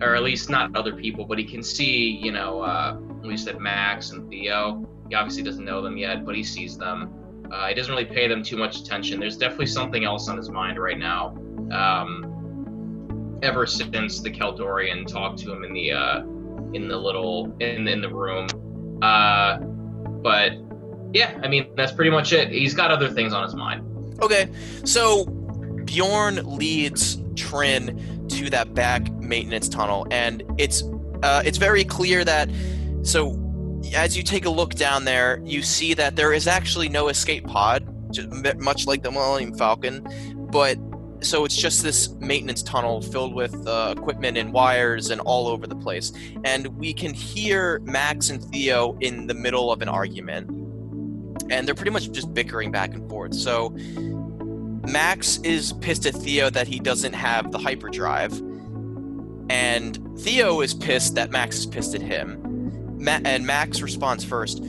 or 0.00 0.14
at 0.14 0.22
least 0.22 0.50
not 0.50 0.76
other 0.76 0.92
people, 0.92 1.24
but 1.24 1.38
he 1.38 1.44
can 1.44 1.62
see, 1.62 2.10
you 2.10 2.32
know, 2.32 2.60
uh, 2.60 2.96
we 3.22 3.36
said 3.36 3.60
Max 3.60 4.10
and 4.10 4.28
Theo. 4.28 4.86
He 5.08 5.14
obviously 5.14 5.42
doesn't 5.42 5.64
know 5.64 5.80
them 5.80 5.96
yet, 5.96 6.24
but 6.24 6.34
he 6.34 6.42
sees 6.42 6.76
them. 6.76 7.14
Uh, 7.50 7.68
he 7.68 7.74
doesn't 7.74 7.92
really 7.92 8.04
pay 8.04 8.28
them 8.28 8.42
too 8.42 8.56
much 8.56 8.80
attention. 8.80 9.20
There's 9.20 9.36
definitely 9.36 9.66
something 9.66 10.04
else 10.04 10.28
on 10.28 10.36
his 10.36 10.50
mind 10.50 10.78
right 10.78 10.98
now. 10.98 11.36
Um, 11.72 13.38
ever 13.42 13.66
since 13.66 14.20
the 14.20 14.30
Kel 14.30 14.52
Dorian 14.52 15.04
talked 15.06 15.38
to 15.40 15.52
him 15.52 15.64
in 15.64 15.72
the 15.72 15.92
uh, 15.92 16.20
in 16.74 16.88
the 16.88 16.96
little 16.96 17.54
in 17.60 17.88
in 17.88 18.00
the 18.00 18.12
room. 18.12 18.48
Uh, 19.02 19.58
but 19.58 20.52
yeah, 21.14 21.38
I 21.42 21.48
mean 21.48 21.70
that's 21.76 21.92
pretty 21.92 22.10
much 22.10 22.32
it. 22.32 22.50
He's 22.50 22.74
got 22.74 22.90
other 22.90 23.08
things 23.08 23.32
on 23.32 23.44
his 23.44 23.54
mind. 23.54 23.84
Okay, 24.20 24.50
so 24.84 25.24
Bjorn 25.88 26.44
leads 26.44 27.16
Trin 27.34 28.26
to 28.28 28.50
that 28.50 28.74
back 28.74 29.10
maintenance 29.12 29.70
tunnel, 29.70 30.06
and 30.10 30.42
it's 30.58 30.82
uh, 31.22 31.42
it's 31.46 31.56
very 31.56 31.82
clear 31.82 32.24
that 32.24 32.50
so 33.02 33.42
as 33.94 34.14
you 34.14 34.22
take 34.22 34.44
a 34.44 34.50
look 34.50 34.74
down 34.74 35.06
there, 35.06 35.40
you 35.44 35.62
see 35.62 35.94
that 35.94 36.14
there 36.14 36.34
is 36.34 36.46
actually 36.46 36.90
no 36.90 37.08
escape 37.08 37.46
pod, 37.46 37.86
much 38.58 38.86
like 38.86 39.02
the 39.02 39.10
Millennium 39.10 39.54
Falcon, 39.54 40.06
but 40.50 40.76
so 41.20 41.46
it's 41.46 41.56
just 41.56 41.82
this 41.82 42.10
maintenance 42.16 42.62
tunnel 42.62 43.00
filled 43.00 43.34
with 43.34 43.66
uh, 43.66 43.94
equipment 43.96 44.36
and 44.36 44.52
wires 44.52 45.08
and 45.08 45.22
all 45.22 45.48
over 45.48 45.66
the 45.66 45.74
place. 45.74 46.12
And 46.44 46.66
we 46.78 46.92
can 46.92 47.14
hear 47.14 47.80
Max 47.80 48.28
and 48.28 48.44
Theo 48.44 48.96
in 49.00 49.26
the 49.26 49.34
middle 49.34 49.72
of 49.72 49.80
an 49.80 49.88
argument, 49.88 50.50
and 51.50 51.66
they're 51.66 51.74
pretty 51.74 51.92
much 51.92 52.10
just 52.12 52.34
bickering 52.34 52.70
back 52.70 52.92
and 52.92 53.08
forth. 53.08 53.32
So 53.34 53.74
Max 54.88 55.38
is 55.44 55.74
pissed 55.74 56.06
at 56.06 56.14
Theo 56.14 56.48
that 56.50 56.66
he 56.66 56.78
doesn't 56.78 57.12
have 57.12 57.52
the 57.52 57.58
hyperdrive, 57.58 58.32
and 59.50 59.98
Theo 60.20 60.62
is 60.62 60.72
pissed 60.72 61.14
that 61.14 61.30
Max 61.30 61.58
is 61.58 61.66
pissed 61.66 61.94
at 61.94 62.00
him. 62.00 62.40
Ma- 62.98 63.20
and 63.24 63.46
Max 63.46 63.82
responds 63.82 64.24
first. 64.24 64.62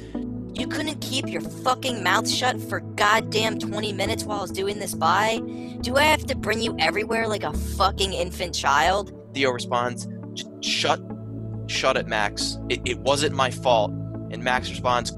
You 0.54 0.68
couldn't 0.68 1.00
keep 1.00 1.30
your 1.30 1.42
fucking 1.42 2.04
mouth 2.04 2.30
shut 2.30 2.60
for 2.60 2.82
goddamn 2.82 3.60
20 3.60 3.94
minutes 3.94 4.26
while 4.26 4.40
I 4.40 4.42
was 4.42 4.52
doing 4.52 4.78
this 4.78 4.94
by? 4.94 5.40
Do 5.82 5.96
I 5.96 6.04
have 6.04 6.26
to 6.26 6.36
bring 6.36 6.60
you 6.62 6.76
everywhere 6.80 7.28
like 7.28 7.44
a 7.44 7.54
fucking 7.54 8.12
infant 8.12 8.54
child? 8.54 9.14
Theo 9.34 9.52
responds, 9.52 10.08
"Shut, 10.62 11.02
shut 11.68 11.96
it, 11.96 12.08
Max. 12.08 12.58
It, 12.68 12.82
it 12.84 13.00
wasn't 13.00 13.36
my 13.36 13.52
fault." 13.52 13.92
And 14.32 14.44
Max 14.44 14.70
responds, 14.70 15.14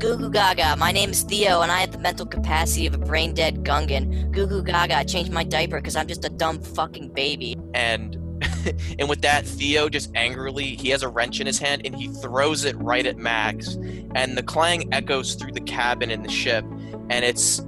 Goo 0.00 0.16
goo 0.16 0.30
gaga, 0.30 0.76
my 0.78 0.92
name 0.92 1.10
is 1.10 1.24
Theo 1.24 1.60
and 1.60 1.70
I 1.70 1.80
have 1.80 1.92
the 1.92 1.98
mental 1.98 2.24
capacity 2.24 2.86
of 2.86 2.94
a 2.94 2.98
brain 2.98 3.34
dead 3.34 3.62
Gungan. 3.64 4.32
Goo 4.32 4.46
goo 4.46 4.62
gaga, 4.62 4.96
I 4.96 5.04
changed 5.04 5.30
my 5.30 5.44
diaper 5.44 5.76
because 5.76 5.94
I'm 5.94 6.08
just 6.08 6.24
a 6.24 6.30
dumb 6.30 6.62
fucking 6.62 7.10
baby. 7.12 7.54
and 7.74 8.14
and 8.98 9.10
with 9.10 9.20
that, 9.20 9.44
Theo 9.44 9.90
just 9.90 10.10
angrily 10.14 10.74
he 10.74 10.88
has 10.88 11.02
a 11.02 11.08
wrench 11.10 11.38
in 11.38 11.46
his 11.46 11.58
hand 11.58 11.82
and 11.84 11.94
he 11.94 12.08
throws 12.08 12.64
it 12.64 12.74
right 12.78 13.04
at 13.04 13.18
Max, 13.18 13.74
and 14.14 14.38
the 14.38 14.42
clang 14.42 14.90
echoes 14.90 15.34
through 15.34 15.52
the 15.52 15.60
cabin 15.60 16.10
in 16.10 16.22
the 16.22 16.30
ship, 16.30 16.64
and 17.10 17.22
it's 17.22 17.58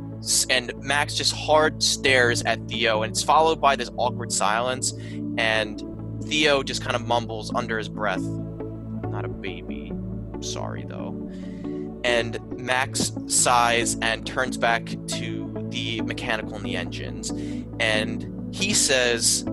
and 0.49 0.73
Max 0.79 1.15
just 1.15 1.35
hard 1.35 1.83
stares 1.83 2.43
at 2.45 2.67
Theo, 2.67 3.03
and 3.03 3.11
it's 3.11 3.23
followed 3.23 3.61
by 3.61 3.77
this 3.77 3.91
awkward 3.99 4.33
silence, 4.33 4.95
and 5.37 5.83
Theo 6.25 6.63
just 6.63 6.83
kind 6.83 6.97
of 6.97 7.07
mumbles 7.07 7.53
under 7.55 7.77
his 7.77 7.91
breath, 7.91 8.23
"Not 8.23 9.27
a 9.27 9.29
baby. 9.29 9.93
I'm 10.33 10.43
sorry 10.43 10.87
though." 10.89 11.31
And 12.05 12.41
Max 12.59 13.13
sighs 13.27 13.97
and 14.03 14.27
turns 14.27 14.57
back 14.57 14.87
to 14.87 15.69
the 15.71 16.01
mechanical 16.03 16.57
and 16.57 16.65
the 16.65 16.77
engines, 16.77 17.31
and 17.81 18.55
he 18.55 18.75
says, 18.75 19.45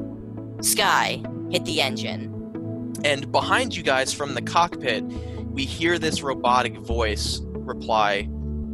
Sky, 0.62 1.24
hit 1.50 1.66
the 1.66 1.82
engine. 1.82 2.94
And 3.06 3.32
behind 3.32 3.76
you 3.76 3.84
guys 3.84 4.14
from 4.14 4.34
the 4.34 4.42
cockpit, 4.42 5.04
we 5.52 5.64
hear 5.66 5.98
this 5.98 6.22
robotic 6.22 6.78
voice 6.78 7.42
reply, 7.44 8.30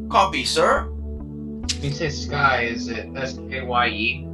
Copy, 0.09 0.45
sir. 0.45 0.83
When 0.83 1.65
you 1.81 1.91
say 1.91 2.09
sky, 2.09 2.63
is 2.63 2.87
it 2.87 3.09
S 3.15 3.37
K 3.49 3.61
Y 3.61 3.87
E? 3.87 4.27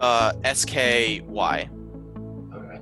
Uh, 0.00 0.32
SKY. 0.44 1.68
Okay. 2.54 2.78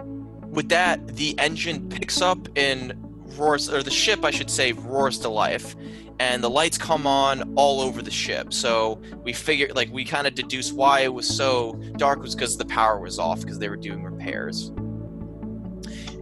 With 0.48 0.68
that, 0.70 1.06
the 1.08 1.38
engine 1.38 1.88
picks 1.88 2.20
up 2.20 2.48
and 2.56 2.94
roars, 3.38 3.68
or 3.68 3.82
the 3.82 3.90
ship, 3.90 4.24
I 4.24 4.30
should 4.30 4.50
say, 4.50 4.72
roars 4.72 5.18
to 5.20 5.28
life. 5.28 5.76
And 6.20 6.44
the 6.44 6.50
lights 6.50 6.78
come 6.78 7.06
on 7.06 7.54
all 7.56 7.80
over 7.80 8.02
the 8.02 8.10
ship. 8.10 8.52
So 8.52 9.00
we 9.24 9.32
figured, 9.32 9.74
like, 9.74 9.90
we 9.92 10.04
kind 10.04 10.26
of 10.26 10.34
deduced 10.34 10.72
why 10.72 11.00
it 11.00 11.12
was 11.12 11.26
so 11.26 11.72
dark 11.96 12.20
was 12.20 12.34
because 12.34 12.56
the 12.56 12.66
power 12.66 13.00
was 13.00 13.18
off, 13.18 13.40
because 13.40 13.58
they 13.58 13.68
were 13.68 13.76
doing 13.76 14.04
repairs. 14.04 14.68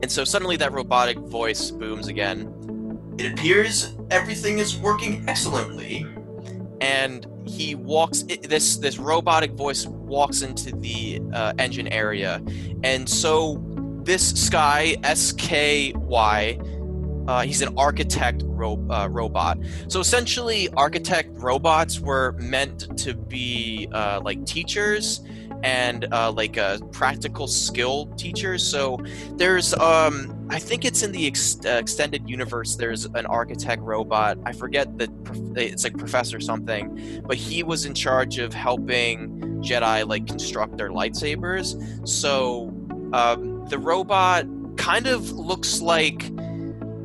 And 0.03 0.11
so 0.11 0.25
suddenly 0.25 0.57
that 0.57 0.73
robotic 0.73 1.19
voice 1.19 1.71
booms 1.71 2.09
again. 2.09 2.55
It 3.19 3.33
appears 3.33 3.95
everything 4.11 4.59
is 4.59 4.79
working 4.79 5.29
excellently. 5.29 6.07
And 6.81 7.27
he 7.45 7.75
walks. 7.75 8.23
this 8.43 8.79
this 8.79 8.99
robotic 8.99 9.53
voice 9.53 9.85
walks 9.87 10.41
into 10.41 10.75
the 10.77 11.21
uh, 11.35 11.53
engine 11.59 11.89
area, 11.89 12.43
and 12.83 13.07
so 13.07 13.63
this 14.03 14.33
Sky 14.47 14.97
S 15.03 15.33
K 15.33 15.93
Y. 15.97 16.59
Uh, 17.31 17.43
he's 17.43 17.63
an 17.63 17.73
architect 17.79 18.43
ro- 18.45 18.85
uh, 18.91 19.07
robot. 19.09 19.57
So 19.87 20.01
essentially, 20.01 20.69
architect 20.71 21.31
robots 21.35 22.01
were 22.01 22.33
meant 22.33 22.99
to 22.99 23.15
be 23.15 23.89
uh, 23.93 24.21
like 24.25 24.45
teachers 24.47 25.21
and 25.63 26.13
uh, 26.13 26.33
like 26.33 26.59
uh, 26.59 26.79
practical 26.91 27.47
skill 27.47 28.07
teachers. 28.17 28.67
So 28.67 28.99
there's, 29.37 29.75
um, 29.75 30.45
I 30.51 30.59
think 30.59 30.85
it's 30.85 31.05
in 31.05 31.13
the 31.13 31.29
ex- 31.29 31.61
uh, 31.65 31.79
extended 31.79 32.29
universe. 32.29 32.75
There's 32.75 33.05
an 33.05 33.27
architect 33.27 33.81
robot. 33.83 34.37
I 34.45 34.51
forget 34.53 34.99
the. 34.99 35.07
prof- 35.23 35.57
It's 35.57 35.85
like 35.85 35.97
professor 35.97 36.41
something, 36.41 37.23
but 37.29 37.37
he 37.37 37.63
was 37.63 37.85
in 37.85 37.95
charge 37.95 38.39
of 38.39 38.53
helping 38.53 39.39
Jedi 39.63 40.05
like 40.05 40.27
construct 40.27 40.77
their 40.79 40.91
lightsabers. 40.91 42.09
So 42.09 42.71
um, 43.13 43.67
the 43.69 43.79
robot 43.79 44.47
kind 44.77 45.07
of 45.07 45.31
looks 45.31 45.81
like. 45.81 46.29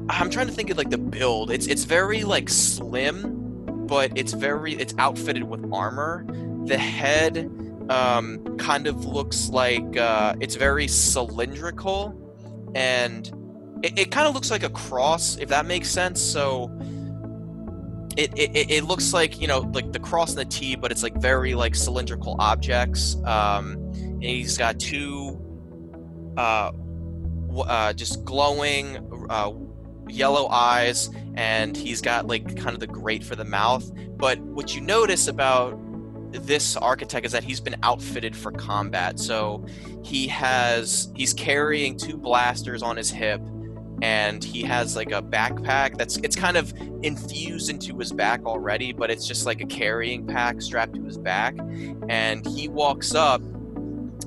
I'm 0.09 0.29
trying 0.29 0.47
to 0.47 0.53
think 0.53 0.69
of 0.69 0.77
like 0.77 0.89
the 0.89 0.97
build. 0.97 1.51
It's 1.51 1.67
it's 1.67 1.83
very 1.83 2.23
like 2.23 2.49
slim, 2.49 3.85
but 3.87 4.11
it's 4.15 4.33
very 4.33 4.73
it's 4.73 4.93
outfitted 4.97 5.43
with 5.43 5.65
armor. 5.73 6.25
The 6.65 6.77
head 6.77 7.49
um, 7.89 8.57
kind 8.57 8.87
of 8.87 9.05
looks 9.05 9.49
like 9.49 9.97
uh, 9.97 10.35
it's 10.39 10.55
very 10.55 10.87
cylindrical, 10.87 12.13
and 12.75 13.27
it, 13.83 13.97
it 13.99 14.11
kind 14.11 14.27
of 14.27 14.33
looks 14.35 14.51
like 14.51 14.63
a 14.63 14.69
cross, 14.69 15.37
if 15.37 15.49
that 15.49 15.65
makes 15.65 15.89
sense. 15.89 16.21
So 16.21 16.71
it, 18.17 18.31
it, 18.37 18.71
it- 18.71 18.83
looks 18.85 19.13
like 19.13 19.41
you 19.41 19.47
know 19.47 19.59
like 19.73 19.91
the 19.91 19.99
cross 19.99 20.29
and 20.29 20.39
the 20.39 20.45
T, 20.45 20.75
but 20.75 20.91
it's 20.91 21.03
like 21.03 21.15
very 21.15 21.55
like 21.55 21.75
cylindrical 21.75 22.35
objects. 22.39 23.15
Um, 23.25 23.73
and 23.73 24.23
he's 24.23 24.57
got 24.57 24.79
two 24.79 25.41
uh, 26.37 26.71
uh, 27.57 27.93
just 27.93 28.23
glowing 28.23 28.97
uh, 29.29 29.51
yellow 30.07 30.47
eyes, 30.47 31.09
and 31.35 31.75
he's 31.75 32.01
got 32.01 32.27
like 32.27 32.55
kind 32.57 32.73
of 32.73 32.79
the 32.79 32.87
grate 32.87 33.23
for 33.23 33.35
the 33.35 33.45
mouth. 33.45 33.91
But 34.17 34.39
what 34.39 34.75
you 34.75 34.81
notice 34.81 35.27
about 35.27 35.79
this 36.31 36.75
architect 36.77 37.25
is 37.25 37.31
that 37.31 37.43
he's 37.43 37.59
been 37.59 37.75
outfitted 37.83 38.35
for 38.35 38.51
combat. 38.51 39.19
So 39.19 39.65
he 40.03 40.27
has 40.27 41.11
he's 41.15 41.33
carrying 41.33 41.97
two 41.97 42.17
blasters 42.17 42.83
on 42.83 42.97
his 42.97 43.09
hip 43.09 43.41
and 44.01 44.43
he 44.43 44.61
has 44.61 44.95
like 44.95 45.11
a 45.11 45.21
backpack 45.21 45.97
that's 45.97 46.17
it's 46.17 46.35
kind 46.35 46.57
of 46.57 46.73
infused 47.03 47.69
into 47.69 47.97
his 47.97 48.11
back 48.11 48.45
already, 48.45 48.91
but 48.91 49.09
it's 49.09 49.27
just 49.27 49.45
like 49.45 49.61
a 49.61 49.65
carrying 49.65 50.25
pack 50.27 50.61
strapped 50.61 50.95
to 50.95 51.03
his 51.03 51.17
back. 51.17 51.55
And 52.09 52.45
he 52.45 52.67
walks 52.67 53.15
up 53.15 53.41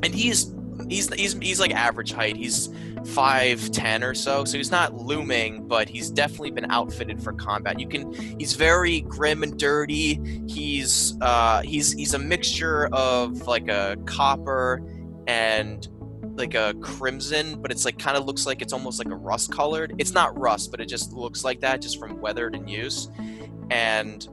and 0.02 0.14
he's 0.14 0.54
he's 0.88 1.12
he's 1.14 1.34
he's 1.34 1.60
like 1.60 1.72
average 1.72 2.12
height. 2.12 2.36
He's 2.36 2.68
five 3.06 3.70
ten 3.70 4.02
or 4.02 4.14
so, 4.14 4.44
so 4.44 4.56
he's 4.56 4.70
not 4.70 4.94
looming, 4.94 5.66
but 5.66 5.88
he's 5.88 6.10
definitely 6.10 6.50
been 6.50 6.70
outfitted 6.70 7.22
for 7.22 7.32
combat. 7.32 7.78
You 7.80 7.88
can 7.88 8.12
he's 8.38 8.54
very 8.54 9.02
grim 9.02 9.42
and 9.42 9.58
dirty. 9.58 10.20
He's 10.48 11.16
uh 11.20 11.62
he's 11.62 11.92
he's 11.92 12.14
a 12.14 12.18
mixture 12.18 12.86
of 12.92 13.46
like 13.46 13.68
a 13.68 13.96
copper 14.06 14.82
and 15.26 15.86
like 16.36 16.54
a 16.54 16.74
crimson, 16.80 17.60
but 17.60 17.70
it's 17.70 17.84
like 17.84 17.98
kind 17.98 18.16
of 18.16 18.24
looks 18.24 18.46
like 18.46 18.62
it's 18.62 18.72
almost 18.72 18.98
like 18.98 19.12
a 19.12 19.16
rust 19.16 19.52
colored. 19.52 19.94
It's 19.98 20.12
not 20.12 20.38
rust, 20.38 20.70
but 20.70 20.80
it 20.80 20.86
just 20.86 21.12
looks 21.12 21.44
like 21.44 21.60
that 21.60 21.82
just 21.82 21.98
from 21.98 22.20
weathered 22.20 22.54
and 22.54 22.68
use. 22.70 23.08
And 23.70 24.26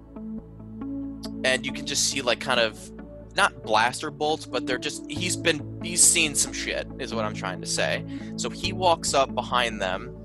and 1.43 1.65
you 1.65 1.73
can 1.73 1.85
just 1.85 2.09
see 2.09 2.21
like 2.21 2.39
kind 2.39 2.59
of 2.59 2.91
not 3.35 3.63
blaster 3.63 4.11
bolts, 4.11 4.45
but 4.45 4.65
they're 4.65 4.77
just 4.77 5.09
he's 5.09 5.35
been 5.35 5.79
he's 5.83 6.01
seen 6.03 6.35
some 6.35 6.53
shit 6.53 6.87
is 6.99 7.13
what 7.13 7.25
I'm 7.25 7.33
trying 7.33 7.61
to 7.61 7.67
say. 7.67 8.05
So 8.37 8.49
he 8.49 8.73
walks 8.73 9.13
up 9.13 9.33
behind 9.35 9.81
them 9.81 10.15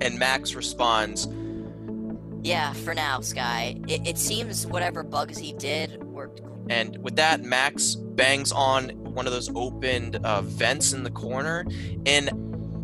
and 0.00 0.18
Max 0.18 0.54
responds, 0.54 1.28
Yeah, 2.42 2.72
for 2.72 2.94
now, 2.94 3.20
Sky. 3.20 3.76
It, 3.88 4.06
it 4.06 4.18
seems 4.18 4.66
whatever 4.66 5.02
bugs 5.02 5.38
he 5.38 5.52
did 5.54 6.02
worked. 6.04 6.40
and 6.70 6.96
with 7.02 7.16
that 7.16 7.42
Max 7.42 7.94
bangs 7.94 8.52
on 8.52 8.90
one 9.14 9.26
of 9.26 9.32
those 9.32 9.50
opened 9.54 10.16
uh, 10.24 10.42
vents 10.42 10.92
in 10.92 11.02
the 11.02 11.10
corner 11.10 11.64
and 12.04 12.30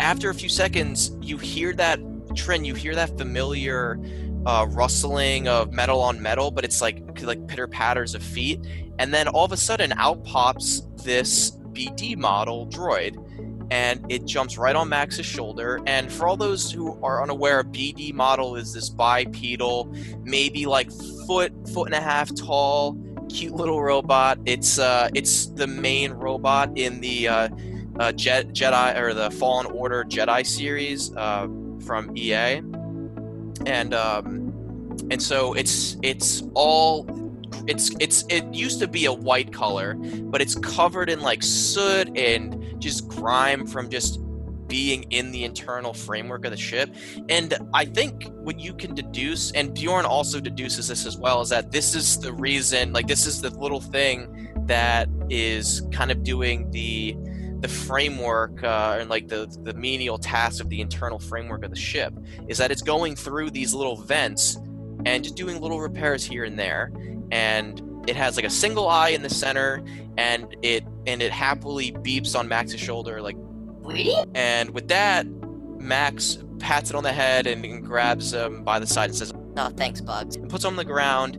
after 0.00 0.30
a 0.30 0.34
few 0.34 0.48
seconds 0.48 1.16
you 1.20 1.36
hear 1.38 1.72
that 1.74 2.00
Trin, 2.34 2.64
you 2.64 2.74
hear 2.74 2.94
that 2.94 3.16
familiar 3.18 3.98
uh, 4.46 4.66
rustling 4.70 5.48
of 5.48 5.72
metal 5.72 6.00
on 6.00 6.20
metal, 6.20 6.50
but 6.50 6.64
it's 6.64 6.80
like 6.80 7.22
like 7.22 7.46
pitter 7.46 7.66
patters 7.66 8.14
of 8.14 8.22
feet, 8.22 8.60
and 8.98 9.12
then 9.12 9.28
all 9.28 9.44
of 9.44 9.52
a 9.52 9.56
sudden 9.56 9.92
out 9.92 10.24
pops 10.24 10.82
this 11.04 11.52
BD 11.72 12.16
model 12.16 12.66
droid, 12.66 13.16
and 13.70 14.04
it 14.10 14.24
jumps 14.24 14.58
right 14.58 14.76
on 14.76 14.88
Max's 14.88 15.26
shoulder. 15.26 15.80
And 15.86 16.12
for 16.12 16.26
all 16.26 16.36
those 16.36 16.70
who 16.70 17.02
are 17.02 17.22
unaware, 17.22 17.60
a 17.60 17.64
BD 17.64 18.12
model 18.12 18.56
is 18.56 18.72
this 18.72 18.88
bipedal, 18.88 19.94
maybe 20.24 20.66
like 20.66 20.90
foot 21.26 21.52
foot 21.68 21.86
and 21.86 21.94
a 21.94 22.00
half 22.00 22.34
tall, 22.34 22.96
cute 23.28 23.52
little 23.52 23.82
robot. 23.82 24.38
It's 24.44 24.78
uh 24.78 25.08
it's 25.14 25.46
the 25.46 25.66
main 25.66 26.12
robot 26.12 26.76
in 26.76 27.00
the 27.00 27.28
uh, 27.28 27.48
uh, 27.98 28.12
Je- 28.12 28.44
Jedi 28.52 28.98
or 28.98 29.14
the 29.14 29.30
Fallen 29.30 29.66
Order 29.66 30.04
Jedi 30.04 30.46
series 30.46 31.14
uh, 31.16 31.46
from 31.84 32.16
EA, 32.16 32.62
and 33.66 33.94
um, 33.94 34.52
and 35.10 35.22
so 35.22 35.54
it's 35.54 35.96
it's 36.02 36.42
all 36.54 37.06
it's 37.66 37.90
it's 38.00 38.24
it 38.28 38.44
used 38.52 38.80
to 38.80 38.88
be 38.88 39.06
a 39.06 39.12
white 39.12 39.52
color, 39.52 39.94
but 39.94 40.40
it's 40.40 40.54
covered 40.54 41.08
in 41.08 41.20
like 41.20 41.42
soot 41.42 42.16
and 42.16 42.80
just 42.80 43.08
grime 43.08 43.66
from 43.66 43.88
just 43.88 44.20
being 44.66 45.02
in 45.10 45.30
the 45.32 45.44
internal 45.44 45.92
framework 45.92 46.46
of 46.46 46.50
the 46.50 46.56
ship. 46.56 46.94
And 47.28 47.54
I 47.74 47.84
think 47.84 48.30
what 48.36 48.58
you 48.58 48.72
can 48.72 48.94
deduce, 48.94 49.52
and 49.52 49.74
Bjorn 49.74 50.06
also 50.06 50.40
deduces 50.40 50.88
this 50.88 51.04
as 51.04 51.18
well, 51.18 51.42
is 51.42 51.50
that 51.50 51.70
this 51.70 51.94
is 51.94 52.18
the 52.18 52.32
reason, 52.32 52.92
like 52.92 53.06
this 53.06 53.26
is 53.26 53.42
the 53.42 53.50
little 53.50 53.82
thing 53.82 54.48
that 54.66 55.08
is 55.28 55.82
kind 55.92 56.10
of 56.10 56.22
doing 56.22 56.70
the 56.70 57.14
the 57.62 57.68
framework 57.68 58.62
uh, 58.64 58.98
and 59.00 59.08
like 59.08 59.28
the 59.28 59.46
the 59.62 59.72
menial 59.74 60.18
tasks 60.18 60.60
of 60.60 60.68
the 60.68 60.80
internal 60.80 61.18
framework 61.18 61.64
of 61.64 61.70
the 61.70 61.76
ship 61.76 62.12
is 62.48 62.58
that 62.58 62.70
it's 62.70 62.82
going 62.82 63.14
through 63.16 63.50
these 63.50 63.72
little 63.72 63.96
vents 63.96 64.58
and 65.06 65.24
just 65.24 65.36
doing 65.36 65.60
little 65.60 65.80
repairs 65.80 66.24
here 66.24 66.44
and 66.44 66.58
there 66.58 66.92
and 67.30 67.80
it 68.08 68.16
has 68.16 68.34
like 68.36 68.44
a 68.44 68.50
single 68.50 68.88
eye 68.88 69.10
in 69.10 69.22
the 69.22 69.30
center 69.30 69.82
and 70.18 70.54
it 70.62 70.84
and 71.06 71.22
it 71.22 71.30
happily 71.32 71.92
beeps 71.92 72.36
on 72.38 72.48
max's 72.48 72.80
shoulder 72.80 73.22
like 73.22 73.36
Really? 73.38 74.12
and 74.34 74.70
with 74.70 74.88
that 74.88 75.24
max 75.78 76.38
pats 76.58 76.90
it 76.90 76.96
on 76.96 77.02
the 77.04 77.12
head 77.12 77.46
and, 77.46 77.64
and 77.64 77.84
grabs 77.84 78.32
him 78.32 78.62
by 78.64 78.78
the 78.78 78.86
side 78.86 79.10
and 79.10 79.14
says 79.18 79.32
Oh, 79.56 79.68
thanks, 79.76 80.00
Bugs. 80.00 80.36
and 80.36 80.48
puts 80.48 80.64
him 80.64 80.70
on 80.70 80.76
the 80.76 80.84
ground 80.84 81.36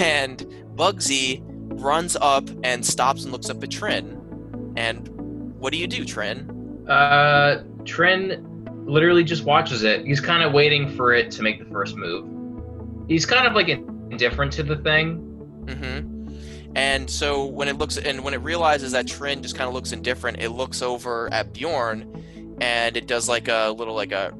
and 0.00 0.38
bugsy 0.74 1.40
runs 1.80 2.16
up 2.20 2.48
and 2.64 2.84
stops 2.84 3.22
and 3.24 3.32
looks 3.32 3.48
up 3.48 3.62
at 3.62 3.70
trin 3.70 4.20
and 4.76 5.08
what 5.64 5.72
do 5.72 5.78
you 5.78 5.86
do 5.86 6.04
trin 6.04 6.84
Uh, 6.88 7.62
Trin 7.86 8.20
literally 8.84 9.24
just 9.24 9.44
watches 9.44 9.82
it. 9.82 10.04
He's 10.04 10.20
kind 10.20 10.42
of 10.42 10.52
waiting 10.52 10.94
for 10.94 11.14
it 11.14 11.30
to 11.32 11.42
make 11.42 11.58
the 11.58 11.64
first 11.70 11.96
move. 11.96 12.24
He's 13.08 13.24
kind 13.24 13.46
of 13.46 13.54
like 13.54 13.68
indifferent 13.68 14.52
to 14.54 14.62
the 14.62 14.76
thing. 14.76 15.06
Mm-hmm. 15.64 16.76
And 16.76 17.08
so 17.08 17.46
when 17.46 17.68
it 17.68 17.78
looks 17.78 17.96
and 17.96 18.22
when 18.22 18.34
it 18.34 18.42
realizes 18.42 18.92
that 18.92 19.06
Trin 19.06 19.42
just 19.42 19.56
kind 19.56 19.68
of 19.68 19.74
looks 19.74 19.92
indifferent, 19.92 20.40
it 20.40 20.50
looks 20.50 20.82
over 20.82 21.32
at 21.32 21.54
Bjorn, 21.54 21.98
and 22.60 22.96
it 22.96 23.06
does 23.06 23.28
like 23.28 23.48
a 23.48 23.74
little 23.78 23.94
like 23.94 24.12
a 24.12 24.34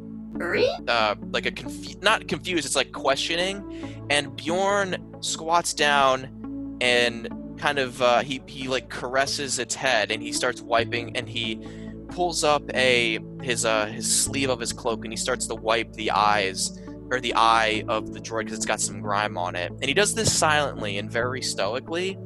uh, 0.88 1.14
like 1.30 1.46
a 1.46 1.52
confu- 1.52 1.98
not 2.02 2.28
confused. 2.28 2.66
It's 2.66 2.76
like 2.76 2.92
questioning, 2.92 4.06
and 4.10 4.36
Bjorn 4.36 4.96
squats 5.20 5.72
down 5.72 6.76
and 6.80 7.28
kind 7.58 7.78
of 7.78 8.00
uh, 8.02 8.20
he 8.20 8.42
he 8.46 8.68
like 8.68 8.88
caresses 8.88 9.58
its 9.58 9.74
head, 9.74 10.10
and 10.10 10.22
he 10.22 10.32
starts 10.32 10.60
wiping, 10.60 11.16
and 11.16 11.28
he 11.28 11.60
pulls 12.08 12.44
up 12.44 12.62
a 12.74 13.18
his 13.42 13.64
uh 13.64 13.86
his 13.86 14.22
sleeve 14.22 14.50
of 14.50 14.60
his 14.60 14.72
cloak, 14.72 15.04
and 15.04 15.12
he 15.12 15.16
starts 15.16 15.46
to 15.46 15.54
wipe 15.54 15.92
the 15.94 16.10
eyes 16.10 16.78
or 17.10 17.20
the 17.20 17.34
eye 17.34 17.84
of 17.88 18.12
the 18.12 18.20
droid 18.20 18.40
because 18.44 18.56
it's 18.56 18.66
got 18.66 18.80
some 18.80 19.00
grime 19.00 19.36
on 19.36 19.56
it. 19.56 19.70
And 19.70 19.84
he 19.84 19.94
does 19.94 20.14
this 20.14 20.36
silently 20.36 20.98
and 20.98 21.10
very 21.10 21.42
stoically. 21.42 22.18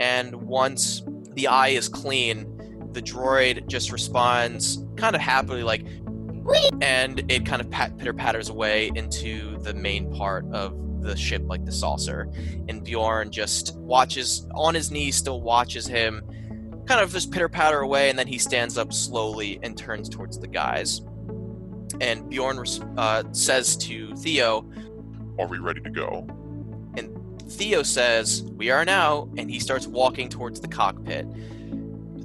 And 0.00 0.34
once 0.34 1.02
the 1.32 1.48
eye 1.48 1.68
is 1.68 1.88
clean, 1.88 2.90
the 2.92 3.02
droid 3.02 3.66
just 3.66 3.90
responds 3.90 4.84
kind 4.96 5.14
of 5.16 5.22
happily, 5.22 5.62
like, 5.62 5.86
and 6.80 7.30
it 7.30 7.46
kind 7.46 7.60
of 7.60 7.70
pat- 7.70 7.96
pitter 7.98 8.12
patters 8.12 8.48
away 8.48 8.90
into 8.94 9.58
the 9.58 9.74
main 9.74 10.12
part 10.12 10.44
of 10.52 10.72
the 11.00 11.16
ship, 11.16 11.42
like 11.46 11.64
the 11.64 11.72
saucer. 11.72 12.30
And 12.68 12.84
Bjorn 12.84 13.30
just 13.30 13.76
watches 13.76 14.46
on 14.54 14.74
his 14.74 14.90
knees, 14.90 15.16
still 15.16 15.40
watches 15.40 15.86
him 15.86 16.22
kind 16.88 17.02
of 17.02 17.12
just 17.12 17.30
pitter 17.30 17.50
patter 17.50 17.80
away, 17.80 18.08
and 18.08 18.18
then 18.18 18.26
he 18.26 18.38
stands 18.38 18.78
up 18.78 18.92
slowly 18.92 19.60
and 19.62 19.76
turns 19.76 20.08
towards 20.08 20.38
the 20.38 20.48
guys. 20.48 21.02
And 22.00 22.28
Bjorn 22.30 22.64
uh, 22.96 23.24
says 23.32 23.76
to 23.78 24.16
Theo, 24.16 24.66
Are 25.38 25.46
we 25.46 25.58
ready 25.58 25.80
to 25.82 25.90
go? 25.90 26.26
And 26.96 27.42
Theo 27.52 27.82
says, 27.82 28.42
We 28.42 28.70
are 28.70 28.84
now, 28.84 29.28
and 29.36 29.50
he 29.50 29.60
starts 29.60 29.86
walking 29.86 30.30
towards 30.30 30.60
the 30.60 30.68
cockpit. 30.68 31.26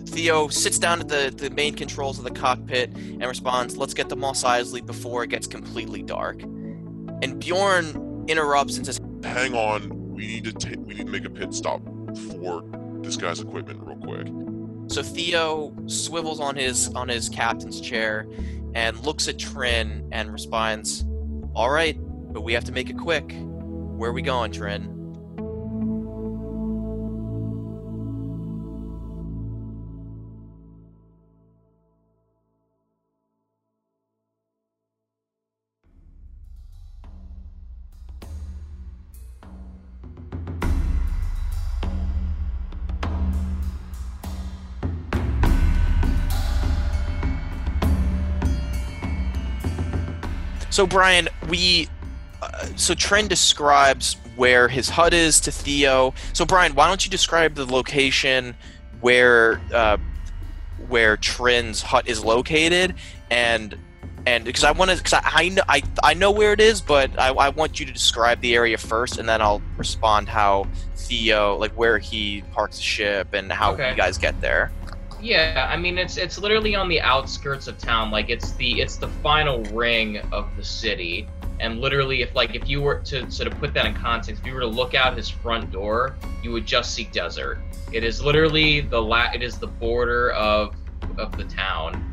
Theo 0.07 0.47
sits 0.47 0.79
down 0.79 1.01
at 1.01 1.09
the, 1.09 1.33
the 1.35 1.49
main 1.49 1.75
controls 1.75 2.17
of 2.17 2.23
the 2.23 2.31
cockpit 2.31 2.93
and 2.95 3.23
responds, 3.23 3.75
Let's 3.75 3.93
get 3.93 4.07
to 4.09 4.15
Mos 4.15 4.43
Eisley 4.43 4.85
before 4.85 5.23
it 5.23 5.29
gets 5.29 5.45
completely 5.45 6.03
dark. 6.03 6.41
And 6.41 7.39
Bjorn 7.39 8.12
interrupts 8.27 8.77
and 8.77 8.85
says, 8.85 8.99
Hang 9.23 9.53
on, 9.55 10.13
we 10.13 10.27
need 10.27 10.43
to 10.45 10.53
ta- 10.53 10.79
we 10.79 10.95
need 10.95 11.05
to 11.05 11.11
make 11.11 11.25
a 11.25 11.29
pit 11.29 11.53
stop 11.53 11.81
for 12.39 12.63
this 13.01 13.17
guy's 13.17 13.39
equipment 13.39 13.79
real 13.83 13.97
quick. 13.97 14.27
So 14.87 15.01
Theo 15.01 15.73
swivels 15.87 16.39
on 16.39 16.55
his 16.55 16.89
on 16.89 17.07
his 17.09 17.29
captain's 17.29 17.79
chair 17.81 18.27
and 18.75 18.99
looks 19.05 19.27
at 19.27 19.39
Trin 19.39 20.07
and 20.11 20.31
responds, 20.31 21.05
All 21.55 21.69
right, 21.69 21.97
but 22.33 22.41
we 22.41 22.53
have 22.53 22.63
to 22.65 22.71
make 22.71 22.89
it 22.89 22.97
quick. 22.97 23.33
Where 23.37 24.09
are 24.09 24.13
we 24.13 24.21
going, 24.21 24.51
Trin? 24.51 24.89
So 50.73 50.87
Brian, 50.87 51.29
we 51.49 51.87
uh, 52.41 52.65
so 52.75 52.95
Trin 52.95 53.27
describes 53.27 54.17
where 54.35 54.67
his 54.67 54.89
hut 54.89 55.13
is 55.13 55.39
to 55.41 55.51
Theo. 55.51 56.15
So 56.33 56.45
Brian, 56.47 56.73
why 56.73 56.87
don't 56.87 57.05
you 57.05 57.11
describe 57.11 57.53
the 57.53 57.67
location 57.67 58.55
where 58.99 59.61
uh, 59.71 59.97
where 60.87 61.15
Trin's 61.15 61.83
hut 61.83 62.07
is 62.07 62.25
located 62.25 62.95
and 63.29 63.77
and 64.25 64.45
because 64.45 64.63
I 64.63 64.71
want 64.71 64.89
to 64.89 64.97
because 64.97 65.13
I, 65.13 65.21
I 65.23 65.49
know 65.49 65.61
I, 65.69 65.83
I 66.03 66.15
know 66.15 66.31
where 66.31 66.53
it 66.53 66.59
is, 66.59 66.81
but 66.81 67.11
I, 67.19 67.27
I 67.27 67.49
want 67.49 67.79
you 67.79 67.85
to 67.85 67.93
describe 67.93 68.41
the 68.41 68.55
area 68.55 68.79
first, 68.79 69.19
and 69.19 69.29
then 69.29 69.43
I'll 69.43 69.61
respond 69.77 70.27
how 70.27 70.65
Theo 70.95 71.55
like 71.57 71.73
where 71.73 71.99
he 71.99 72.41
parks 72.51 72.77
the 72.77 72.83
ship 72.83 73.27
and 73.33 73.51
how 73.51 73.73
Okay. 73.73 73.91
you 73.91 73.95
guys 73.95 74.17
get 74.17 74.41
there. 74.41 74.71
Yeah, 75.23 75.69
I 75.71 75.77
mean 75.77 75.97
it's 75.97 76.17
it's 76.17 76.37
literally 76.37 76.75
on 76.75 76.89
the 76.89 76.99
outskirts 76.99 77.67
of 77.67 77.77
town. 77.77 78.11
Like 78.11 78.29
it's 78.29 78.51
the 78.51 78.81
it's 78.81 78.97
the 78.97 79.07
final 79.07 79.63
ring 79.65 80.17
of 80.33 80.53
the 80.57 80.65
city. 80.65 81.29
And 81.61 81.79
literally, 81.79 82.23
if 82.23 82.35
like 82.35 82.55
if 82.55 82.67
you 82.67 82.81
were 82.81 82.99
to 83.05 83.31
sort 83.31 83.49
of 83.49 83.57
put 83.57 83.73
that 83.73 83.85
in 83.85 83.93
context, 83.93 84.41
if 84.41 84.45
you 84.45 84.53
were 84.53 84.59
to 84.59 84.67
look 84.67 84.95
out 84.95 85.15
his 85.15 85.29
front 85.29 85.71
door, 85.71 86.17
you 86.43 86.51
would 86.51 86.65
just 86.65 86.93
see 86.93 87.05
desert. 87.05 87.59
It 87.93 88.03
is 88.03 88.21
literally 88.21 88.81
the 88.81 89.01
la- 89.01 89.31
it 89.33 89.41
is 89.41 89.57
the 89.57 89.67
border 89.67 90.31
of 90.31 90.75
of 91.17 91.37
the 91.37 91.45
town, 91.45 92.03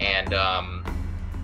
and 0.00 0.34
um, 0.34 0.84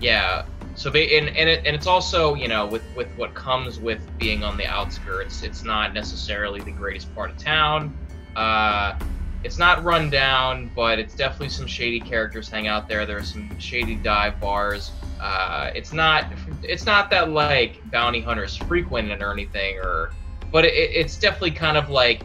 yeah. 0.01 0.45
So 0.75 0.91
they 0.91 1.19
and 1.19 1.29
and, 1.29 1.49
it, 1.49 1.65
and 1.65 1.77
it's 1.77 1.87
also 1.87 2.35
you 2.35 2.49
know 2.49 2.67
with 2.67 2.83
with 2.97 3.09
what 3.17 3.33
comes 3.35 3.79
with 3.79 4.01
being 4.19 4.43
on 4.43 4.57
the 4.57 4.67
outskirts, 4.67 5.45
it's 5.45 5.63
not 5.63 5.95
necessarily 5.95 6.61
the 6.61 6.73
greatest 6.73 7.15
part 7.15 7.31
of 7.31 7.39
town. 7.39 7.97
Uh, 8.35 8.99
it's 9.45 9.59
not 9.59 9.83
run 9.83 10.11
down, 10.11 10.71
but 10.75 10.99
it's 10.99 11.15
definitely 11.15 11.49
some 11.49 11.67
shady 11.67 12.01
characters 12.01 12.49
hang 12.49 12.69
out 12.69 12.89
there. 12.89 13.07
There 13.07 13.19
are 13.19 13.25
some 13.25 13.59
shady 13.59 13.97
dive 13.97 14.41
bars. 14.41 14.93
Uh, 15.21 15.71
it's 15.75 15.93
not 15.93 16.27
it's 16.63 16.87
not 16.87 17.11
that 17.11 17.31
like 17.31 17.81
bounty 17.91 18.21
hunters 18.21 18.57
frequent 18.57 19.11
it 19.11 19.23
or 19.23 19.33
anything, 19.33 19.79
or 19.79 20.13
but 20.51 20.65
it, 20.65 20.73
it's 20.73 21.17
definitely 21.17 21.53
kind 21.53 21.77
of 21.77 21.91
like 21.91 22.23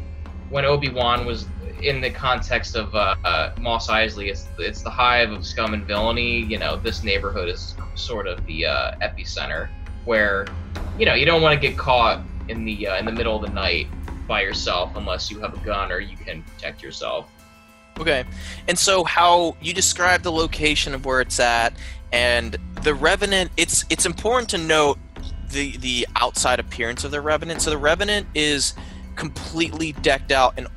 when 0.50 0.66
Obi 0.66 0.90
Wan 0.90 1.26
was 1.26 1.48
in 1.82 2.02
the 2.02 2.10
context 2.10 2.76
of 2.76 2.94
uh, 2.96 3.16
uh, 3.24 3.54
Mos 3.60 3.88
Eisley. 3.88 4.30
It's 4.30 4.48
it's 4.60 4.82
the 4.82 4.90
hive 4.90 5.32
of 5.32 5.46
scum 5.46 5.74
and 5.74 5.86
villainy. 5.86 6.42
You 6.42 6.60
know, 6.60 6.76
this 6.78 7.04
neighborhood 7.04 7.50
is 7.50 7.76
sort 7.96 8.28
of 8.28 8.46
the 8.46 8.66
uh, 8.66 8.92
epicenter 9.02 9.70
where 10.06 10.48
you 10.98 11.06
know 11.06 11.14
you 11.14 11.26
don't 11.26 11.42
want 11.42 11.60
to 11.60 11.68
get 11.68 11.78
caught 11.78 12.24
in 12.48 12.64
the 12.64 12.88
uh, 12.88 12.98
in 12.98 13.06
the 13.06 13.12
middle 13.12 13.36
of 13.36 13.42
the 13.42 13.54
night 13.54 13.88
by 14.28 14.42
yourself 14.42 14.96
unless 14.96 15.32
you 15.32 15.40
have 15.40 15.54
a 15.54 15.66
gun 15.66 15.92
or 15.92 16.00
you 16.00 16.18
can 16.18 16.44
protect 16.44 16.84
yourself. 16.84 17.30
Okay. 18.00 18.26
And 18.68 18.78
so 18.78 19.04
how 19.04 19.56
you 19.62 19.74
describe 19.74 20.22
the 20.22 20.32
location 20.32 20.94
of 20.94 21.06
where 21.06 21.22
it's 21.22 21.40
at 21.40 21.74
and 22.12 22.58
the 22.84 22.94
revenant 22.94 23.52
it's 23.58 23.86
it's 23.90 24.06
important 24.06 24.50
to 24.50 24.58
note 24.58 24.98
the 25.50 25.78
the 25.78 26.08
outside 26.16 26.60
appearance 26.60 27.04
of 27.04 27.12
the 27.12 27.22
revenant. 27.22 27.62
So 27.62 27.70
the 27.70 27.78
revenant 27.78 28.28
is 28.36 28.74
completely 29.16 29.94
decked 29.94 30.32
out 30.32 30.58
in 30.58 30.68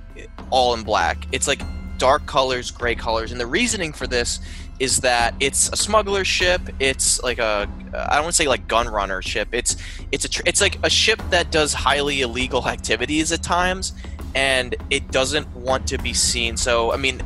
all 0.51 0.75
in 0.75 0.83
black. 0.83 1.27
It's 1.33 1.47
like 1.47 1.63
dark 1.99 2.27
colors, 2.27 2.71
gray 2.71 2.95
colors. 2.95 3.31
And 3.31 3.41
the 3.41 3.47
reasoning 3.47 3.93
for 3.93 4.07
this 4.07 4.41
is 4.81 5.01
that 5.01 5.35
it's 5.39 5.68
a 5.68 5.76
smuggler 5.76 6.24
ship. 6.24 6.62
It's 6.81 7.22
like 7.22 7.39
a 7.39 7.68
I 7.95 8.14
don't 8.14 8.24
want 8.24 8.35
to 8.35 8.43
say 8.43 8.49
like 8.49 8.66
gun 8.66 8.89
runner 8.89 9.22
ship. 9.22 9.49
It's 9.53 9.76
it's 10.11 10.24
a 10.24 10.28
tr- 10.28 10.43
it's 10.47 10.61
like 10.61 10.78
a 10.83 10.91
ship 10.91 11.22
that 11.31 11.53
does 11.53 11.72
highly 11.72 12.22
illegal 12.22 12.66
activities 12.76 13.31
at 13.31 13.43
times 13.43 13.93
and 14.35 14.74
it 14.91 15.11
doesn't 15.11 15.49
want 15.55 15.87
to 15.89 15.99
be 15.99 16.14
seen. 16.14 16.57
So, 16.57 16.93
I 16.93 16.97
mean, 16.97 17.20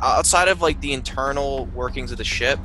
outside 0.00 0.48
of 0.48 0.60
like 0.60 0.80
the 0.80 0.92
internal 0.92 1.66
workings 1.66 2.12
of 2.12 2.18
the 2.18 2.24
ship, 2.24 2.58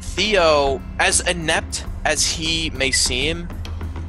Theo, 0.00 0.80
as 0.98 1.20
inept 1.20 1.84
as 2.04 2.26
he 2.26 2.70
may 2.70 2.90
seem, 2.90 3.48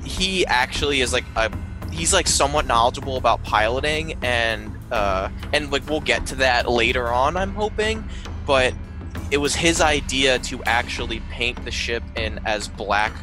he 0.03 0.45
actually 0.45 1.01
is 1.01 1.11
like 1.11 1.25
a 1.35 1.51
he's 1.91 2.13
like 2.13 2.27
somewhat 2.27 2.65
knowledgeable 2.65 3.17
about 3.17 3.43
piloting, 3.43 4.17
and 4.23 4.71
uh, 4.91 5.29
and 5.51 5.71
like 5.71 5.88
we'll 5.89 5.99
get 6.01 6.25
to 6.27 6.35
that 6.35 6.69
later 6.69 7.09
on. 7.09 7.35
I'm 7.35 7.53
hoping, 7.53 8.07
but 8.45 8.73
it 9.32 9.38
was 9.38 9.55
his 9.55 9.82
idea 9.82 10.39
to 10.39 10.63
actually 10.63 11.19
paint 11.32 11.63
the 11.65 11.71
ship 11.71 12.03
in 12.15 12.39
as 12.45 12.67
black 12.67 13.13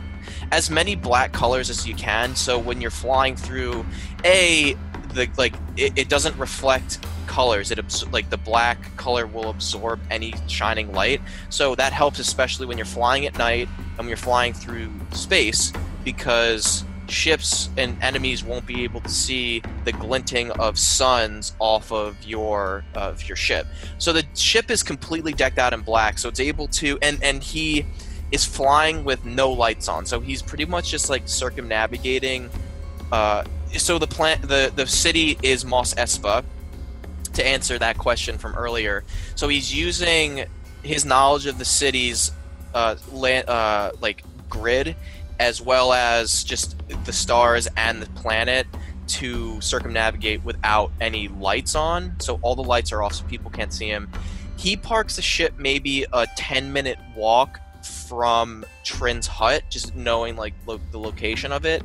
as 0.52 0.70
many 0.70 0.94
black 0.94 1.32
colors 1.32 1.70
as 1.70 1.86
you 1.86 1.94
can. 1.94 2.36
So 2.36 2.58
when 2.58 2.80
you're 2.80 2.90
flying 2.90 3.36
through 3.36 3.84
a 4.24 4.76
the 5.12 5.28
like 5.36 5.54
it, 5.76 5.92
it 5.96 6.08
doesn't 6.08 6.36
reflect 6.38 6.98
colors. 7.26 7.70
It 7.70 7.78
abs- 7.78 8.06
like 8.08 8.30
the 8.30 8.36
black 8.36 8.96
color 8.96 9.26
will 9.26 9.50
absorb 9.50 10.00
any 10.10 10.34
shining 10.46 10.92
light. 10.92 11.20
So 11.50 11.74
that 11.76 11.92
helps 11.92 12.18
especially 12.18 12.66
when 12.66 12.78
you're 12.78 12.84
flying 12.84 13.26
at 13.26 13.36
night 13.38 13.68
and 13.78 13.98
when 13.98 14.08
you're 14.08 14.16
flying 14.16 14.52
through 14.52 14.90
space 15.12 15.72
because 16.04 16.84
ships 17.08 17.68
and 17.76 17.96
enemies 18.02 18.42
won't 18.42 18.66
be 18.66 18.84
able 18.84 19.00
to 19.00 19.08
see 19.08 19.62
the 19.84 19.92
glinting 19.92 20.50
of 20.52 20.78
suns 20.78 21.54
off 21.58 21.92
of 21.92 22.22
your 22.24 22.84
of 22.94 23.26
your 23.28 23.36
ship. 23.36 23.66
So 23.98 24.12
the 24.12 24.24
ship 24.34 24.70
is 24.70 24.82
completely 24.82 25.32
decked 25.32 25.58
out 25.58 25.72
in 25.72 25.80
black, 25.80 26.18
so 26.18 26.28
it's 26.28 26.40
able 26.40 26.68
to 26.68 26.98
and 27.02 27.22
and 27.22 27.42
he 27.42 27.86
is 28.32 28.44
flying 28.44 29.04
with 29.04 29.24
no 29.24 29.50
lights 29.50 29.88
on. 29.88 30.06
So 30.06 30.20
he's 30.20 30.42
pretty 30.42 30.64
much 30.64 30.90
just 30.90 31.10
like 31.10 31.28
circumnavigating 31.28 32.50
uh 33.12 33.44
so 33.76 33.98
the 33.98 34.06
plant 34.06 34.42
the 34.42 34.72
the 34.74 34.86
city 34.86 35.38
is 35.42 35.64
Mos 35.64 35.94
Espa 35.94 36.44
to 37.34 37.46
answer 37.46 37.78
that 37.78 37.98
question 37.98 38.38
from 38.38 38.54
earlier. 38.54 39.04
So 39.34 39.48
he's 39.48 39.74
using 39.74 40.46
his 40.82 41.04
knowledge 41.04 41.46
of 41.46 41.58
the 41.58 41.64
city's 41.64 42.30
uh, 42.74 42.96
land, 43.12 43.48
uh 43.48 43.92
like 44.00 44.22
grid 44.48 44.96
as 45.38 45.60
well 45.60 45.92
as 45.92 46.44
just 46.44 46.76
the 47.04 47.12
stars 47.12 47.68
and 47.76 48.00
the 48.00 48.06
planet 48.20 48.66
to 49.06 49.60
circumnavigate 49.60 50.44
without 50.44 50.92
any 51.00 51.28
lights 51.28 51.74
on. 51.74 52.14
So 52.20 52.38
all 52.42 52.54
the 52.54 52.62
lights 52.62 52.92
are 52.92 53.02
off 53.02 53.14
so 53.14 53.24
people 53.24 53.50
can't 53.50 53.72
see 53.72 53.88
him. 53.88 54.10
He 54.56 54.76
parks 54.76 55.16
the 55.16 55.22
ship 55.22 55.54
maybe 55.58 56.06
a 56.12 56.26
10 56.36 56.72
minute 56.72 56.98
walk 57.16 57.60
from 58.08 58.64
Trin's 58.82 59.26
hut, 59.26 59.64
just 59.68 59.94
knowing 59.94 60.36
like 60.36 60.54
lo- 60.66 60.80
the 60.90 60.98
location 60.98 61.52
of 61.52 61.66
it. 61.66 61.82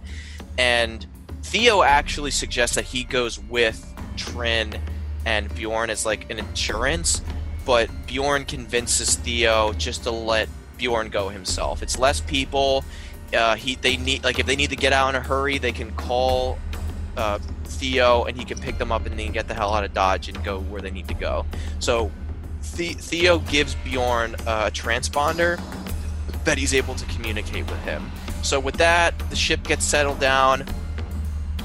And 0.58 1.06
Theo 1.43 1.82
actually 1.82 2.32
suggests 2.32 2.76
that 2.76 2.86
he 2.86 3.04
goes 3.04 3.39
with 3.39 3.86
Trin 4.16 4.80
and 5.26 5.54
Bjorn 5.56 5.89
as 5.89 6.06
like 6.06 6.30
an 6.32 6.39
insurance, 6.39 7.22
but 7.66 7.89
Bjorn 8.08 8.45
convinces 8.45 9.16
Theo 9.16 9.74
just 9.74 10.04
to 10.04 10.12
let 10.12 10.47
Bjorn 10.78 11.10
go 11.10 11.30
himself. 11.30 11.84
It's 11.84 12.00
less 12.00 12.22
people 12.22 12.84
uh, 13.34 13.55
he 13.55 13.75
they 13.75 13.97
need 13.97 14.23
like 14.23 14.39
if 14.39 14.45
they 14.45 14.55
need 14.55 14.69
to 14.69 14.75
get 14.75 14.93
out 14.93 15.09
in 15.09 15.15
a 15.15 15.21
hurry, 15.21 15.57
they 15.57 15.71
can 15.71 15.91
call 15.95 16.57
uh, 17.17 17.39
Theo 17.65 18.23
and 18.23 18.38
he 18.38 18.45
can 18.45 18.59
pick 18.59 18.77
them 18.77 18.91
up 18.91 19.05
and 19.05 19.17
then 19.19 19.32
get 19.32 19.47
the 19.47 19.53
hell 19.53 19.73
out 19.73 19.84
of 19.84 19.93
Dodge 19.93 20.30
and 20.30 20.43
go 20.43 20.59
where 20.59 20.82
they 20.82 20.91
need 20.91 21.07
to 21.07 21.13
go. 21.13 21.45
So 21.80 22.11
the- 22.75 22.93
Theo 22.93 23.39
gives 23.39 23.75
Bjorn 23.75 24.36
a 24.36 24.71
transponder 24.71 25.61
that 26.45 26.57
he's 26.57 26.73
able 26.73 26.95
to 26.95 27.05
communicate 27.05 27.69
with 27.69 27.80
him. 27.84 28.09
So 28.41 28.59
with 28.59 28.75
that, 28.75 29.17
the 29.30 29.36
ship 29.36 29.63
gets 29.63 29.86
settled 29.86 30.19
down 30.19 30.65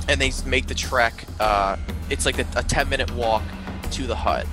and 0.09 0.21
they 0.21 0.33
make 0.45 0.67
the 0.67 0.75
trek. 0.75 1.25
Uh, 1.41 1.77
it's 2.11 2.27
like 2.27 2.39
a, 2.39 2.47
a 2.57 2.63
10 2.63 2.89
minute 2.89 3.11
walk 3.13 3.43
to 3.93 4.07
the 4.07 4.17
hut. 4.17 4.47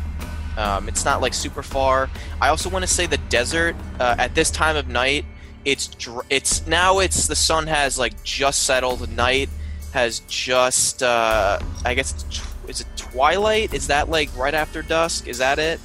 Um, 0.57 0.87
it's 0.87 1.05
not 1.05 1.21
like 1.21 1.33
super 1.33 1.63
far. 1.63 2.09
I 2.39 2.49
also 2.49 2.69
want 2.69 2.83
to 2.83 2.93
say 2.93 3.05
the 3.07 3.17
desert 3.29 3.75
uh, 3.99 4.15
at 4.17 4.35
this 4.35 4.51
time 4.51 4.75
of 4.75 4.87
night 4.87 5.25
it's 5.65 5.87
dr- 5.87 6.25
it's 6.29 6.65
now 6.67 6.99
it's 6.99 7.27
the 7.27 7.35
sun 7.35 7.67
has 7.67 7.97
like 7.97 8.23
just 8.23 8.63
settled. 8.63 9.09
Night 9.15 9.49
has 9.93 10.19
just 10.29 11.03
uh 11.03 11.59
i 11.83 11.93
guess 11.93 12.13
it's 12.13 12.23
tw- 12.39 12.69
is 12.69 12.81
it 12.81 12.87
twilight? 12.95 13.73
Is 13.73 13.87
that 13.87 14.09
like 14.09 14.29
right 14.37 14.53
after 14.53 14.81
dusk? 14.81 15.27
Is 15.27 15.39
that 15.39 15.59
it? 15.59 15.79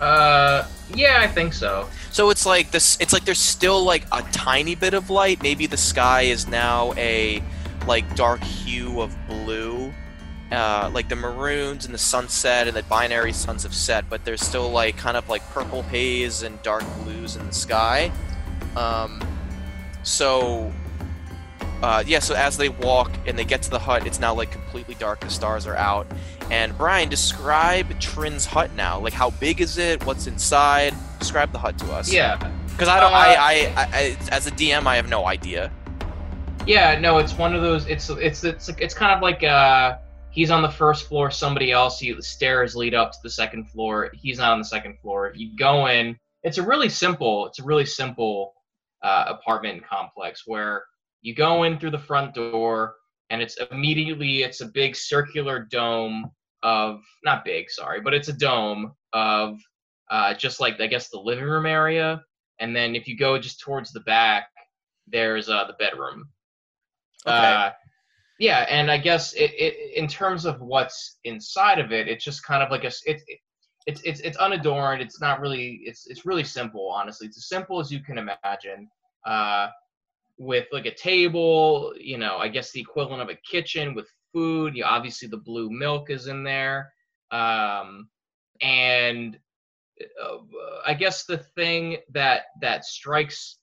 Uh, 0.00 0.66
yeah, 0.94 1.18
I 1.20 1.28
think 1.28 1.52
so. 1.52 1.88
so 2.10 2.30
it's 2.30 2.44
like 2.44 2.70
this 2.70 2.98
it's 3.00 3.12
like 3.12 3.24
there's 3.24 3.40
still 3.40 3.82
like 3.84 4.04
a 4.12 4.22
tiny 4.32 4.74
bit 4.74 4.94
of 4.94 5.10
light. 5.10 5.42
Maybe 5.42 5.66
the 5.66 5.76
sky 5.76 6.22
is 6.22 6.46
now 6.46 6.92
a 6.96 7.42
like 7.86 8.14
dark 8.14 8.42
hue 8.42 9.00
of 9.00 9.16
blue 9.26 9.81
uh, 10.52 10.90
like 10.92 11.08
the 11.08 11.16
maroons 11.16 11.84
and 11.86 11.94
the 11.94 11.98
sunset 11.98 12.68
and 12.68 12.76
the 12.76 12.82
binary 12.84 13.32
suns 13.32 13.62
have 13.62 13.74
set, 13.74 14.08
but 14.10 14.24
there's 14.24 14.42
still 14.42 14.70
like 14.70 14.96
kind 14.96 15.16
of 15.16 15.28
like 15.28 15.42
purple 15.50 15.82
haze 15.82 16.42
and 16.42 16.60
dark 16.62 16.84
blues 17.02 17.36
in 17.36 17.46
the 17.46 17.52
sky. 17.52 18.12
Um, 18.76 19.20
so 20.02 20.72
uh, 21.82 22.02
yeah, 22.06 22.20
so 22.20 22.34
as 22.34 22.56
they 22.56 22.68
walk 22.68 23.10
and 23.26 23.36
they 23.38 23.44
get 23.44 23.62
to 23.62 23.70
the 23.70 23.78
hut, 23.78 24.06
it's 24.06 24.20
now 24.20 24.34
like 24.34 24.50
completely 24.52 24.94
dark. 24.96 25.20
The 25.20 25.30
stars 25.30 25.66
are 25.66 25.76
out. 25.76 26.06
And 26.50 26.76
Brian, 26.78 27.08
describe 27.08 27.98
Trin's 27.98 28.44
hut 28.44 28.70
now. 28.76 29.00
Like, 29.00 29.12
how 29.14 29.30
big 29.30 29.60
is 29.60 29.78
it? 29.78 30.04
What's 30.04 30.26
inside? 30.26 30.94
Describe 31.18 31.50
the 31.50 31.58
hut 31.58 31.78
to 31.78 31.92
us. 31.92 32.12
Yeah, 32.12 32.36
Because 32.68 32.88
I 32.88 33.00
don't. 33.00 33.12
Uh, 33.12 33.16
I, 33.16 33.72
I, 33.76 33.84
I, 33.98 34.16
as 34.30 34.46
a 34.46 34.50
DM, 34.50 34.86
I 34.86 34.96
have 34.96 35.08
no 35.08 35.26
idea. 35.26 35.72
yeah. 36.66 36.98
No, 37.00 37.18
it's 37.18 37.32
one 37.34 37.54
of 37.54 37.62
those. 37.62 37.86
It's 37.86 38.10
it's 38.10 38.44
it's 38.44 38.68
it's 38.68 38.94
kind 38.94 39.12
of 39.12 39.22
like 39.22 39.42
uh, 39.42 39.96
he's 40.32 40.50
on 40.50 40.62
the 40.62 40.70
first 40.70 41.08
floor. 41.08 41.30
Somebody 41.30 41.70
else. 41.70 42.02
You, 42.02 42.16
the 42.16 42.22
stairs 42.22 42.74
lead 42.74 42.94
up 42.94 43.12
to 43.12 43.18
the 43.22 43.30
second 43.30 43.70
floor. 43.70 44.10
He's 44.14 44.38
not 44.38 44.52
on 44.52 44.58
the 44.58 44.64
second 44.64 44.98
floor. 45.00 45.28
If 45.28 45.38
you 45.38 45.56
go 45.56 45.86
in. 45.86 46.16
It's 46.42 46.58
a 46.58 46.62
really 46.62 46.88
simple. 46.88 47.46
It's 47.46 47.60
a 47.60 47.64
really 47.64 47.86
simple 47.86 48.54
uh, 49.02 49.26
apartment 49.28 49.84
complex 49.86 50.42
where 50.46 50.84
you 51.20 51.34
go 51.34 51.62
in 51.62 51.78
through 51.78 51.90
the 51.92 51.98
front 51.98 52.34
door 52.34 52.96
and 53.30 53.40
it's 53.40 53.56
immediately 53.70 54.42
it's 54.42 54.60
a 54.60 54.66
big 54.66 54.96
circular 54.96 55.66
dome 55.70 56.30
of 56.62 57.00
not 57.24 57.44
big 57.44 57.68
sorry 57.68 58.00
but 58.00 58.14
it's 58.14 58.28
a 58.28 58.32
dome 58.32 58.92
of 59.12 59.58
uh, 60.10 60.34
just 60.34 60.60
like 60.60 60.80
i 60.80 60.86
guess 60.86 61.08
the 61.08 61.18
living 61.18 61.44
room 61.44 61.66
area 61.66 62.22
and 62.60 62.76
then 62.76 62.94
if 62.94 63.08
you 63.08 63.16
go 63.16 63.38
just 63.38 63.60
towards 63.60 63.90
the 63.90 64.00
back 64.00 64.48
there's 65.08 65.48
uh, 65.48 65.64
the 65.64 65.74
bedroom 65.74 66.28
Okay. 67.26 67.70
Yeah 68.42 68.66
and 68.68 68.90
i 68.90 68.98
guess 68.98 69.32
it, 69.34 69.52
it 69.56 69.94
in 69.94 70.08
terms 70.08 70.44
of 70.44 70.60
what's 70.60 71.18
inside 71.22 71.78
of 71.78 71.92
it 71.92 72.08
it's 72.08 72.24
just 72.24 72.42
kind 72.44 72.60
of 72.60 72.70
like 72.72 72.82
a 72.82 72.88
it, 73.06 73.22
it, 73.28 73.38
it's 73.86 74.00
it's 74.02 74.18
it's 74.20 74.36
unadorned 74.38 75.00
it's 75.00 75.20
not 75.20 75.40
really 75.40 75.80
it's 75.84 76.08
it's 76.08 76.26
really 76.26 76.42
simple 76.44 76.90
honestly. 76.90 77.28
It's 77.28 77.38
as 77.38 77.46
simple 77.46 77.78
as 77.78 77.92
you 77.92 78.00
can 78.00 78.18
imagine 78.18 78.88
uh 79.24 79.68
with 80.38 80.66
like 80.72 80.86
a 80.86 80.94
table 80.94 81.92
you 82.00 82.18
know 82.18 82.38
i 82.38 82.48
guess 82.48 82.72
the 82.72 82.80
equivalent 82.80 83.22
of 83.22 83.28
a 83.28 83.38
kitchen 83.48 83.94
with 83.94 84.08
food 84.32 84.74
you 84.74 84.82
obviously 84.82 85.28
the 85.28 85.36
blue 85.36 85.70
milk 85.70 86.10
is 86.10 86.26
in 86.26 86.42
there 86.42 86.92
um 87.30 88.08
and 88.60 89.38
uh, 90.20 90.38
i 90.84 90.94
guess 90.94 91.24
the 91.26 91.38
thing 91.54 91.98
that 92.12 92.46
that 92.60 92.84
strikes 92.84 93.58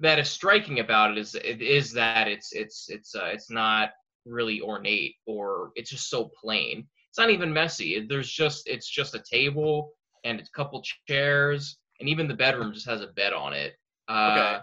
that 0.00 0.18
is 0.18 0.28
striking 0.28 0.80
about 0.80 1.12
it 1.12 1.18
is 1.18 1.34
it 1.34 1.62
is 1.62 1.92
that 1.92 2.28
it's 2.28 2.52
it's 2.52 2.88
it's 2.88 3.14
uh, 3.14 3.26
it's 3.26 3.50
not 3.50 3.90
really 4.26 4.60
ornate 4.60 5.14
or 5.26 5.70
it's 5.76 5.90
just 5.90 6.10
so 6.10 6.30
plain 6.40 6.86
it's 7.08 7.18
not 7.18 7.30
even 7.30 7.52
messy 7.52 8.06
there's 8.08 8.30
just 8.30 8.68
it's 8.68 8.88
just 8.88 9.14
a 9.14 9.22
table 9.30 9.92
and 10.24 10.40
a 10.40 10.44
couple 10.54 10.82
chairs 11.08 11.78
and 12.00 12.08
even 12.08 12.28
the 12.28 12.34
bedroom 12.34 12.72
just 12.72 12.88
has 12.88 13.00
a 13.00 13.08
bed 13.08 13.32
on 13.32 13.52
it 13.52 13.74
uh, 14.08 14.34
Okay. 14.36 14.58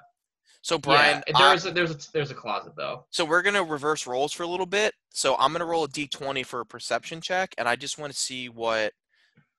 So 0.61 0.77
Brian, 0.77 1.23
yeah, 1.27 1.37
there's 1.37 1.65
a, 1.65 1.71
there's 1.71 1.91
a, 1.91 2.11
there's 2.11 2.31
a 2.31 2.35
closet 2.35 2.73
though. 2.75 3.05
so 3.09 3.23
we're 3.23 3.41
gonna 3.41 3.63
reverse 3.63 4.05
roles 4.05 4.33
for 4.33 4.43
a 4.43 4.47
little 4.47 4.65
bit. 4.65 4.93
So 5.13 5.37
I'm 5.37 5.53
gonna 5.53 5.65
roll 5.65 5.85
a 5.85 5.87
d20 5.87 6.45
for 6.45 6.59
a 6.59 6.65
perception 6.65 7.21
check, 7.21 7.55
and 7.57 7.69
I 7.69 7.77
just 7.77 7.97
want 7.97 8.11
to 8.11 8.19
see 8.19 8.49
what 8.49 8.91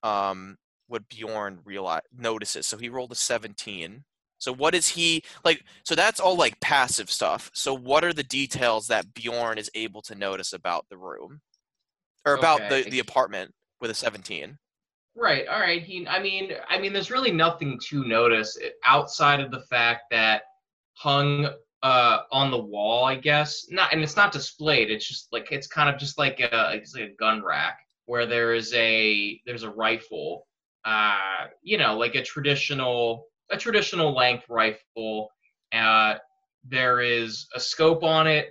um 0.03 0.57
what 0.87 1.09
Bjorn 1.09 1.61
realize 1.65 2.01
notices. 2.15 2.67
So 2.67 2.77
he 2.77 2.89
rolled 2.89 3.11
a 3.11 3.15
17. 3.15 4.03
So 4.39 4.53
what 4.53 4.73
is 4.73 4.87
he 4.87 5.23
like? 5.43 5.63
So 5.83 5.95
that's 5.95 6.19
all 6.19 6.35
like 6.35 6.59
passive 6.61 7.11
stuff. 7.11 7.51
So 7.53 7.73
what 7.73 8.03
are 8.03 8.13
the 8.13 8.23
details 8.23 8.87
that 8.87 9.13
Bjorn 9.13 9.57
is 9.57 9.69
able 9.75 10.01
to 10.03 10.15
notice 10.15 10.53
about 10.53 10.85
the 10.89 10.97
room, 10.97 11.41
or 12.25 12.33
about 12.33 12.61
Okay. 12.61 12.83
the 12.83 12.89
the 12.89 12.99
apartment 12.99 13.53
with 13.81 13.91
a 13.91 13.93
17? 13.93 14.57
Right. 15.15 15.47
All 15.47 15.59
right. 15.59 15.83
He. 15.83 16.07
I 16.07 16.19
mean. 16.21 16.53
I 16.69 16.79
mean. 16.79 16.93
There's 16.93 17.11
really 17.11 17.31
nothing 17.31 17.79
to 17.89 18.03
notice 18.05 18.57
eh, 18.61 18.69
outside 18.85 19.41
of 19.41 19.51
the 19.51 19.61
fact 19.61 20.03
that 20.11 20.43
hung 20.93 21.49
uh 21.83 22.19
on 22.31 22.51
the 22.51 22.57
wall. 22.57 23.05
I 23.05 23.15
guess 23.15 23.65
not, 23.69 23.91
and 23.93 24.01
it's 24.01 24.15
not 24.15 24.31
displayed. 24.31 24.89
It's 24.91 25.07
just 25.07 25.27
like 25.33 25.51
it's 25.51 25.67
kind 25.67 25.89
of 25.89 25.99
just 25.99 26.17
like 26.17 26.39
a 26.39 26.71
it's 26.73 26.95
like 26.95 27.09
a 27.09 27.15
gun 27.15 27.43
rack 27.43 27.79
where 28.05 28.25
there 28.25 28.53
is 28.53 28.73
a 28.73 29.41
there's 29.45 29.63
a 29.63 29.69
rifle. 29.69 30.47
Uh, 30.85 31.47
you 31.61 31.77
know, 31.77 31.97
like 31.97 32.15
a 32.15 32.23
traditional 32.23 33.25
a 33.51 33.57
traditional 33.57 34.13
length 34.15 34.45
rifle. 34.49 35.29
Uh, 35.73 36.15
there 36.67 37.01
is 37.01 37.47
a 37.55 37.59
scope 37.59 38.03
on 38.03 38.27
it, 38.27 38.49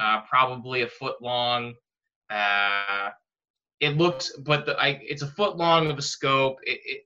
uh, 0.00 0.22
probably 0.22 0.82
a 0.82 0.88
foot 0.88 1.20
long. 1.20 1.74
Uh, 2.30 3.10
it 3.80 3.96
looks, 3.96 4.32
but 4.38 4.64
the, 4.64 4.78
I, 4.78 5.00
it's 5.02 5.22
a 5.22 5.26
foot 5.26 5.56
long 5.56 5.90
of 5.90 5.98
a 5.98 6.02
scope. 6.02 6.58
It, 6.64 6.80
it, 6.84 7.02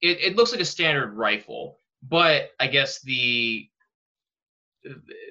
it, 0.00 0.18
it 0.20 0.36
looks 0.36 0.52
like 0.52 0.60
a 0.60 0.64
standard 0.66 1.14
rifle, 1.14 1.80
but 2.02 2.50
I 2.60 2.66
guess 2.66 3.00
the 3.02 3.68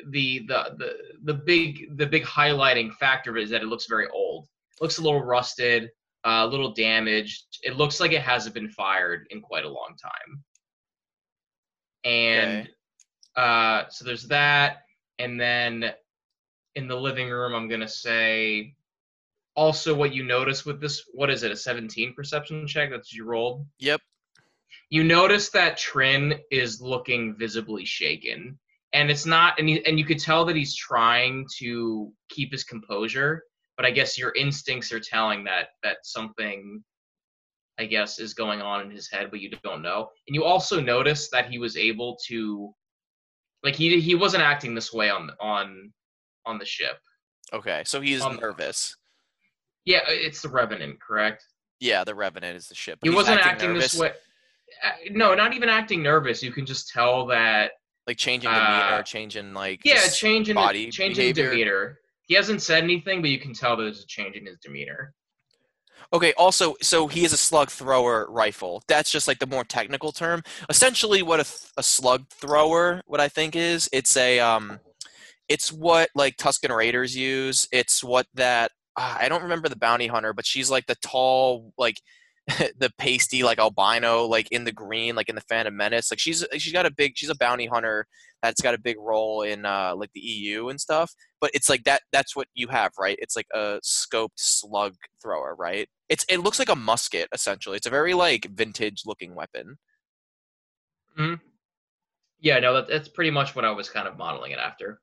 the 0.10 0.46
the 0.48 0.76
the 0.78 0.98
the 1.24 1.34
big 1.34 1.98
the 1.98 2.06
big 2.06 2.24
highlighting 2.24 2.94
factor 2.96 3.38
is 3.38 3.50
that 3.50 3.62
it 3.62 3.68
looks 3.68 3.86
very 3.88 4.08
old. 4.10 4.46
It 4.46 4.84
looks 4.84 4.98
a 4.98 5.02
little 5.02 5.24
rusted, 5.24 5.90
uh, 6.26 6.44
a 6.44 6.48
little 6.48 6.74
damaged. 6.74 7.46
It 7.64 7.78
looks 7.78 8.00
like 8.00 8.12
it 8.12 8.22
hasn't 8.22 8.56
been 8.56 8.70
fired 8.70 9.28
in 9.30 9.42
quite 9.42 9.64
a 9.66 9.70
long 9.70 9.96
time. 10.02 10.44
And 12.08 12.68
Okay. 12.68 12.70
uh, 13.36 13.90
so 13.90 14.06
there's 14.06 14.28
that, 14.30 14.84
and 15.20 15.40
then 15.40 15.94
in 16.76 16.88
the 16.88 16.96
living 16.96 17.30
room, 17.30 17.54
I'm 17.54 17.68
gonna 17.68 17.88
say 17.88 18.74
also 19.56 19.94
what 19.94 20.14
you 20.14 20.24
notice 20.24 20.66
with 20.66 20.80
this. 20.80 21.04
What 21.14 21.30
is 21.30 21.44
it? 21.44 21.52
A 21.52 21.56
17 21.56 22.14
perception 22.14 22.66
check? 22.66 22.90
That's 22.92 23.14
you 23.14 23.26
rolled 23.26 23.66
Yep. 23.80 24.02
you 24.90 25.04
notice 25.04 25.50
that 25.50 25.78
Trin 25.78 26.40
is 26.50 26.80
looking 26.82 27.36
visibly 27.36 27.84
shaken, 27.84 28.58
and 28.94 29.12
it's 29.12 29.26
not, 29.26 29.60
and 29.60 29.68
he, 29.68 29.86
and 29.86 30.00
you 30.00 30.06
could 30.06 30.20
tell 30.20 30.46
that 30.46 30.56
he's 30.56 30.76
trying 30.76 31.46
to 31.58 32.12
keep 32.30 32.52
his 32.52 32.64
composure, 32.64 33.44
but 33.76 33.86
I 33.86 33.92
guess 33.92 34.18
your 34.18 34.32
instincts 34.34 34.92
are 34.94 35.00
telling 35.02 35.44
that 35.44 35.70
that 35.84 35.98
something, 36.04 36.84
I 37.80 37.86
guess, 37.86 38.20
is 38.20 38.34
going 38.34 38.62
on 38.62 38.82
in 38.82 38.90
his 38.92 39.10
head, 39.10 39.30
but 39.30 39.40
you 39.40 39.52
don't 39.64 39.82
know. 39.82 40.10
And 40.28 40.36
you 40.36 40.44
also 40.44 40.80
notice 40.82 41.30
that 41.30 41.50
he 41.50 41.60
was 41.60 41.78
able 41.78 42.18
to, 42.28 42.74
like 43.64 43.76
he 43.76 44.00
he 44.00 44.16
wasn't 44.16 44.44
acting 44.44 44.74
this 44.76 44.92
way 44.94 45.10
on 45.10 45.30
on 45.40 45.92
on 46.46 46.58
the 46.58 46.66
ship. 46.66 46.98
Okay. 47.54 47.84
So 47.86 48.02
he's 48.02 48.22
Um, 48.22 48.38
nervous. 48.38 48.96
Yeah, 49.86 50.02
it's 50.08 50.42
the 50.42 50.50
Revenant, 50.50 51.00
correct? 51.02 51.44
Yeah, 51.80 52.04
the 52.04 52.16
Revenant 52.16 52.58
is 52.58 52.68
the 52.68 52.76
ship. 52.76 53.00
He 53.04 53.10
wasn't 53.10 53.40
acting, 53.40 53.70
nervous, 53.74 53.92
this 53.94 54.02
way. 54.02 54.12
No, 55.12 55.34
not 55.34 55.54
even 55.54 55.70
acting 55.70 56.04
nervous. 56.04 56.44
You 56.44 56.52
can 56.52 56.66
just 56.66 56.90
tell 56.90 57.26
that 57.28 57.72
Like 58.06 58.18
changing 58.18 58.50
demeanor, 58.50 58.66
Uh, 58.66 59.04
changing 59.04 59.54
like 59.54 59.82
Yeah, 59.86 60.08
changing 60.10 60.56
body 60.56 60.92
change 60.92 61.18
in 61.20 61.34
behavior. 61.34 61.52
demeanor. 61.52 62.00
He 62.28 62.34
hasn't 62.36 62.62
said 62.62 62.84
anything, 62.84 63.22
but 63.22 63.30
you 63.30 63.40
can 63.40 63.54
tell 63.54 63.78
that 63.78 63.84
there's 63.84 64.04
a 64.04 64.08
change 64.08 64.36
in 64.36 64.46
his 64.46 64.58
demeanor. 64.60 65.14
Okay, 66.14 66.34
also, 66.38 66.76
so 66.82 67.08
he 67.08 67.26
is 67.26 67.34
a 67.34 67.38
slug 67.38 67.70
thrower 67.70 68.28
rifle. 68.30 68.82
That's 68.88 69.12
just 69.12 69.28
like 69.28 69.40
the 69.40 69.48
more 69.48 69.64
technical 69.64 70.12
term. 70.12 70.42
Essentially, 70.70 71.22
what 71.22 71.40
a, 71.40 71.44
th- 71.44 71.72
a 71.78 71.84
slug 71.84 72.30
thrower, 72.30 73.02
what 73.08 73.20
I 73.20 73.28
think 73.28 73.56
is, 73.56 73.90
it's 73.92 74.16
a, 74.16 74.40
um, 74.40 74.80
it's 75.50 75.72
what 75.72 76.10
like 76.16 76.38
Tusken 76.38 76.76
Raiders 76.76 77.16
use. 77.16 77.68
It's 77.72 78.04
what 78.04 78.28
that 78.34 78.72
ah, 78.98 79.18
I 79.20 79.30
don't 79.30 79.44
remember 79.44 79.70
the 79.70 79.78
bounty 79.78 80.08
hunter, 80.08 80.34
but 80.34 80.46
she's 80.46 80.70
like 80.70 80.86
the 80.88 80.96
tall, 80.96 81.74
like 81.78 82.02
the 82.78 82.92
pasty, 82.98 83.44
like 83.44 83.60
albino, 83.60 84.26
like 84.26 84.48
in 84.52 84.64
the 84.64 84.72
green, 84.72 85.16
like 85.16 85.28
in 85.28 85.36
the 85.36 85.42
Phantom 85.42 85.76
Menace. 85.76 86.12
Like 86.12 86.20
she's 86.20 86.46
she's 86.54 86.72
got 86.72 86.86
a 86.86 86.92
big, 86.92 87.14
she's 87.16 87.30
a 87.30 87.36
bounty 87.36 87.66
hunter 87.66 88.08
that's 88.42 88.62
got 88.62 88.74
a 88.74 88.80
big 88.80 88.98
role 89.00 89.42
in 89.42 89.66
uh 89.66 89.94
like 89.96 90.12
the 90.14 90.22
EU 90.22 90.70
and 90.70 90.80
stuff. 90.80 91.14
But 91.42 91.52
it's 91.54 91.70
like 91.70 91.84
that. 91.84 92.02
That's 92.14 92.36
what 92.36 92.48
you 92.54 92.68
have, 92.70 92.92
right? 92.98 93.18
It's 93.20 93.36
like 93.36 93.48
a 93.54 93.80
scoped 93.84 94.38
slug 94.38 94.96
thrower, 95.22 95.56
right? 95.56 95.90
It's 96.08 96.26
it 96.30 96.38
looks 96.38 96.60
like 96.60 96.70
a 96.70 96.76
musket 96.76 97.28
essentially. 97.34 97.76
It's 97.76 97.88
a 97.88 97.92
very 97.92 98.14
like 98.14 98.46
vintage 98.46 99.04
looking 99.06 99.36
weapon. 99.36 99.78
Hmm. 101.18 101.36
Yeah, 102.40 102.60
no, 102.60 102.74
that, 102.76 102.88
that's 102.88 103.10
pretty 103.10 103.32
much 103.32 103.56
what 103.56 103.66
I 103.66 103.72
was 103.72 103.90
kind 103.90 104.08
of 104.08 104.18
modeling 104.18 104.52
it 104.52 104.60
after. 104.60 105.02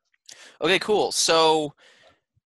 Okay, 0.62 0.78
cool. 0.78 1.12
So 1.12 1.74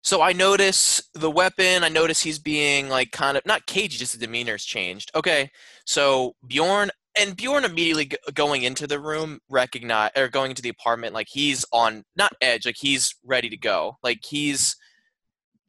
so 0.02 0.22
I 0.22 0.34
notice 0.34 1.02
the 1.14 1.32
weapon, 1.32 1.84
I 1.84 1.90
notice 1.90 2.22
he's 2.22 2.40
being 2.40 2.90
like 2.90 3.12
kind 3.12 3.38
of 3.38 3.46
not 3.46 3.66
cagey, 3.66 3.98
just 3.98 4.18
the 4.18 4.26
demeanor's 4.26 4.64
changed. 4.64 5.12
Okay. 5.16 5.50
So 5.86 6.36
Bjorn 6.48 6.92
and 7.20 7.36
Bjorn 7.36 7.66
immediately 7.66 8.06
g- 8.06 8.18
going 8.34 8.64
into 8.64 8.88
the 8.88 9.00
room 9.00 9.40
recognize 9.50 10.12
or 10.16 10.28
going 10.28 10.52
into 10.52 10.62
the 10.62 10.70
apartment 10.70 11.14
like 11.14 11.28
he's 11.30 11.66
on 11.74 12.04
not 12.16 12.32
edge, 12.42 12.66
like 12.66 12.78
he's 12.78 13.16
ready 13.24 13.50
to 13.50 13.58
go. 13.58 13.98
Like 14.04 14.20
he's 14.24 14.76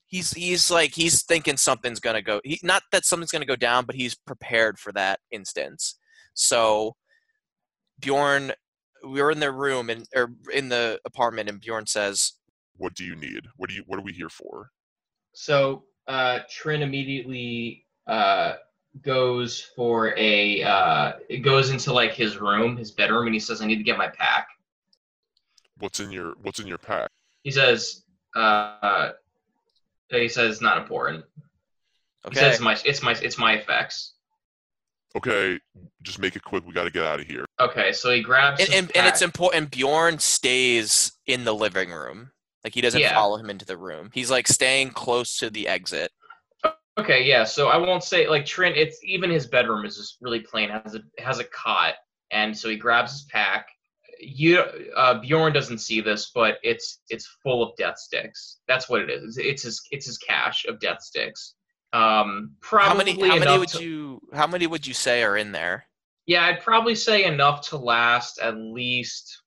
he's 0.06 0.32
he's 0.32 0.70
like 0.70 0.94
he's 0.94 1.24
thinking 1.24 1.56
something's 1.56 2.00
to 2.16 2.22
go 2.22 2.40
he, 2.44 2.60
not 2.62 2.82
that 2.92 3.04
something's 3.04 3.30
to 3.42 3.46
go 3.46 3.56
down, 3.56 3.86
but 3.86 3.94
he's 3.94 4.14
prepared 4.14 4.78
for 4.78 4.92
that 4.92 5.20
instance. 5.30 5.96
So 6.34 6.94
Bjorn 7.98 8.52
we're 9.02 9.30
in 9.30 9.40
the 9.40 9.52
room 9.52 9.90
and 9.90 10.06
or 10.14 10.30
in 10.52 10.68
the 10.68 11.00
apartment 11.04 11.48
and 11.48 11.60
Bjorn 11.60 11.86
says 11.86 12.34
What 12.78 12.94
do 12.94 13.04
you 13.04 13.16
need? 13.16 13.46
What 13.56 13.68
do 13.68 13.74
you? 13.74 13.82
What 13.86 13.98
are 13.98 14.02
we 14.02 14.12
here 14.12 14.30
for? 14.30 14.70
So 15.34 15.84
uh, 16.06 16.40
Trin 16.50 16.82
immediately 16.82 17.84
uh, 18.06 18.54
goes 19.02 19.60
for 19.76 20.16
a 20.16 20.62
uh, 20.62 21.12
it 21.28 21.38
goes 21.38 21.70
into 21.70 21.92
like 21.92 22.14
his 22.14 22.38
room, 22.38 22.76
his 22.76 22.92
bedroom, 22.92 23.26
and 23.26 23.34
he 23.34 23.40
says, 23.40 23.60
"I 23.60 23.66
need 23.66 23.76
to 23.76 23.82
get 23.82 23.98
my 23.98 24.08
pack." 24.08 24.48
What's 25.78 26.00
in 26.00 26.10
your 26.10 26.34
What's 26.42 26.60
in 26.60 26.66
your 26.66 26.78
pack? 26.78 27.10
He 27.42 27.50
says, 27.50 28.04
uh, 28.36 29.10
"He 30.08 30.28
says 30.28 30.60
not 30.60 30.78
important." 30.78 31.24
He 32.24 32.28
Okay. 32.28 32.40
says, 32.40 32.60
"My 32.60 32.78
it's 32.84 33.02
my 33.02 33.12
it's 33.20 33.38
my 33.38 33.54
effects." 33.54 34.14
Okay, 35.16 35.58
just 36.02 36.18
make 36.18 36.36
it 36.36 36.44
quick. 36.44 36.64
We 36.66 36.72
got 36.72 36.84
to 36.84 36.90
get 36.90 37.02
out 37.02 37.18
of 37.18 37.26
here. 37.26 37.44
Okay, 37.58 37.92
so 37.92 38.10
he 38.10 38.22
grabs 38.22 38.60
and, 38.60 38.70
and, 38.70 38.96
and 38.96 39.06
it's 39.06 39.22
important 39.22 39.70
bjorn 39.70 40.18
stays 40.18 41.12
in 41.26 41.44
the 41.44 41.54
living 41.54 41.90
room 41.90 42.30
like 42.68 42.74
he 42.74 42.82
doesn't 42.82 43.00
Yeah. 43.00 43.14
follow 43.14 43.38
him 43.38 43.48
into 43.48 43.64
the 43.64 43.76
room 43.78 44.10
he's 44.12 44.30
like 44.30 44.46
staying 44.46 44.90
close 44.90 45.38
to 45.38 45.48
the 45.50 45.66
exit 45.66 46.10
Okay, 46.98 47.22
yeah. 47.22 47.44
So 47.44 47.68
I 47.68 47.76
won't 47.76 48.02
say 48.02 48.26
like 48.28 48.44
Trent. 48.44 48.76
It's 48.76 48.98
even 49.04 49.30
his 49.30 49.46
bedroom 49.46 49.84
is 49.86 49.96
just 49.96 50.16
really 50.20 50.40
plain. 50.40 50.68
has 50.68 50.96
a 50.96 51.00
has 51.22 51.38
a 51.38 51.44
cot, 51.44 51.94
and 52.32 52.56
so 52.58 52.68
he 52.68 52.74
grabs 52.76 53.12
his 53.12 53.22
pack. 53.26 53.68
You 54.18 54.62
uh, 54.96 55.20
Bjorn 55.20 55.52
doesn't 55.52 55.78
see 55.78 56.00
this, 56.00 56.32
but 56.34 56.58
it's 56.64 56.98
it's 57.08 57.24
full 57.44 57.62
of 57.62 57.76
death 57.76 57.98
sticks. 58.00 58.58
That's 58.66 58.88
what 58.88 59.00
it 59.00 59.10
is. 59.10 59.36
It's, 59.36 59.46
it's 59.46 59.62
his 59.62 59.80
it's 59.92 60.06
his 60.06 60.18
cache 60.18 60.64
of 60.64 60.80
death 60.80 61.00
sticks. 61.00 61.54
Um, 61.92 62.56
probably 62.60 62.88
how 62.88 62.96
many 62.96 63.28
how 63.28 63.38
many 63.38 63.58
would 63.60 63.68
to- 63.68 63.84
you 63.84 64.20
how 64.34 64.48
many 64.48 64.66
would 64.66 64.84
you 64.84 64.92
say 64.92 65.22
are 65.22 65.36
in 65.36 65.52
there 65.52 65.84
Yeah, 66.26 66.46
I'd 66.46 66.62
probably 66.62 66.96
say 66.96 67.26
enough 67.26 67.60
to 67.68 67.76
last 67.78 68.40
at 68.40 68.56
least 68.56 69.40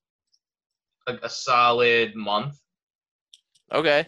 a, 1.06 1.16
a 1.22 1.30
solid 1.30 2.16
month. 2.16 2.56
Okay 3.72 4.08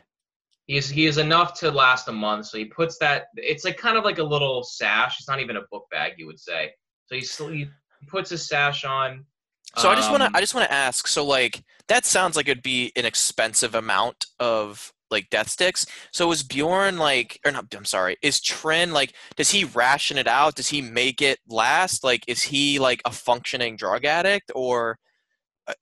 He's 0.66 0.88
he 0.88 1.07
is 1.07 1.18
enough 1.18 1.53
to 1.59 1.70
last 1.70 2.07
a 2.07 2.14
month. 2.14 2.45
So 2.45 2.57
he 2.57 2.64
puts 2.64 2.97
that. 2.99 3.26
It's 3.36 3.66
like 3.66 3.76
kind 3.76 3.97
of 3.97 4.05
like 4.05 4.18
a 4.18 4.24
little 4.24 4.64
sash. 4.64 5.20
It's 5.20 5.28
not 5.28 5.41
even 5.41 5.57
a 5.57 5.61
book 5.70 5.88
bag, 5.91 6.14
you 6.18 6.26
would 6.26 6.39
say. 6.39 6.72
So 7.07 7.16
he, 7.16 7.22
sl- 7.22 7.49
he 7.49 7.68
puts 8.07 8.30
his 8.30 8.47
sash 8.47 8.86
on. 8.86 9.26
so 9.78 9.89
i 9.89 9.95
just 9.95 10.09
want 10.09 10.22
to 10.22 10.28
Um, 10.28 10.36
i 10.36 10.39
just 10.39 10.53
want 10.55 10.68
to 10.68 10.74
ask 10.74 11.07
so 11.07 11.26
like 11.26 11.64
that 11.88 12.05
sounds 12.05 12.36
like 12.38 12.47
it'd 12.47 12.64
be 12.64 12.91
an 12.95 13.05
expensive 13.05 13.76
amount 13.76 14.26
of 14.39 14.93
like 15.11 15.30
death 15.30 15.49
sticks 15.49 15.86
so 16.11 16.32
is 16.32 16.43
bjorn 16.43 16.97
like 16.97 17.39
or 17.45 17.51
not 17.51 17.66
i'm 17.76 17.86
sorry 17.86 18.16
is 18.22 18.39
trin 18.41 18.91
like 18.93 19.14
does 19.36 19.51
he 19.51 19.64
ration 19.66 20.18
it 20.18 20.28
out 20.28 20.55
does 20.55 20.70
he 20.70 20.82
make 20.82 21.22
it 21.22 21.39
last 21.47 22.03
like 22.03 22.24
is 22.28 22.41
he 22.41 22.80
like 22.80 23.01
a 23.05 23.11
functioning 23.11 23.76
drug 23.76 24.05
addict 24.05 24.51
or 24.55 24.97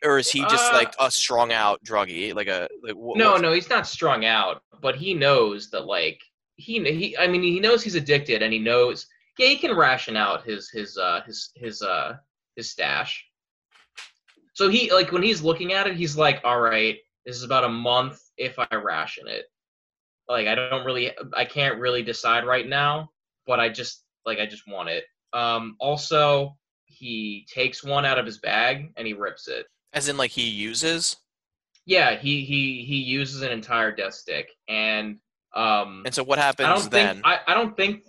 or 0.03 0.19
is 0.19 0.29
he 0.29 0.41
just 0.45 0.71
Uh, 0.71 0.77
like 0.77 0.93
a 0.99 1.09
strung 1.09 1.51
out 1.51 1.84
druggie 1.84 2.34
like 2.36 2.47
a 2.47 2.69
like 2.84 2.95
wh- 2.95 3.17
No, 3.17 3.38
no, 3.38 3.51
he's 3.51 3.69
not 3.69 3.88
strung 3.88 4.25
out, 4.25 4.61
but 4.82 4.95
he 4.95 5.13
knows 5.13 5.69
that 5.71 5.86
like 5.86 6.21
he 6.55 6.79
he. 6.93 7.17
I 7.17 7.27
mean, 7.27 7.41
he 7.41 7.59
knows 7.59 7.84
he's 7.84 7.95
addicted, 7.95 8.43
and 8.43 8.53
he 8.53 8.59
knows. 8.59 9.07
Yeah, 9.39 9.47
he 9.47 9.57
can 9.57 9.75
ration 9.75 10.15
out 10.15 10.43
his 10.43 10.69
his 10.69 10.97
uh 10.97 11.21
his 11.25 11.51
his 11.55 11.82
uh 11.82 12.17
his 12.55 12.69
stash. 12.69 13.25
So 14.53 14.69
he 14.69 14.91
like 14.91 15.11
when 15.11 15.23
he's 15.23 15.41
looking 15.41 15.73
at 15.73 15.88
it, 15.88 15.95
he's 15.95 16.15
like, 16.17 16.41
all 16.43 16.59
right, 16.59 16.97
this 17.25 17.36
is 17.36 17.43
about 17.43 17.63
a 17.63 17.69
month 17.69 18.19
if 18.38 18.59
I 18.59 18.67
ration 18.75 19.27
it. 19.27 19.45
Like 20.27 20.47
I 20.47 20.55
don't 20.55 20.86
really, 20.86 21.11
I 21.36 21.45
can't 21.45 21.79
really 21.79 22.03
decide 22.03 22.45
right 22.45 22.67
now, 22.67 23.09
but 23.47 23.59
I 23.59 23.69
just 23.69 24.03
like 24.25 24.39
I 24.39 24.45
just 24.45 24.67
want 24.67 24.89
it. 24.89 25.05
Um, 25.34 25.75
also, 25.79 26.57
he 27.02 27.47
takes 27.52 27.84
one 27.84 28.06
out 28.06 28.20
of 28.20 28.26
his 28.26 28.38
bag 28.38 28.93
and 28.95 29.08
he 29.08 29.14
rips 29.14 29.47
it. 29.47 29.66
As 29.91 30.08
in, 30.08 30.18
like 30.18 30.32
he 30.32 30.47
uses, 30.47 31.18
Yeah, 31.86 32.16
he 32.16 32.45
he 32.45 32.84
he 32.88 32.97
uses 32.97 33.41
an 33.41 33.52
entire 33.52 33.91
death 33.91 34.14
stick, 34.14 34.49
and 34.70 35.18
um, 35.56 36.04
and 36.06 36.14
so 36.14 36.24
what 36.24 36.38
happens 36.38 36.70
I 36.70 36.74
don't 36.74 36.91
then? 36.91 37.16
think 37.16 37.26
I, 37.26 37.39
I 37.47 37.54
don't 37.54 37.76
think 37.76 38.04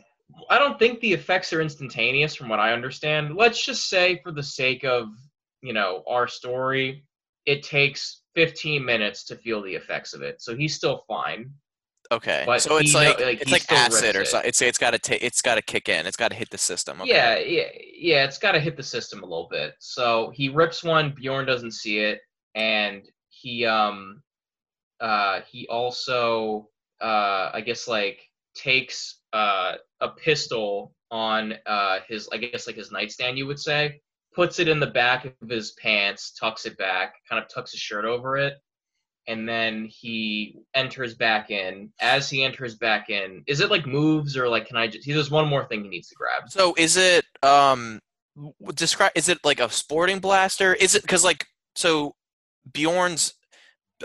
I 0.51 0.59
don't 0.59 0.79
think 0.79 1.01
the 1.01 1.13
effects 1.13 1.53
are 1.53 1.61
instantaneous, 1.61 2.35
from 2.35 2.49
what 2.49 2.61
I 2.61 2.73
understand. 2.73 3.35
Let's 3.35 3.65
just 3.65 3.89
say, 3.89 4.21
for 4.23 4.31
the 4.31 4.43
sake 4.43 4.85
of 4.85 5.09
you 5.63 5.73
know 5.73 6.05
our 6.07 6.29
story, 6.29 7.05
it 7.47 7.63
takes 7.63 8.23
15 8.35 8.85
minutes 8.85 9.25
to 9.25 9.37
feel 9.37 9.63
the 9.63 9.75
effects 9.75 10.13
of 10.15 10.23
it, 10.23 10.41
so 10.43 10.55
he's 10.55 10.77
still 10.77 11.03
fine. 11.09 11.51
Okay, 12.13 12.45
but 12.47 12.63
so 12.63 12.77
it's 12.77 12.93
he 12.93 12.99
know- 12.99 13.05
like, 13.05 13.21
like, 13.21 13.43
it's 13.43 13.53
like 13.53 13.73
acid 13.73 14.17
or 14.17 14.23
it. 14.23 14.29
something. 14.29 14.49
It's 14.49 14.63
it's 14.63 14.79
got 14.79 15.01
to 15.03 15.25
it's 15.27 15.43
got 15.43 15.57
to 15.57 15.63
kick 15.63 15.89
in. 15.89 16.07
It's 16.07 16.17
got 16.17 16.29
to 16.29 16.37
hit 16.37 16.51
the 16.51 16.59
system. 16.59 17.01
Okay. 17.01 17.11
Yeah, 17.11 17.39
yeah, 17.39 17.69
yeah. 17.97 18.25
It's 18.25 18.39
got 18.39 18.53
to 18.53 18.61
hit 18.61 18.77
the 18.77 18.83
system 18.83 19.23
a 19.23 19.27
little 19.27 19.49
bit. 19.51 19.75
So 19.79 20.31
he 20.35 20.49
rips 20.49 20.83
one. 20.85 21.13
Bjorn 21.17 21.47
doesn't 21.47 21.73
see 21.73 21.99
it, 21.99 22.21
and 22.55 23.03
he 23.31 23.67
um, 23.67 24.23
uh, 25.01 25.41
he 25.51 25.67
also 25.69 26.69
uh, 27.01 27.51
I 27.53 27.61
guess 27.65 27.89
like 27.89 28.21
takes 28.55 29.21
uh 29.33 29.75
a 30.01 30.09
pistol 30.09 30.95
on 31.11 31.55
uh 31.67 31.99
his 32.07 32.29
I 32.33 32.37
guess 32.37 32.67
like 32.67 32.77
his 32.77 32.93
nightstand 32.93 33.39
you 33.39 33.47
would 33.47 33.59
say, 33.59 34.01
puts 34.35 34.59
it 34.59 34.69
in 34.69 34.81
the 34.81 34.87
back 34.87 35.25
of 35.25 35.49
his 35.49 35.73
pants, 35.73 36.33
tucks 36.33 36.67
it 36.67 36.77
back, 36.79 37.15
kind 37.29 37.43
of 37.43 37.49
tucks 37.49 37.73
his 37.73 37.81
shirt 37.81 38.05
over 38.05 38.37
it, 38.37 38.55
and 39.27 39.49
then 39.49 39.87
he 39.87 40.59
enters 40.75 41.15
back 41.15 41.51
in. 41.51 41.93
As 42.01 42.29
he 42.29 42.45
enters 42.45 42.75
back 42.75 43.11
in, 43.11 43.43
is 43.47 43.61
it 43.61 43.71
like 43.71 43.87
moves 43.87 44.37
or 44.37 44.49
like 44.49 44.67
can 44.67 44.77
I 44.77 44.89
just? 44.89 45.05
He 45.05 45.13
There's 45.13 45.31
one 45.31 45.49
more 45.49 45.65
thing 45.65 45.83
he 45.83 45.89
needs 45.89 46.09
to 46.09 46.15
grab. 46.15 46.51
So 46.51 46.75
is 46.77 46.97
it 46.97 47.25
um 47.43 48.01
describe 48.75 49.13
is 49.15 49.29
it 49.29 49.39
like 49.45 49.61
a 49.61 49.71
sporting 49.71 50.19
blaster? 50.19 50.75
Is 50.75 50.95
it 50.95 51.07
cuz 51.07 51.25
like 51.25 51.47
so 51.77 52.15
Bjorn's 52.73 53.35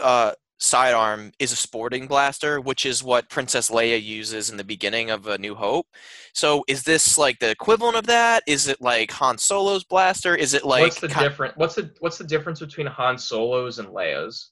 uh 0.01 0.34
sidearm 0.59 1.32
is 1.39 1.51
a 1.51 1.55
sporting 1.55 2.07
blaster, 2.07 2.59
which 2.59 2.86
is 2.86 3.03
what 3.03 3.30
Princess 3.30 3.70
Leia 3.70 4.01
uses 4.01 4.49
in 4.49 4.57
the 4.57 4.63
beginning 4.63 5.09
of 5.09 5.28
A 5.28 5.38
New 5.38 5.55
Hope. 5.55 5.88
So 6.34 6.63
is 6.68 6.84
this 6.84 7.18
like 7.18 7.39
the 7.39 7.49
equivalent 7.49 7.95
of 7.95 8.07
that? 8.07 8.43
Is 8.47 8.68
it 8.68 8.82
like 8.82 9.11
Han 9.11 9.38
Solo's 9.38 9.84
blaster? 9.84 10.36
Is 10.36 10.53
it 10.53 10.65
like 10.65 10.82
what's 10.82 10.99
the 10.99 11.07
ki- 11.07 11.20
different? 11.20 11.57
What's 11.57 11.76
the 11.76 11.91
what's 11.99 12.18
the 12.18 12.24
difference 12.24 12.59
between 12.59 12.88
Han 12.88 13.18
Solos 13.18 13.80
and 13.80 13.89
Leia's? 13.89 14.51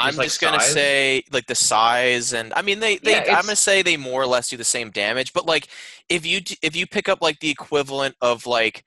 I'm 0.00 0.08
Just, 0.08 0.18
like, 0.18 0.26
just 0.26 0.40
gonna 0.40 0.60
size? 0.60 0.72
say 0.72 1.22
like 1.32 1.46
the 1.46 1.54
size 1.54 2.32
and 2.32 2.52
I 2.54 2.62
mean 2.62 2.80
they, 2.80 2.96
they 2.98 3.12
Yeah, 3.12 3.36
I'm 3.36 3.44
gonna 3.44 3.56
say 3.56 3.82
they 3.82 3.96
more 3.96 4.22
or 4.22 4.26
less 4.26 4.48
do 4.48 4.56
the 4.56 4.64
same 4.64 4.90
damage, 4.90 5.32
but 5.32 5.46
like 5.46 5.68
if 6.08 6.26
you 6.26 6.40
if 6.62 6.74
you 6.76 6.86
pick 6.86 7.08
up 7.08 7.20
like 7.22 7.38
the 7.40 7.50
equivalent 7.50 8.14
of 8.20 8.46
like 8.46 8.84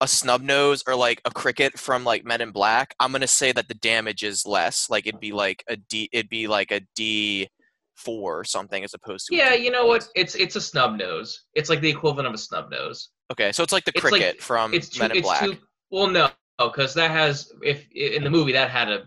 a 0.00 0.06
snub 0.08 0.42
nose 0.42 0.82
or 0.86 0.94
like 0.94 1.20
a 1.24 1.30
cricket 1.30 1.78
from 1.78 2.04
like 2.04 2.24
Men 2.24 2.40
in 2.40 2.50
Black, 2.52 2.94
I'm 3.00 3.12
gonna 3.12 3.26
say 3.26 3.52
that 3.52 3.68
the 3.68 3.74
damage 3.74 4.22
is 4.22 4.46
less. 4.46 4.88
Like 4.88 5.06
it'd 5.06 5.20
be 5.20 5.32
like 5.32 5.64
a 5.68 5.76
D 5.76 6.08
it'd 6.12 6.28
be 6.30 6.46
like 6.46 6.70
a 6.70 6.80
D 6.96 7.48
four 7.96 8.38
or 8.38 8.44
something 8.44 8.84
as 8.84 8.94
opposed 8.94 9.26
to 9.26 9.34
Yeah, 9.36 9.54
you 9.54 9.70
know 9.72 9.86
what? 9.86 10.06
It's 10.14 10.34
it's 10.36 10.54
a 10.56 10.60
snub 10.60 10.96
nose. 10.96 11.42
It's 11.54 11.68
like 11.68 11.80
the 11.80 11.90
equivalent 11.90 12.28
of 12.28 12.34
a 12.34 12.38
snub 12.38 12.70
nose. 12.70 13.08
Okay, 13.32 13.50
so 13.52 13.62
it's 13.64 13.72
like 13.72 13.84
the 13.84 13.92
It's 13.94 14.04
like- 14.04 14.12
cricket 14.12 14.40
from 14.42 14.72
It's 14.72 14.88
too. 14.88 15.00
Men 15.00 15.10
in 15.10 15.16
It's 15.18 15.26
Black. 15.26 15.40
too. 15.42 15.56
Well, 15.90 16.06
no, 16.06 16.30
because 16.60 16.94
that 16.94 17.10
has 17.10 17.50
if 17.62 17.90
in 17.92 18.22
the 18.22 18.30
movie 18.30 18.52
that 18.52 18.70
had 18.70 18.88
a 18.88 19.02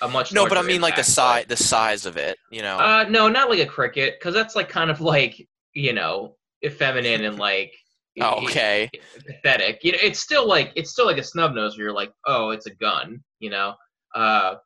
a 0.00 0.08
much. 0.08 0.32
no, 0.32 0.48
but 0.48 0.58
I 0.58 0.62
mean 0.62 0.80
like 0.80 0.96
the 0.96 1.04
size 1.04 1.46
the 1.46 1.56
size 1.56 2.06
of 2.06 2.16
it, 2.16 2.38
you 2.50 2.62
know. 2.62 2.78
Uh, 2.78 3.06
no, 3.08 3.28
not 3.28 3.50
like 3.50 3.60
a 3.60 3.66
cricket, 3.66 4.14
because 4.18 4.34
that's 4.34 4.56
like 4.56 4.68
kind 4.68 4.90
of 4.90 5.00
like 5.00 5.46
you 5.72 5.92
know 5.92 6.36
effeminate 6.64 7.20
and 7.20 7.38
like. 7.38 7.72
oh, 8.20 8.44
okay. 8.44 8.90
pathetic. 9.26 9.82
You 9.82 9.92
know, 9.92 9.98
it's 10.02 10.20
still 10.20 10.46
like 10.46 10.72
it's 10.76 10.90
still 10.90 11.06
like 11.06 11.18
a 11.18 11.24
snub 11.24 11.54
nose 11.54 11.76
where 11.76 11.86
you're 11.86 11.94
like, 11.94 12.12
oh, 12.26 12.50
it's 12.50 12.66
a 12.66 12.74
gun, 12.74 13.22
you 13.38 13.50
know. 13.50 13.74
Uh, 14.14 14.56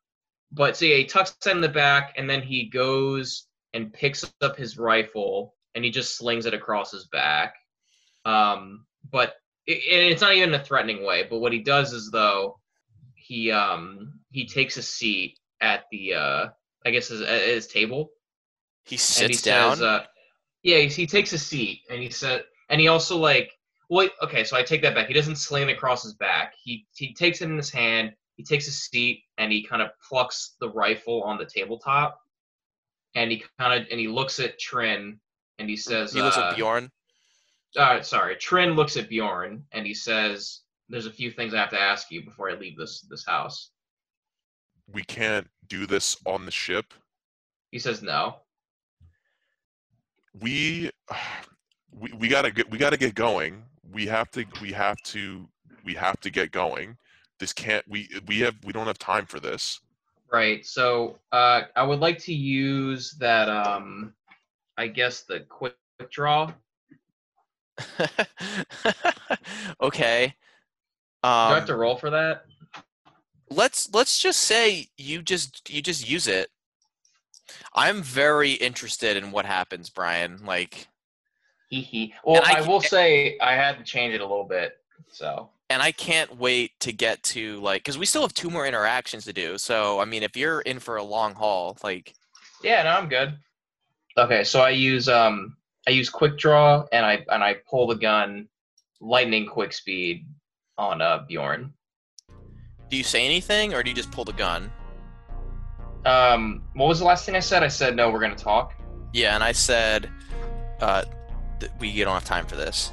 but 0.53 0.77
so 0.77 0.85
yeah, 0.85 0.97
he 0.97 1.05
tucks 1.05 1.37
it 1.47 1.51
in 1.51 1.61
the 1.61 1.69
back, 1.69 2.15
and 2.17 2.29
then 2.29 2.43
he 2.43 2.69
goes 2.69 3.47
and 3.75 3.93
picks 3.93 4.31
up 4.41 4.57
his 4.57 4.79
rifle, 4.79 5.55
and 5.75 5.85
he 5.85 5.91
just 5.91 6.17
slings 6.17 6.47
it 6.47 6.55
across 6.55 6.91
his 6.93 7.07
back. 7.07 7.55
Um, 8.25 8.85
but 9.11 9.35
it, 9.67 9.79
it's 9.85 10.23
not 10.23 10.35
even 10.35 10.55
a 10.55 10.63
threatening 10.63 11.05
way. 11.05 11.27
But 11.29 11.39
what 11.39 11.53
he 11.53 11.61
does 11.61 11.93
is 11.93 12.11
though, 12.11 12.59
he 13.15 13.51
um 13.51 14.18
he 14.31 14.47
takes 14.47 14.77
a 14.77 14.83
seat 14.83 15.39
at 15.61 15.85
the 15.91 16.15
uh 16.15 16.49
I 16.87 16.91
guess 16.91 17.09
his, 17.09 17.21
at 17.23 17.43
his 17.43 17.67
table, 17.67 18.11
He 18.85 18.97
sits 18.97 19.41
he 19.41 19.51
down. 19.51 19.77
Says, 19.77 19.83
uh, 19.83 20.05
yeah, 20.63 20.79
he, 20.79 20.89
he 20.89 21.07
takes 21.07 21.33
a 21.33 21.39
seat, 21.39 21.83
and 21.91 22.01
he 22.01 22.11
said, 22.11 22.45
and 22.69 22.81
he 22.81 22.89
also 22.89 23.17
like, 23.17 23.51
well, 23.91 24.09
okay, 24.23 24.45
so 24.45 24.57
I 24.57 24.63
take 24.63 24.83
that 24.83 24.95
back. 24.95 25.09
He 25.09 25.15
doesn't 25.15 25.37
sling 25.37 25.69
it 25.69 25.73
across 25.73 26.03
his 26.03 26.15
back. 26.15 26.55
He 26.63 26.87
he 26.95 27.15
takes 27.15 27.41
it 27.41 27.51
in 27.51 27.57
his 27.57 27.71
hand. 27.71 28.13
He 28.37 28.45
takes 28.45 28.69
a 28.69 28.71
seat, 28.71 29.23
and 29.39 29.51
he 29.51 29.63
kind 29.65 29.83
of 29.83 29.91
plucks 30.09 30.55
the 30.61 30.71
rifle 30.71 31.23
on 31.25 31.39
the 31.39 31.45
tabletop, 31.45 32.19
and 33.15 33.31
he 33.31 33.43
kind 33.59 33.81
of 33.83 33.89
and 33.91 33.99
he 33.99 34.09
looks 34.09 34.39
at 34.41 34.59
Trin, 34.59 35.19
and 35.59 35.69
he 35.69 35.77
says, 35.77 36.13
he 36.13 36.23
looks 36.23 36.37
uh, 36.37 36.51
at 36.51 36.57
Bjorn. 36.57 36.91
uh, 37.77 38.01
sorry, 38.03 38.37
Trin 38.37 38.75
looks 38.75 38.97
at 38.97 39.09
Bjorn, 39.09 39.65
and 39.73 39.87
he 39.87 39.95
says, 39.95 40.61
"There's 40.89 41.07
a 41.07 41.13
few 41.13 41.31
things 41.31 41.55
I 41.55 41.59
have 41.59 41.71
to 41.71 41.81
ask 41.81 42.11
you 42.11 42.25
before 42.25 42.51
I 42.51 42.55
leave 42.55 42.77
this 42.77 43.01
this 43.11 43.27
house." 43.27 43.71
We 44.93 45.03
can't 45.05 45.47
do 45.69 45.87
this 45.87 46.17
on 46.25 46.45
the 46.45 46.51
ship. 46.51 46.95
He 47.71 47.79
says, 47.79 48.03
"No." 48.03 48.37
We 50.41 50.91
we, 51.93 52.13
we 52.13 52.29
gotta 52.29 52.51
get 52.51 52.71
we 52.71 52.79
gotta 52.79 52.97
get 52.97 53.15
going. 53.15 53.65
We 53.93 54.07
have 54.07 54.31
to 54.33 54.45
we 54.61 54.73
have 54.73 54.97
to 55.05 55.49
we 55.85 55.95
have 55.95 56.21
to 56.21 56.31
get 56.31 56.51
going. 56.51 56.97
This 57.41 57.53
can't 57.53 57.85
we 57.89 58.09
we 58.27 58.41
have 58.41 58.57
we 58.65 58.73
don't 58.73 58.87
have 58.87 58.99
time 58.99 59.27
for 59.27 59.41
this. 59.41 59.81
Right. 60.31 60.65
So 60.67 61.19
uh, 61.33 61.63
I 61.75 61.83
would 61.83 62.01
like 62.01 62.19
to 62.21 62.35
use 62.35 63.13
that. 63.19 63.49
Um, 63.49 64.13
I 64.77 64.87
guess 64.89 65.23
the 65.23 65.41
quick 65.41 65.75
draw. 66.11 66.53
okay. 69.81 70.35
Do 71.23 71.29
I 71.29 71.49
Um, 71.51 71.55
have 71.55 71.67
to 71.67 71.77
roll 71.77 71.97
for 71.97 72.11
that? 72.11 72.45
Let's 73.51 73.93
let's 73.93 74.19
just 74.19 74.41
say 74.41 74.89
you 74.97 75.23
just 75.23 75.69
you 75.71 75.83
just 75.83 76.09
use 76.09 76.27
it. 76.27 76.49
I'm 77.75 78.03
very 78.03 78.53
interested 78.53 79.17
in 79.17 79.31
what 79.31 79.47
happens, 79.47 79.91
Brian. 79.91 80.45
Like. 80.45 80.89
Well, 82.25 82.43
I 82.45 82.61
I, 82.61 82.61
will 82.67 82.81
say 82.81 83.39
I 83.41 83.53
had 83.53 83.77
to 83.77 83.85
change 83.85 84.15
it 84.15 84.23
a 84.23 84.27
little 84.27 84.45
bit. 84.45 84.79
So 85.11 85.51
and 85.71 85.83
I 85.83 85.93
can't 85.93 86.39
wait 86.39 86.79
to 86.81 86.93
get 86.93 87.23
to 87.25 87.61
like 87.61 87.83
because 87.83 87.99
we 87.99 88.07
still 88.07 88.23
have 88.23 88.35
two 88.35 88.51
more 88.51 88.67
interactions 88.67 89.25
to 89.27 89.33
do. 89.33 89.59
So 89.59 90.01
I 90.01 90.05
mean, 90.05 90.23
if 90.23 90.37
you're 90.37 90.61
in 90.63 90.79
for 90.79 90.97
a 90.97 91.03
long 91.03 91.35
haul, 91.35 91.77
like, 91.83 92.15
yeah, 92.63 92.83
no, 92.83 92.91
I'm 92.91 93.09
good. 93.09 93.37
Okay, 94.17 94.45
so 94.45 94.61
I 94.61 94.71
use 94.71 95.09
um 95.09 95.57
I 95.87 95.91
use 95.91 96.09
quick 96.09 96.39
draw 96.39 96.87
and 96.93 97.05
I 97.05 97.25
and 97.29 97.45
I 97.45 97.57
pull 97.69 97.87
the 97.87 97.97
gun, 97.97 98.49
lightning 99.01 99.47
quick 99.47 99.73
speed 99.73 100.27
on 100.79 101.03
uh 101.03 101.25
Bjorn. 101.29 101.73
Do 102.89 102.97
you 102.97 103.05
say 103.05 103.25
anything 103.25 103.75
or 103.75 103.83
do 103.83 103.91
you 103.91 103.97
just 103.97 104.11
pull 104.11 104.25
the 104.25 104.33
gun? 104.33 104.71
Um, 106.05 106.63
what 106.75 106.87
was 106.87 106.99
the 107.01 107.05
last 107.05 107.27
thing 107.27 107.37
I 107.37 107.41
said? 107.41 107.63
I 107.63 107.69
said 107.69 107.97
no. 107.97 108.11
We're 108.11 108.21
gonna 108.21 108.35
talk. 108.35 108.75
Yeah, 109.13 109.35
and 109.35 109.43
I 109.43 109.53
said, 109.53 110.11
uh, 110.81 111.05
th- 111.61 111.73
we 111.81 111.99
don't 112.03 112.15
have 112.15 112.25
time 112.25 112.47
for 112.47 112.57
this. 112.57 112.93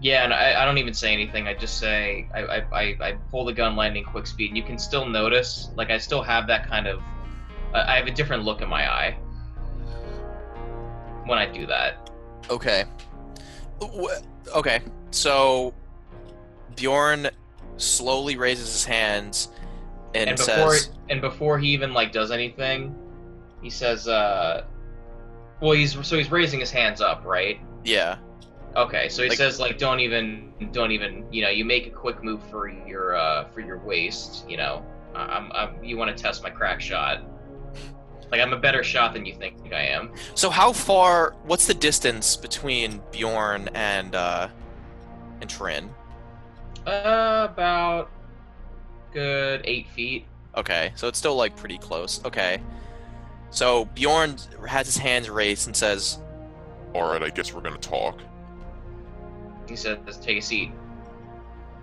Yeah, 0.00 0.24
and 0.24 0.34
I, 0.34 0.62
I 0.62 0.64
don't 0.64 0.78
even 0.78 0.92
say 0.92 1.12
anything. 1.12 1.48
I 1.48 1.54
just 1.54 1.78
say 1.78 2.28
I, 2.34 2.40
I, 2.40 2.56
I, 2.72 2.96
I 3.00 3.12
pull 3.30 3.44
the 3.46 3.52
gun 3.52 3.76
landing 3.76 4.04
quick 4.04 4.26
speed. 4.26 4.48
And 4.48 4.56
you 4.56 4.62
can 4.62 4.78
still 4.78 5.06
notice, 5.06 5.70
like 5.76 5.90
I 5.90 5.98
still 5.98 6.22
have 6.22 6.46
that 6.48 6.68
kind 6.68 6.86
of, 6.86 7.00
I 7.72 7.94
I 7.94 7.96
have 7.96 8.06
a 8.06 8.10
different 8.10 8.44
look 8.44 8.60
in 8.60 8.68
my 8.68 8.90
eye 8.90 9.12
when 11.24 11.38
I 11.38 11.46
do 11.50 11.66
that. 11.66 12.10
Okay. 12.50 12.84
Okay. 14.54 14.80
So 15.10 15.72
Bjorn 16.74 17.30
slowly 17.76 18.36
raises 18.36 18.72
his 18.72 18.84
hands 18.84 19.48
and, 20.14 20.30
And 20.30 20.38
before 20.38 20.74
says, 20.74 20.90
and 21.10 21.20
before 21.20 21.58
he 21.58 21.68
even 21.68 21.92
like 21.92 22.12
does 22.12 22.30
anything, 22.30 22.94
he 23.62 23.68
says, 23.70 24.08
uh, 24.08 24.64
well, 25.60 25.72
he's 25.72 25.92
so 26.06 26.16
he's 26.16 26.30
raising 26.30 26.60
his 26.60 26.70
hands 26.70 27.00
up, 27.00 27.24
right? 27.24 27.60
"Yeah, 27.84 28.16
Okay, 28.76 29.08
so 29.08 29.22
he 29.22 29.28
Like- 29.30 29.38
says 29.38 29.58
like 29.58 29.78
don't 29.78 30.00
even 30.00 30.52
don't 30.72 30.90
even 30.92 31.24
you 31.32 31.42
know 31.42 31.48
you 31.48 31.64
make 31.64 31.86
a 31.86 31.90
quick 31.90 32.22
move 32.22 32.42
for 32.50 32.68
your 32.68 33.14
uh 33.16 33.46
for 33.54 33.60
your 33.60 33.78
waist 33.78 34.44
you 34.48 34.56
know 34.58 34.84
I'm, 35.14 35.50
I'm 35.52 35.82
you 35.82 35.96
want 35.96 36.14
to 36.14 36.22
test 36.22 36.42
my 36.42 36.50
crack 36.50 36.80
shot 36.82 37.22
like 38.30 38.40
I'm 38.40 38.52
a 38.52 38.58
better 38.58 38.84
shot 38.84 39.14
than 39.14 39.24
you 39.24 39.34
think 39.34 39.56
I 39.72 39.80
am 39.86 40.10
So 40.34 40.50
how 40.50 40.72
far? 40.72 41.34
What's 41.44 41.66
the 41.66 41.74
distance 41.74 42.36
between 42.36 43.00
Bjorn 43.12 43.70
and 43.74 44.14
uh, 44.14 44.48
and 45.40 45.48
Trin? 45.48 45.88
Uh, 46.86 47.48
about 47.50 48.10
good 49.12 49.62
eight 49.64 49.88
feet 49.88 50.26
Okay, 50.56 50.92
so 50.94 51.06
it's 51.06 51.18
still 51.18 51.36
like 51.36 51.54
pretty 51.54 51.76
close. 51.76 52.24
Okay, 52.24 52.62
so 53.50 53.84
Bjorn 53.86 54.36
has 54.66 54.86
his 54.86 54.96
hands 54.96 55.28
raised 55.28 55.66
and 55.66 55.76
says, 55.76 56.18
All 56.94 57.10
right, 57.10 57.22
I 57.22 57.28
guess 57.28 57.52
we're 57.52 57.60
gonna 57.60 57.76
talk. 57.78 58.20
he 59.68 59.76
says 59.76 59.98
take 60.22 60.38
a 60.38 60.42
seat 60.42 60.72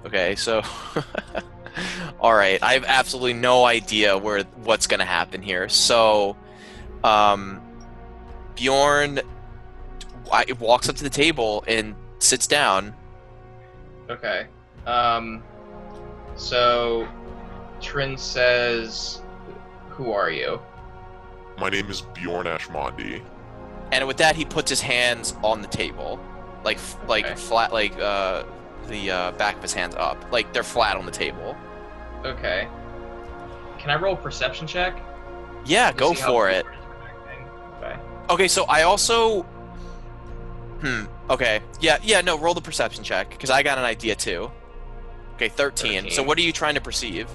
"Okay, 0.06 0.36
so." 0.36 0.62
All 2.20 2.34
right, 2.34 2.62
I 2.62 2.74
have 2.74 2.86
absolutely 2.86 3.34
no 3.34 3.66
idea 3.66 4.16
where 4.18 4.44
what's 4.64 4.86
gonna 4.86 5.06
happen 5.06 5.42
here. 5.42 5.68
So, 5.70 6.36
um, 7.04 7.62
Bjorn 8.56 9.22
walks 10.60 10.88
up 10.88 10.96
to 10.96 11.04
the 11.04 11.10
table 11.10 11.64
and 11.68 11.96
sits 12.20 12.48
down. 12.48 12.96
okay 14.10 14.48
um 14.86 15.44
so 16.36 17.08
Trin 17.82 18.18
says 18.18 19.22
who 19.90 20.12
are 20.12 20.30
you 20.32 20.60
My 21.60 21.70
name 21.70 21.90
is 21.90 22.02
Bjorn 22.02 22.48
Ashmondi. 22.48 23.22
And 23.92 24.08
with 24.08 24.18
that, 24.18 24.36
he 24.36 24.44
puts 24.44 24.70
his 24.72 24.82
hands 24.82 25.36
on 25.44 25.62
the 25.62 25.68
table, 25.68 26.20
like 26.64 26.80
like 27.08 27.26
Okay. 27.26 27.36
flat, 27.36 27.72
like 27.72 27.98
uh, 28.00 28.44
the 28.88 29.12
uh, 29.12 29.32
back 29.34 29.56
of 29.58 29.62
his 29.62 29.74
hands 29.74 29.94
up, 29.96 30.18
like 30.32 30.52
they're 30.52 30.64
flat 30.64 30.98
on 30.98 31.06
the 31.06 31.12
table. 31.12 31.56
okay 32.26 32.68
can 33.78 33.90
I 33.92 33.96
roll 33.96 34.14
a 34.14 34.18
perception 34.18 34.66
check 34.66 34.98
Yeah, 35.66 35.92
to 35.92 35.98
go 35.98 36.14
for 36.14 36.50
it. 36.50 36.66
Bjorn 36.66 36.76
is 36.80 36.88
reacting? 37.02 37.48
okay 37.78 38.00
Okay, 38.30 38.48
so 38.48 38.64
I 38.64 38.84
also, 38.84 39.44
hmm. 40.82 41.04
Okay, 41.30 41.62
yeah, 41.82 41.98
yeah. 42.02 42.22
No, 42.22 42.38
roll 42.40 42.54
the 42.54 42.62
perception 42.62 43.04
check 43.04 43.30
because 43.30 43.50
I 43.50 43.62
got 43.62 43.78
an 43.78 43.84
idea 43.84 44.16
too. 44.16 44.50
Okay, 45.44 45.54
thirteen. 45.54 46.10
So 46.10 46.24
what 46.24 46.38
are 46.38 46.42
you 46.42 46.54
trying 46.54 46.76
to 46.76 46.82
perceive? 46.82 47.28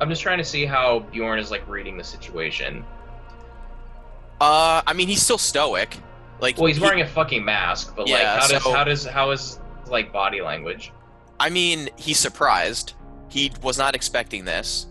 I'm 0.00 0.08
just 0.08 0.22
trying 0.22 0.38
to 0.38 0.44
see 0.44 0.64
how 0.64 1.00
Bjorn 1.00 1.38
is 1.38 1.50
like 1.50 1.66
reading 1.68 1.96
the 1.96 2.04
situation. 2.04 2.84
Uh, 4.40 4.82
I 4.86 4.92
mean, 4.92 5.08
he's 5.08 5.22
still 5.22 5.38
stoic. 5.38 5.96
Like, 6.38 6.58
Well, 6.58 6.66
he's 6.66 6.76
he- 6.76 6.82
wearing 6.82 7.00
a 7.00 7.06
fucking 7.06 7.44
mask, 7.44 7.94
but 7.96 8.02
like, 8.08 8.20
Yeah, 8.20 8.38
how 8.40 8.46
does 8.46 8.62
so- 8.62 8.72
how 8.72 8.84
does 8.84 9.06
how 9.06 9.30
is 9.30 9.58
like 9.86 10.12
body 10.12 10.40
language? 10.40 10.92
I 11.40 11.50
mean, 11.50 11.88
he's 11.96 12.18
surprised. 12.18 12.92
He 13.28 13.50
was 13.62 13.76
not 13.78 13.94
expecting 13.94 14.44
this, 14.44 14.86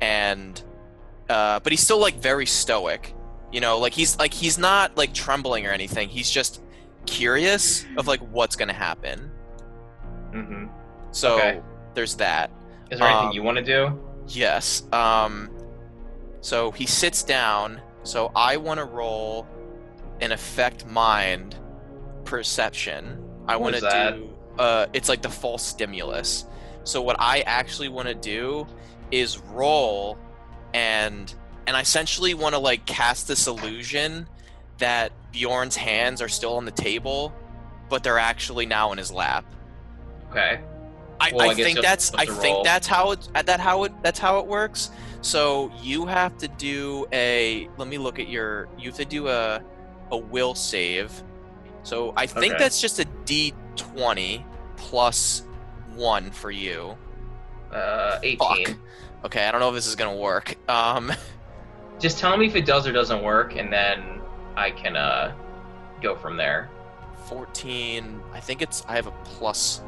and 0.00 0.62
uh, 1.30 1.60
but 1.60 1.72
he's 1.72 1.80
still 1.80 1.98
like 1.98 2.16
very 2.16 2.46
stoic. 2.46 3.14
You 3.52 3.60
know, 3.60 3.78
like 3.78 3.94
he's 3.94 4.18
like 4.18 4.34
he's 4.34 4.58
not 4.58 4.96
like 4.96 5.14
trembling 5.14 5.66
or 5.66 5.70
anything. 5.70 6.08
He's 6.08 6.28
just 6.30 6.60
curious 7.06 7.86
of 7.96 8.06
like 8.06 8.20
what's 8.20 8.56
gonna 8.56 8.72
happen. 8.74 9.30
Mm 10.32 10.46
hmm 10.46 10.66
So 11.12 11.36
Okay. 11.36 11.60
There's 11.94 12.16
that. 12.16 12.50
Is 12.90 12.98
there 12.98 13.08
anything 13.08 13.28
Um, 13.28 13.32
you 13.34 13.42
want 13.42 13.58
to 13.58 13.64
do? 13.64 13.98
Yes. 14.28 14.82
Um. 14.92 15.50
So 16.40 16.70
he 16.70 16.86
sits 16.86 17.22
down. 17.22 17.80
So 18.02 18.32
I 18.34 18.56
want 18.56 18.78
to 18.78 18.84
roll 18.84 19.46
an 20.20 20.32
affect 20.32 20.86
mind 20.86 21.56
perception. 22.24 23.22
I 23.46 23.56
want 23.56 23.76
to 23.76 23.80
do. 23.80 24.30
Uh, 24.58 24.86
it's 24.92 25.08
like 25.08 25.22
the 25.22 25.28
false 25.30 25.62
stimulus. 25.62 26.44
So 26.84 27.02
what 27.02 27.16
I 27.18 27.40
actually 27.40 27.88
want 27.88 28.08
to 28.08 28.14
do 28.14 28.66
is 29.10 29.38
roll, 29.38 30.18
and 30.74 31.32
and 31.66 31.76
I 31.76 31.80
essentially 31.80 32.34
want 32.34 32.54
to 32.54 32.58
like 32.58 32.86
cast 32.86 33.28
this 33.28 33.46
illusion 33.46 34.26
that 34.78 35.12
Bjorn's 35.32 35.76
hands 35.76 36.22
are 36.22 36.28
still 36.28 36.56
on 36.56 36.64
the 36.64 36.70
table, 36.70 37.34
but 37.88 38.02
they're 38.02 38.18
actually 38.18 38.66
now 38.66 38.92
in 38.92 38.98
his 38.98 39.12
lap. 39.12 39.44
Okay. 40.30 40.60
I, 41.20 41.32
Well, 41.34 41.48
I 41.48 41.52
I 41.52 41.54
think 41.54 41.80
that's 41.80 42.14
I 42.14 42.24
think 42.26 42.54
roll. 42.54 42.64
that's 42.64 42.86
how 42.86 43.12
it 43.12 43.28
that 43.44 43.60
how 43.60 43.84
it 43.84 43.92
that's 44.02 44.18
how 44.18 44.38
it 44.38 44.46
works. 44.46 44.90
So 45.22 45.70
you 45.82 46.06
have 46.06 46.36
to 46.38 46.48
do 46.48 47.06
a 47.12 47.68
let 47.76 47.88
me 47.88 47.98
look 47.98 48.18
at 48.18 48.28
your 48.28 48.68
you 48.78 48.88
have 48.90 48.96
to 48.98 49.04
do 49.04 49.28
a 49.28 49.62
a 50.10 50.16
will 50.16 50.54
save. 50.54 51.12
So 51.82 52.12
I 52.16 52.26
think 52.26 52.54
Okay. 52.54 52.62
that's 52.64 52.80
just 52.80 52.98
a 53.00 53.04
D 53.26 53.52
twenty 53.76 54.44
plus 54.76 55.42
one 55.94 56.30
for 56.30 56.50
you. 56.50 56.96
Uh, 57.72 58.18
18. 58.22 58.38
Fuck. 58.66 58.76
Okay, 59.26 59.46
I 59.46 59.50
don't 59.52 59.60
know 59.60 59.68
if 59.68 59.74
this 59.74 59.86
is 59.86 59.94
gonna 59.96 60.16
work. 60.16 60.56
Um 60.68 61.12
Just 62.00 62.18
tell 62.18 62.34
me 62.38 62.46
if 62.46 62.56
it 62.56 62.64
does 62.64 62.86
or 62.86 62.92
doesn't 62.92 63.22
work, 63.22 63.56
and 63.56 63.70
then 63.70 64.20
I 64.56 64.70
can 64.70 64.96
uh 64.96 65.34
go 66.00 66.16
from 66.16 66.36
there. 66.38 66.70
fourteen 67.26 68.20
I 68.32 68.40
think 68.40 68.62
it's 68.62 68.82
I 68.88 68.94
have 68.96 69.06
a 69.06 69.12
plus 69.24 69.82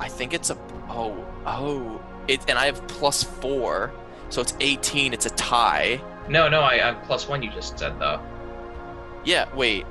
I 0.00 0.08
think 0.08 0.34
it's 0.34 0.50
a 0.50 0.58
oh 0.88 1.26
oh 1.46 2.00
it 2.28 2.40
and 2.48 2.58
I 2.58 2.66
have 2.66 2.86
plus 2.88 3.22
four. 3.22 3.92
So 4.28 4.40
it's 4.40 4.54
eighteen, 4.60 5.12
it's 5.12 5.26
a 5.26 5.30
tie. 5.30 6.00
No, 6.28 6.48
no, 6.48 6.60
I, 6.60 6.90
I 6.90 6.94
plus 6.94 7.28
one. 7.28 7.42
You 7.42 7.50
just 7.50 7.78
said 7.78 7.98
though. 7.98 8.20
Yeah, 9.24 9.52
wait. 9.54 9.84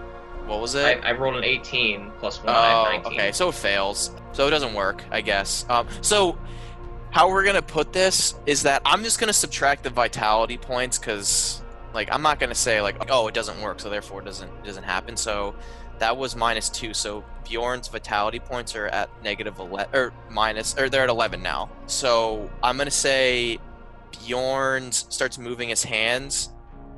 What 0.45 0.59
was 0.59 0.75
it? 0.75 0.99
I 1.03 1.11
rolled 1.13 1.37
an 1.37 1.43
18 1.43 2.11
plus 2.19 2.43
one. 2.43 2.49
I 2.49 2.73
oh, 2.73 2.83
have 2.91 3.03
19. 3.03 3.19
okay. 3.19 3.31
So 3.31 3.49
it 3.49 3.55
fails. 3.55 4.11
So 4.33 4.47
it 4.47 4.49
doesn't 4.49 4.73
work, 4.73 5.03
I 5.11 5.21
guess. 5.21 5.65
Um, 5.69 5.87
so 6.01 6.37
how 7.11 7.29
we're 7.29 7.43
gonna 7.43 7.61
put 7.61 7.93
this 7.93 8.35
is 8.45 8.63
that 8.63 8.81
I'm 8.85 9.03
just 9.03 9.19
gonna 9.19 9.33
subtract 9.33 9.83
the 9.83 9.89
vitality 9.89 10.57
points 10.57 10.97
because, 10.97 11.61
like, 11.93 12.11
I'm 12.11 12.21
not 12.21 12.39
gonna 12.39 12.55
say 12.55 12.81
like, 12.81 12.95
oh, 13.09 13.27
it 13.27 13.33
doesn't 13.33 13.61
work, 13.61 13.79
so 13.79 13.89
therefore 13.89 14.21
it 14.21 14.25
doesn't 14.25 14.49
it 14.49 14.65
doesn't 14.65 14.83
happen. 14.83 15.15
So 15.15 15.55
that 16.01 16.17
was 16.17 16.35
minus 16.35 16.67
two. 16.67 16.95
So 16.95 17.23
Bjorn's 17.47 17.87
vitality 17.87 18.39
points 18.39 18.75
are 18.75 18.87
at 18.87 19.09
negative 19.23 19.59
eleven 19.59 19.95
or 19.95 20.11
minus, 20.31 20.75
or 20.77 20.89
they're 20.89 21.03
at 21.03 21.09
eleven 21.09 21.43
now. 21.43 21.69
So 21.85 22.49
I'm 22.63 22.75
gonna 22.75 22.89
say 22.89 23.59
Bjorn 24.11 24.91
starts 24.91 25.37
moving 25.37 25.69
his 25.69 25.83
hands, 25.83 26.49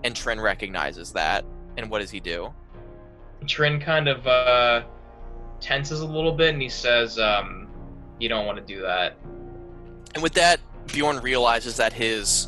and 0.06 0.16
Trinn 0.16 0.41
recognizes 0.41 1.12
that. 1.12 1.43
And 1.76 1.89
what 1.89 1.99
does 1.99 2.12
he 2.12 2.22
do? 2.22 2.54
Trinn 3.45 3.82
kind 3.82 4.08
of 4.08 4.26
uh, 4.26 4.84
tenses 5.60 5.99
a 5.99 6.06
little 6.06 6.32
bit, 6.32 6.54
and 6.54 6.62
he 6.62 6.70
says, 6.70 7.20
um, 7.20 7.68
"You 8.20 8.30
don't 8.30 8.45
want 8.45 8.58
to 8.58 8.64
do 8.64 8.82
that." 8.84 9.18
And 10.14 10.24
with 10.24 10.34
that, 10.36 10.62
Bjorn 10.88 11.20
realizes 11.20 11.76
that 11.76 11.91
his 11.91 12.47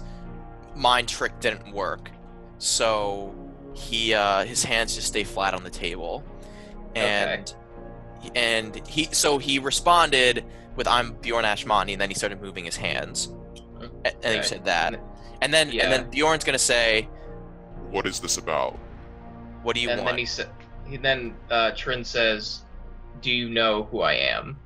mind 0.74 1.10
trick 1.10 1.38
didn't 1.41 1.74
work. 1.74 2.12
So 2.60 3.36
he 3.74 4.14
uh, 4.14 4.45
his 4.45 4.64
hands 4.64 4.95
just 4.95 5.08
stay 5.08 5.26
flat 5.26 5.53
on 5.53 5.64
the 5.66 5.70
table. 5.70 6.24
And 6.95 7.53
and 8.35 8.87
he 8.87 9.05
so 9.11 9.37
he 9.37 9.59
responded 9.59 10.43
with 10.75 10.87
I'm 10.87 11.13
Bjorn 11.15 11.45
Ashmani 11.45 11.91
and 11.93 12.01
then 12.01 12.09
he 12.09 12.15
started 12.15 12.41
moving 12.41 12.65
his 12.65 12.75
hands. 12.77 13.31
A- 14.05 14.07
And 14.07 14.21
then 14.21 14.37
he 14.37 14.43
said 14.47 14.65
that. 14.65 14.99
And 15.41 15.53
then 15.53 15.71
Yeah. 15.71 15.83
and 15.83 15.91
then 15.93 16.09
Bjorn's 16.09 16.43
gonna 16.43 16.57
say, 16.57 17.03
What 17.91 18.05
is 18.07 18.19
this 18.19 18.37
about? 18.37 18.73
What 19.63 19.75
do 19.75 19.81
you 19.81 19.89
and 19.89 19.99
want? 20.01 20.11
then 20.11 20.17
he 20.19 20.25
said, 20.25 20.49
he 20.87 20.97
then 20.97 21.35
uh, 21.49 21.71
Trinn 21.71 22.05
says, 22.05 22.61
"Do 23.21 23.31
you 23.31 23.49
know 23.49 23.83
who 23.85 24.01
I 24.01 24.13
am?" 24.13 24.59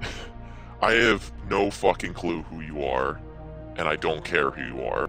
I 0.80 0.92
have 0.92 1.30
no 1.50 1.70
fucking 1.70 2.14
clue 2.14 2.42
who 2.42 2.60
you 2.60 2.84
are, 2.84 3.20
and 3.76 3.88
I 3.88 3.96
don't 3.96 4.24
care 4.24 4.50
who 4.50 4.62
you 4.76 4.84
are. 4.84 5.08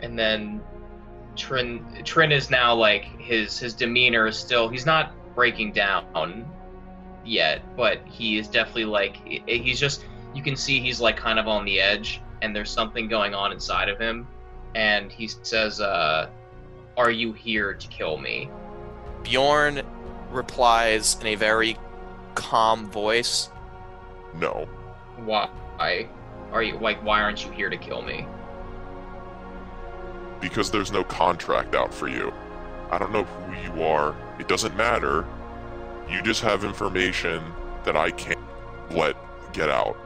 And 0.00 0.16
then 0.16 0.60
Trinn 1.36 1.84
Trinn 2.04 2.32
is 2.32 2.50
now 2.50 2.74
like 2.74 3.04
his 3.20 3.58
his 3.58 3.74
demeanor 3.74 4.26
is 4.26 4.36
still 4.36 4.68
he's 4.68 4.86
not 4.86 5.12
breaking 5.34 5.72
down 5.72 6.50
yet, 7.24 7.62
but 7.76 8.00
he 8.06 8.38
is 8.38 8.48
definitely 8.48 8.84
like 8.86 9.16
he's 9.46 9.78
just 9.78 10.06
you 10.34 10.42
can 10.42 10.56
see 10.56 10.80
he's 10.80 11.00
like 11.00 11.16
kind 11.16 11.38
of 11.38 11.48
on 11.48 11.64
the 11.64 11.80
edge 11.80 12.20
and 12.42 12.54
there's 12.54 12.70
something 12.70 13.08
going 13.08 13.34
on 13.34 13.52
inside 13.52 13.88
of 13.88 13.98
him 13.98 14.26
and 14.74 15.10
he 15.10 15.26
says 15.28 15.80
uh 15.80 16.28
are 16.96 17.10
you 17.10 17.32
here 17.32 17.74
to 17.74 17.88
kill 17.88 18.16
me? 18.16 18.48
Bjorn 19.22 19.82
replies 20.30 21.16
in 21.20 21.26
a 21.26 21.34
very 21.34 21.76
calm 22.34 22.90
voice. 22.90 23.50
No. 24.34 24.66
Why 25.24 26.08
are 26.52 26.62
you 26.62 26.78
like 26.78 27.02
why 27.04 27.20
aren't 27.20 27.44
you 27.44 27.50
here 27.52 27.70
to 27.70 27.76
kill 27.76 28.02
me? 28.02 28.26
Because 30.40 30.70
there's 30.70 30.92
no 30.92 31.04
contract 31.04 31.74
out 31.74 31.92
for 31.92 32.08
you. 32.08 32.32
I 32.90 32.98
don't 32.98 33.12
know 33.12 33.24
who 33.24 33.74
you 33.74 33.82
are. 33.82 34.14
It 34.38 34.48
doesn't 34.48 34.76
matter. 34.76 35.26
You 36.08 36.22
just 36.22 36.42
have 36.42 36.64
information 36.64 37.42
that 37.84 37.96
I 37.96 38.10
can't 38.10 38.38
let 38.90 39.16
get 39.52 39.68
out. 39.68 39.96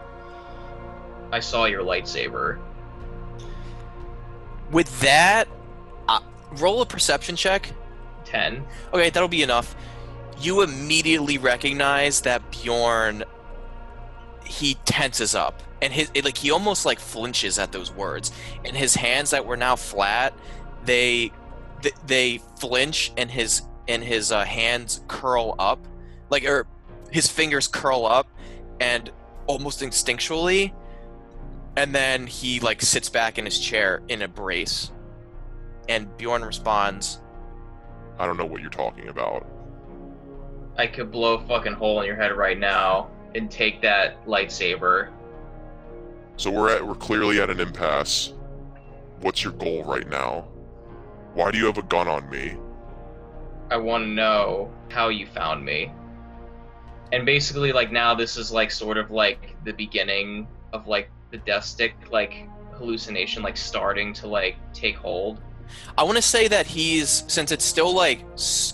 I 1.33 1.41
saw 1.41 1.67
your 1.67 1.83
lightsaber. 1.83 2.59
With 4.71 5.01
that, 5.01 5.49
uh, 6.09 6.21
roll 6.53 6.81
a 6.83 6.87
perception 6.87 7.37
check. 7.37 7.73
10. 8.25 8.65
Okay, 8.93 9.11
that'll 9.11 9.29
be 9.29 9.43
enough. 9.43 9.75
You 10.41 10.63
immediately 10.63 11.39
recognize 11.39 12.23
that 12.23 12.51
Bjorn 12.51 13.25
he 14.51 14.75
tenses 14.85 15.35
up 15.35 15.63
and 15.81 15.93
his 15.93 16.11
it, 16.13 16.25
like 16.25 16.37
he 16.37 16.51
almost 16.51 16.85
like 16.85 16.99
flinches 16.99 17.57
at 17.59 17.71
those 17.71 17.93
words 17.93 18.33
and 18.65 18.77
his 18.77 18.97
hands 18.97 19.31
that 19.31 19.47
were 19.47 19.57
now 19.57 19.77
flat 19.77 20.35
they 20.85 21.31
th- 21.83 21.95
they 22.07 22.39
flinch 22.59 23.13
and 23.17 23.31
his 23.31 23.63
and 23.87 24.03
his 24.03 24.33
uh, 24.33 24.45
hands 24.45 25.03
curl 25.07 25.55
up 25.61 25.79
like 26.31 26.45
or 26.45 26.67
his 27.13 27.29
fingers 27.29 27.69
curl 27.69 28.05
up 28.05 28.27
and 28.81 29.13
almost 29.47 29.83
instinctually 29.83 30.73
and 31.77 31.95
then 31.95 32.27
he 32.27 32.59
like 32.59 32.83
sits 32.83 33.09
back 33.09 33.39
in 33.39 33.45
his 33.45 33.59
chair 33.61 34.03
in 34.09 34.23
a 34.23 34.29
brace 34.29 34.91
and 35.89 36.17
Bjorn 36.17 36.45
responds 36.45 37.21
I 38.19 38.27
don't 38.27 38.37
know 38.37 38.45
what 38.45 38.61
you're 38.61 38.69
talking 38.69 39.09
about. 39.09 39.47
I 40.77 40.87
could 40.87 41.11
blow 41.11 41.37
a 41.37 41.47
fucking 41.47 41.73
hole 41.73 42.01
in 42.03 42.07
your 42.07 42.17
head 42.17 42.37
right 42.37 42.59
now 42.59 43.09
and 43.35 43.51
take 43.51 43.81
that 43.83 44.25
lightsaber. 44.27 45.11
So 46.37 46.51
we're 46.51 46.71
at 46.71 46.87
we're 46.87 46.95
clearly 46.95 47.41
at 47.41 47.51
an 47.51 47.61
impasse. 47.61 48.33
What's 49.21 49.45
your 49.45 49.53
goal 49.53 49.85
right 49.85 50.09
now? 50.09 50.49
Why 51.35 51.51
do 51.51 51.59
you 51.59 51.67
have 51.67 51.79
a 51.79 51.83
gun 51.83 52.09
on 52.09 52.29
me? 52.31 52.57
I 53.71 53.77
want 53.77 54.05
to 54.05 54.09
know 54.09 54.73
how 54.89 55.11
you 55.11 55.27
found 55.27 55.65
me. 55.65 55.93
And 57.13 57.27
basically, 57.27 57.73
like, 57.73 57.93
now 57.93 58.15
this 58.15 58.37
is, 58.37 58.51
like, 58.51 58.71
sort 58.71 58.97
of 58.97 59.11
like 59.11 59.57
the 59.65 59.73
beginning 59.73 60.49
of, 60.73 60.87
like, 60.87 61.11
the 61.31 61.39
death 61.39 61.65
stick, 61.65 61.95
like, 62.11 62.49
hallucination, 62.73 63.43
like, 63.43 63.57
starting 63.57 64.13
to, 64.15 64.27
like, 64.27 64.57
take 64.73 64.97
hold. 64.97 65.41
I 65.97 66.03
want 66.03 66.17
to 66.17 66.23
say 66.23 66.49
that 66.49 66.67
he's 66.67 67.25
since 67.29 67.53
it's 67.53 67.65
still 67.65 67.95
like 67.95 68.25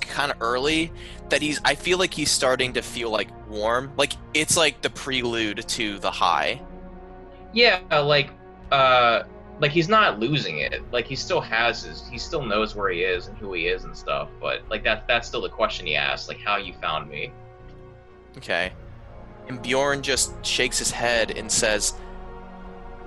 kind 0.00 0.32
of 0.32 0.38
early 0.40 0.92
that 1.30 1.42
he's 1.42 1.60
I 1.64 1.74
feel 1.74 1.98
like 1.98 2.14
he's 2.14 2.30
starting 2.30 2.72
to 2.74 2.82
feel 2.82 3.10
like 3.10 3.28
warm. 3.48 3.92
Like 3.96 4.12
it's 4.34 4.56
like 4.56 4.82
the 4.82 4.90
prelude 4.90 5.66
to 5.68 5.98
the 5.98 6.10
high. 6.10 6.62
Yeah, 7.52 7.80
like, 8.00 8.32
uh, 8.70 9.22
like, 9.60 9.70
he's 9.70 9.88
not 9.88 10.20
losing 10.20 10.58
it. 10.58 10.82
Like, 10.92 11.06
he 11.06 11.16
still 11.16 11.40
has 11.40 11.84
his, 11.84 12.06
he 12.06 12.18
still 12.18 12.42
knows 12.42 12.74
where 12.74 12.90
he 12.90 13.00
is 13.00 13.28
and 13.28 13.38
who 13.38 13.54
he 13.54 13.68
is 13.68 13.84
and 13.84 13.96
stuff. 13.96 14.28
But, 14.42 14.68
like, 14.68 14.84
that, 14.84 15.08
that's 15.08 15.26
still 15.26 15.40
the 15.40 15.48
question 15.48 15.86
he 15.86 15.96
asks, 15.96 16.28
like, 16.28 16.38
how 16.38 16.58
you 16.58 16.74
found 16.74 17.08
me. 17.08 17.32
Okay. 18.36 18.72
And 19.48 19.62
Bjorn 19.62 20.02
just 20.02 20.44
shakes 20.44 20.78
his 20.78 20.90
head 20.90 21.30
and 21.30 21.50
says, 21.50 21.94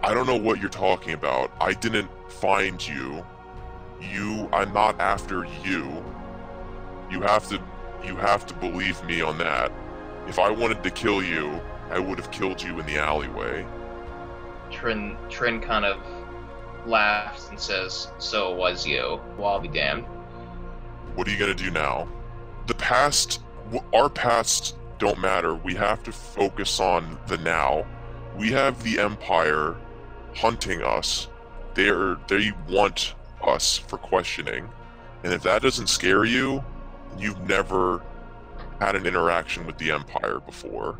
I 0.01 0.15
don't 0.15 0.25
know 0.25 0.37
what 0.37 0.59
you're 0.59 0.69
talking 0.69 1.13
about. 1.13 1.51
I 1.61 1.73
didn't 1.73 2.09
find 2.31 2.87
you. 2.87 3.23
You, 4.01 4.49
I'm 4.51 4.73
not 4.73 4.99
after 4.99 5.45
you. 5.63 6.03
You 7.11 7.21
have 7.21 7.47
to, 7.49 7.61
you 8.03 8.15
have 8.15 8.45
to 8.47 8.53
believe 8.55 9.03
me 9.05 9.21
on 9.21 9.37
that. 9.37 9.71
If 10.27 10.39
I 10.39 10.49
wanted 10.49 10.83
to 10.83 10.91
kill 10.91 11.23
you, 11.23 11.61
I 11.89 11.99
would 11.99 12.17
have 12.19 12.31
killed 12.31 12.61
you 12.61 12.79
in 12.79 12.85
the 12.85 12.97
alleyway. 12.97 13.65
Trinn 14.71 15.17
Trinn 15.29 15.61
kind 15.61 15.85
of 15.85 15.99
laughs 16.85 17.49
and 17.49 17.59
says, 17.59 18.11
"So 18.19 18.53
was 18.53 18.85
you. 18.85 19.19
Well, 19.37 19.49
I'll 19.49 19.59
be 19.59 19.67
damned." 19.67 20.05
What 21.15 21.27
are 21.27 21.31
you 21.31 21.37
gonna 21.37 21.53
do 21.55 21.71
now? 21.71 22.07
The 22.67 22.75
past, 22.75 23.41
our 23.93 24.09
past 24.09 24.75
don't 24.99 25.19
matter. 25.19 25.55
We 25.55 25.73
have 25.75 26.03
to 26.03 26.11
focus 26.11 26.79
on 26.79 27.17
the 27.27 27.37
now. 27.37 27.85
We 28.37 28.51
have 28.51 28.83
the 28.83 28.99
Empire 28.99 29.75
hunting 30.35 30.83
us. 30.83 31.27
They're 31.73 32.17
they 32.27 32.51
want 32.69 33.15
us 33.43 33.77
for 33.77 33.97
questioning, 33.97 34.69
and 35.23 35.33
if 35.33 35.41
that 35.43 35.61
doesn't 35.61 35.87
scare 35.87 36.25
you, 36.25 36.63
you've 37.17 37.41
never 37.47 38.01
had 38.79 38.95
an 38.95 39.05
interaction 39.05 39.65
with 39.65 39.77
the 39.77 39.91
Empire 39.91 40.39
before. 40.39 40.99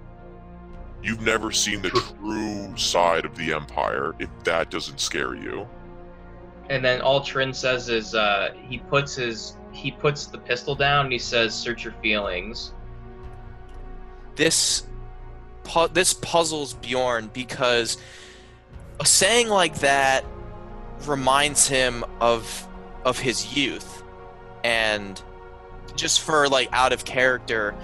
You've 1.02 1.22
never 1.22 1.52
seen 1.52 1.82
the 1.82 1.90
true 1.92 2.76
side 2.76 3.24
of 3.26 3.36
the 3.38 3.54
Empire. 3.54 4.16
If 4.20 4.30
that 4.44 4.70
doesn't 4.70 5.00
scare 5.00 5.36
you, 5.36 5.68
And 6.70 6.84
then 6.84 7.02
all 7.02 7.22
Trinn 7.22 7.56
says 7.56 7.90
is 7.90 8.16
uh, 8.16 8.54
he 8.68 8.80
puts 8.80 9.16
his 9.16 9.56
he 9.72 9.92
puts 9.92 10.26
the 10.26 10.38
pistol 10.38 10.76
down 10.76 11.06
and 11.06 11.14
he 11.14 11.20
says, 11.20 11.56
"Search 11.56 11.84
your 11.84 11.94
feelings." 12.02 12.74
this 14.40 14.84
pu- 15.66 15.90
this 15.90 16.14
puzzles 16.14 16.74
Bjorn 16.74 17.30
because 17.34 17.98
a 19.02 19.06
saying 19.06 19.50
like 19.50 19.80
that 19.80 20.24
reminds 21.06 21.68
him 21.68 22.06
of 22.22 22.68
of 23.04 23.20
his 23.20 23.56
youth 23.56 24.02
and 24.64 25.22
just 25.96 26.22
for 26.22 26.48
like 26.48 26.70
out 26.72 26.94
of 26.94 27.06
character 27.06 27.76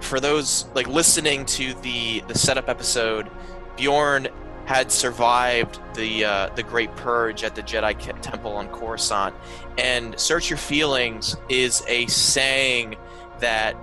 for 0.00 0.20
those 0.20 0.66
like 0.74 0.86
listening 0.88 1.44
to 1.46 1.74
the 1.82 2.22
the 2.28 2.36
setup 2.36 2.68
episode 2.68 3.30
Bjorn 3.76 4.28
had 4.64 4.92
survived 4.92 5.80
the 5.94 6.24
uh, 6.24 6.48
the 6.54 6.62
Great 6.62 6.94
Purge 6.96 7.42
at 7.44 7.54
the 7.54 7.62
Jedi 7.62 7.98
Temple 8.20 8.52
on 8.52 8.68
Coruscant, 8.68 9.34
and 9.76 10.18
"Search 10.18 10.50
Your 10.50 10.56
Feelings" 10.58 11.36
is 11.48 11.82
a 11.88 12.06
saying 12.06 12.96
that 13.40 13.76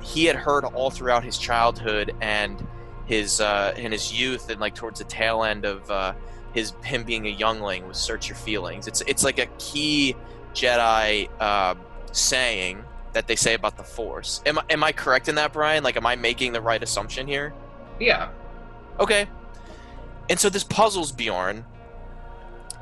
he 0.00 0.24
had 0.24 0.36
heard 0.36 0.64
all 0.64 0.90
throughout 0.90 1.24
his 1.24 1.38
childhood 1.38 2.14
and 2.20 2.64
his 3.06 3.40
uh, 3.40 3.74
in 3.76 3.92
his 3.92 4.12
youth 4.12 4.48
and 4.48 4.60
like 4.60 4.74
towards 4.74 4.98
the 5.00 5.04
tail 5.04 5.42
end 5.44 5.64
of 5.64 5.90
uh, 5.90 6.12
his 6.54 6.72
him 6.84 7.02
being 7.02 7.26
a 7.26 7.30
youngling 7.30 7.86
was 7.88 7.98
"Search 7.98 8.28
Your 8.28 8.36
Feelings." 8.36 8.86
It's 8.86 9.02
it's 9.02 9.24
like 9.24 9.38
a 9.38 9.46
key 9.58 10.14
Jedi 10.54 11.28
uh, 11.40 11.74
saying 12.12 12.84
that 13.12 13.26
they 13.26 13.36
say 13.36 13.54
about 13.54 13.76
the 13.76 13.82
Force. 13.82 14.40
Am 14.46 14.58
I- 14.58 14.64
am 14.70 14.82
I 14.84 14.92
correct 14.92 15.28
in 15.28 15.34
that, 15.36 15.52
Brian? 15.52 15.84
Like, 15.84 15.96
am 15.96 16.06
I 16.06 16.16
making 16.16 16.52
the 16.52 16.60
right 16.60 16.82
assumption 16.82 17.26
here? 17.26 17.52
Yeah, 18.00 18.28
Okay. 19.00 19.26
And 20.30 20.38
so 20.38 20.48
this 20.48 20.64
puzzles 20.64 21.12
Bjorn, 21.12 21.64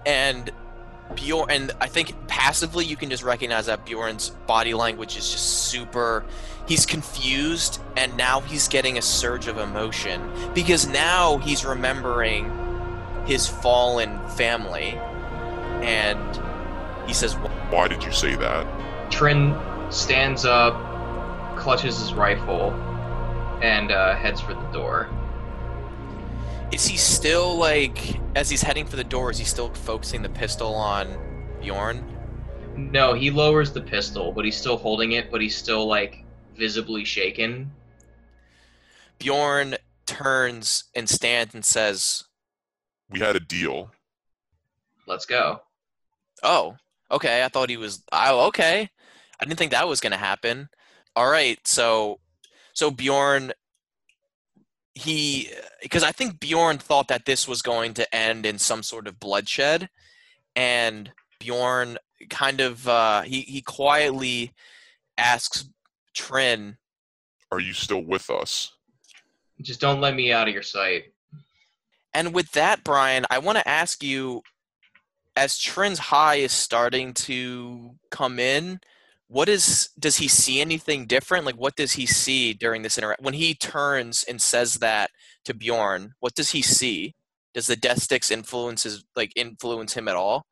and 0.07 0.51
Bjorn, 1.15 1.51
and 1.51 1.73
I 1.81 1.87
think 1.89 2.15
passively 2.29 2.85
you 2.85 2.97
can 2.97 3.11
just 3.11 3.23
recognize 3.23 3.67
that 3.67 3.85
Bjorn's 3.85 4.31
body 4.47 4.75
language 4.75 5.17
is 5.17 5.31
just 5.31 5.65
super. 5.69 6.25
He's 6.67 6.87
confused, 6.87 7.81
and 7.97 8.17
now 8.17 8.41
he's 8.41 8.69
getting 8.69 8.99
a 8.99 9.03
surge 9.03 9.49
of 9.49 9.59
emotion 9.59 10.31
because 10.55 10.87
now 10.87 11.39
he's 11.39 11.65
remembering 11.65 12.51
his 13.27 13.47
fallen 13.49 14.21
family, 14.31 14.91
and 15.83 16.19
he 17.09 17.15
says, 17.15 17.35
why 17.71 17.89
did 17.89 18.05
you 18.05 18.13
say 18.13 18.37
that? 18.37 18.67
Trinn 19.11 19.55
stands 19.91 20.45
up, 20.45 20.75
clutches 21.57 21.99
his 21.99 22.15
rifle, 22.15 22.73
and 23.63 23.91
uh, 23.93 24.15
heads 24.17 24.41
for 24.41 24.55
the 24.55 24.67
door. 24.73 25.09
"Is 26.73 26.87
he 26.87 26.97
still 26.97 27.57
like 27.57 28.19
as 28.37 28.49
he's 28.49 28.63
heading 28.63 28.87
for 28.87 28.97
the 28.97 29.05
door? 29.05 29.31
Is 29.31 29.39
he 29.39 29.45
still 29.45 29.73
focusing 29.75 30.23
the 30.23 30.29
pistol 30.29 30.75
on 30.75 31.17
Bjorn?" 31.61 32.05
No, 32.77 33.15
he 33.15 33.31
lowers 33.31 33.73
the 33.73 33.81
pistol, 33.81 34.33
but 34.33 34.45
he's 34.45 34.57
still 34.57 34.77
holding 34.77 35.13
it, 35.13 35.31
but 35.31 35.41
he's 35.41 35.57
still 35.57 35.87
like 35.87 36.25
visibly 36.57 37.05
shaken. 37.05 37.71
Bjorn 39.19 39.77
turns 40.07 40.85
and 40.95 41.09
stands 41.09 41.55
and 41.55 41.65
says, 41.65 42.25
We 43.11 43.21
had 43.21 43.37
a 43.37 43.41
deal. 43.41 43.91
Let's 45.07 45.27
go. 45.27 45.63
"Oh, 46.43 46.77
okay. 47.11 47.45
I 47.45 47.49
thought 47.49 47.71
he 47.71 47.77
was. 47.77 48.03
Oh, 48.13 48.47
okay. 48.49 48.89
I 49.41 49.45
didn't 49.45 49.59
think 49.59 49.73
that 49.73 49.89
was 49.89 50.01
going 50.01 50.13
to 50.13 50.19
happen. 50.19 50.69
All 51.17 51.31
right. 51.31 51.59
So, 51.67 52.21
so 52.73 52.91
Bjorn, 52.91 53.53
he, 54.95 55.51
because 55.83 56.03
I 56.03 56.13
think 56.13 56.41
Bjorn 56.41 56.79
thought 56.79 57.09
that 57.09 57.25
this 57.25 57.49
was 57.49 57.63
going 57.63 57.95
to 57.95 58.15
end 58.15 58.45
in 58.45 58.59
some 58.59 58.83
sort 58.83 59.07
of 59.07 59.19
bloodshed, 59.19 59.89
and 60.55 61.11
Bjorn 61.39 61.99
kind 62.29 62.61
of 62.61 62.87
uh, 62.87 63.23
he 63.23 63.41
he 63.43 63.63
quietly 63.63 64.53
asks 65.17 65.69
Trinn, 66.15 66.77
Are 67.51 67.61
you 67.61 67.73
still 67.73 68.03
with 68.03 68.29
us? 68.31 68.73
Just 69.63 69.81
don't 69.81 70.01
let 70.01 70.15
me 70.15 70.33
out 70.33 70.49
of 70.49 70.55
your 70.55 70.63
sight. 70.63 71.05
and 72.15 72.35
with 72.35 72.51
that, 72.53 72.85
Brian, 72.85 73.25
I 73.31 73.39
want 73.39 73.59
to 73.59 73.69
ask 73.69 74.03
you, 74.03 74.43
as 75.37 75.59
Trinn's 75.59 75.99
high 75.99 76.37
is 76.37 76.53
starting 76.53 77.15
to 77.15 77.95
come 78.11 78.39
in, 78.39 78.81
what 79.31 79.49
is 79.49 79.91
does 79.97 80.17
he 80.17 80.27
see 80.27 80.61
anything 80.61 81.07
different? 81.07 81.47
Like 81.47 81.55
what 81.55 81.77
does 81.77 81.93
he 81.93 82.05
see 82.05 82.53
during 82.53 82.83
this 82.83 82.99
interaction 82.99 83.25
when 83.25 83.35
he 83.35 83.55
turns 83.55 84.25
and 84.25 84.43
says 84.43 84.75
that 84.75 85.11
to 85.45 85.55
Bjorn? 85.55 86.15
What 86.19 86.35
does 86.35 86.51
he 86.51 86.63
see? 86.63 87.15
Does 87.55 87.69
the 87.69 87.77
death 87.77 88.03
sticks 88.03 88.33
influences 88.33 89.05
like 89.15 89.33
influence 89.37 89.95
him 89.95 90.09
at 90.09 90.17
all? 90.17 90.47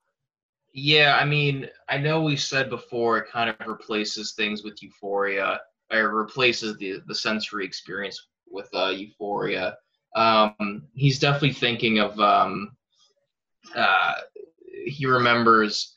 Yeah, 0.73 1.19
I 1.21 1.25
mean, 1.25 1.69
I 1.89 1.99
know 1.99 2.23
we 2.23 2.37
said 2.37 2.71
before 2.71 3.19
it 3.19 3.31
kind 3.33 3.51
of 3.51 3.57
replaces 3.67 4.35
things 4.35 4.63
with 4.63 4.81
euphoria, 4.81 5.61
or 5.93 6.15
replaces 6.15 6.77
the 6.77 7.01
the 7.09 7.15
sensory 7.17 7.65
experience 7.65 8.29
with 8.49 8.69
uh, 8.75 8.91
euphoria. 8.91 9.77
Um, 10.15 10.85
he's 10.95 11.19
definitely 11.19 11.55
thinking 11.55 11.99
of. 11.99 12.19
Um, 12.21 12.77
uh, 13.75 14.15
he 14.87 15.05
remembers 15.05 15.97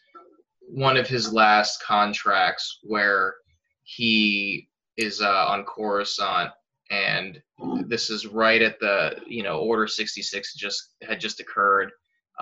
one 0.74 0.98
of 0.98 1.08
his 1.08 1.34
last 1.34 1.84
contracts 1.84 2.80
where 2.84 3.36
he 3.84 4.70
is 4.98 5.22
uh, 5.22 5.46
on 5.48 5.64
Coruscant, 5.66 6.52
and 6.90 7.42
this 7.86 8.10
is 8.10 8.28
right 8.28 8.62
at 8.62 8.80
the 8.80 9.18
you 9.28 9.44
know 9.44 9.60
Order 9.60 9.88
sixty 9.88 10.22
six 10.22 10.54
just 10.56 10.96
had 11.02 11.20
just 11.20 11.40
occurred 11.40 11.92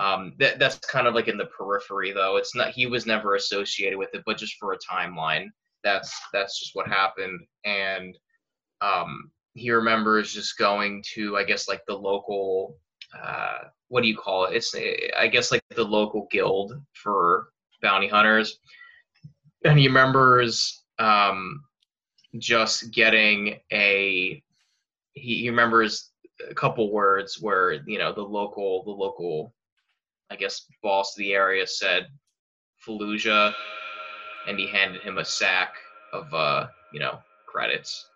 um, 0.00 0.32
that 0.38 0.58
that's 0.58 0.78
kind 0.78 1.06
of 1.06 1.14
like 1.14 1.28
in 1.28 1.36
the 1.36 1.46
periphery, 1.46 2.12
though. 2.12 2.36
It's 2.36 2.54
not. 2.54 2.70
He 2.70 2.86
was 2.86 3.04
never 3.04 3.34
associated 3.34 3.98
with 3.98 4.08
it, 4.14 4.22
but 4.24 4.38
just 4.38 4.56
for 4.58 4.72
a 4.72 4.78
timeline, 4.78 5.48
that's 5.84 6.18
that's 6.32 6.58
just 6.58 6.74
what 6.74 6.88
happened. 6.88 7.40
And 7.64 8.16
um, 8.80 9.30
he 9.52 9.70
remembers 9.70 10.32
just 10.32 10.56
going 10.56 11.04
to, 11.14 11.36
I 11.36 11.44
guess, 11.44 11.68
like 11.68 11.82
the 11.86 11.94
local. 11.94 12.78
Uh, 13.22 13.58
what 13.88 14.02
do 14.02 14.08
you 14.08 14.16
call 14.16 14.44
it? 14.46 14.54
It's 14.54 14.74
I 15.18 15.28
guess 15.28 15.50
like 15.50 15.62
the 15.76 15.84
local 15.84 16.28
guild 16.30 16.80
for 16.94 17.48
bounty 17.82 18.08
hunters, 18.08 18.58
and 19.64 19.78
he 19.78 19.88
remembers 19.88 20.82
um, 20.98 21.62
just 22.38 22.90
getting 22.90 23.58
a. 23.72 24.42
He, 25.12 25.42
he 25.42 25.50
remembers 25.50 26.10
a 26.48 26.54
couple 26.54 26.92
words 26.92 27.38
where 27.40 27.72
you 27.86 27.98
know 27.98 28.12
the 28.12 28.22
local 28.22 28.84
the 28.84 28.90
local 28.90 29.52
I 30.30 30.36
guess, 30.36 30.66
boss 30.82 31.16
of 31.16 31.18
the 31.18 31.34
area 31.34 31.66
said 31.66 32.06
Fallujah, 32.86 33.52
and 34.46 34.58
he 34.58 34.68
handed 34.68 35.02
him 35.02 35.18
a 35.18 35.24
sack 35.24 35.74
of, 36.12 36.32
uh, 36.32 36.68
you 36.92 37.00
know, 37.00 37.18
credits. 37.46 38.06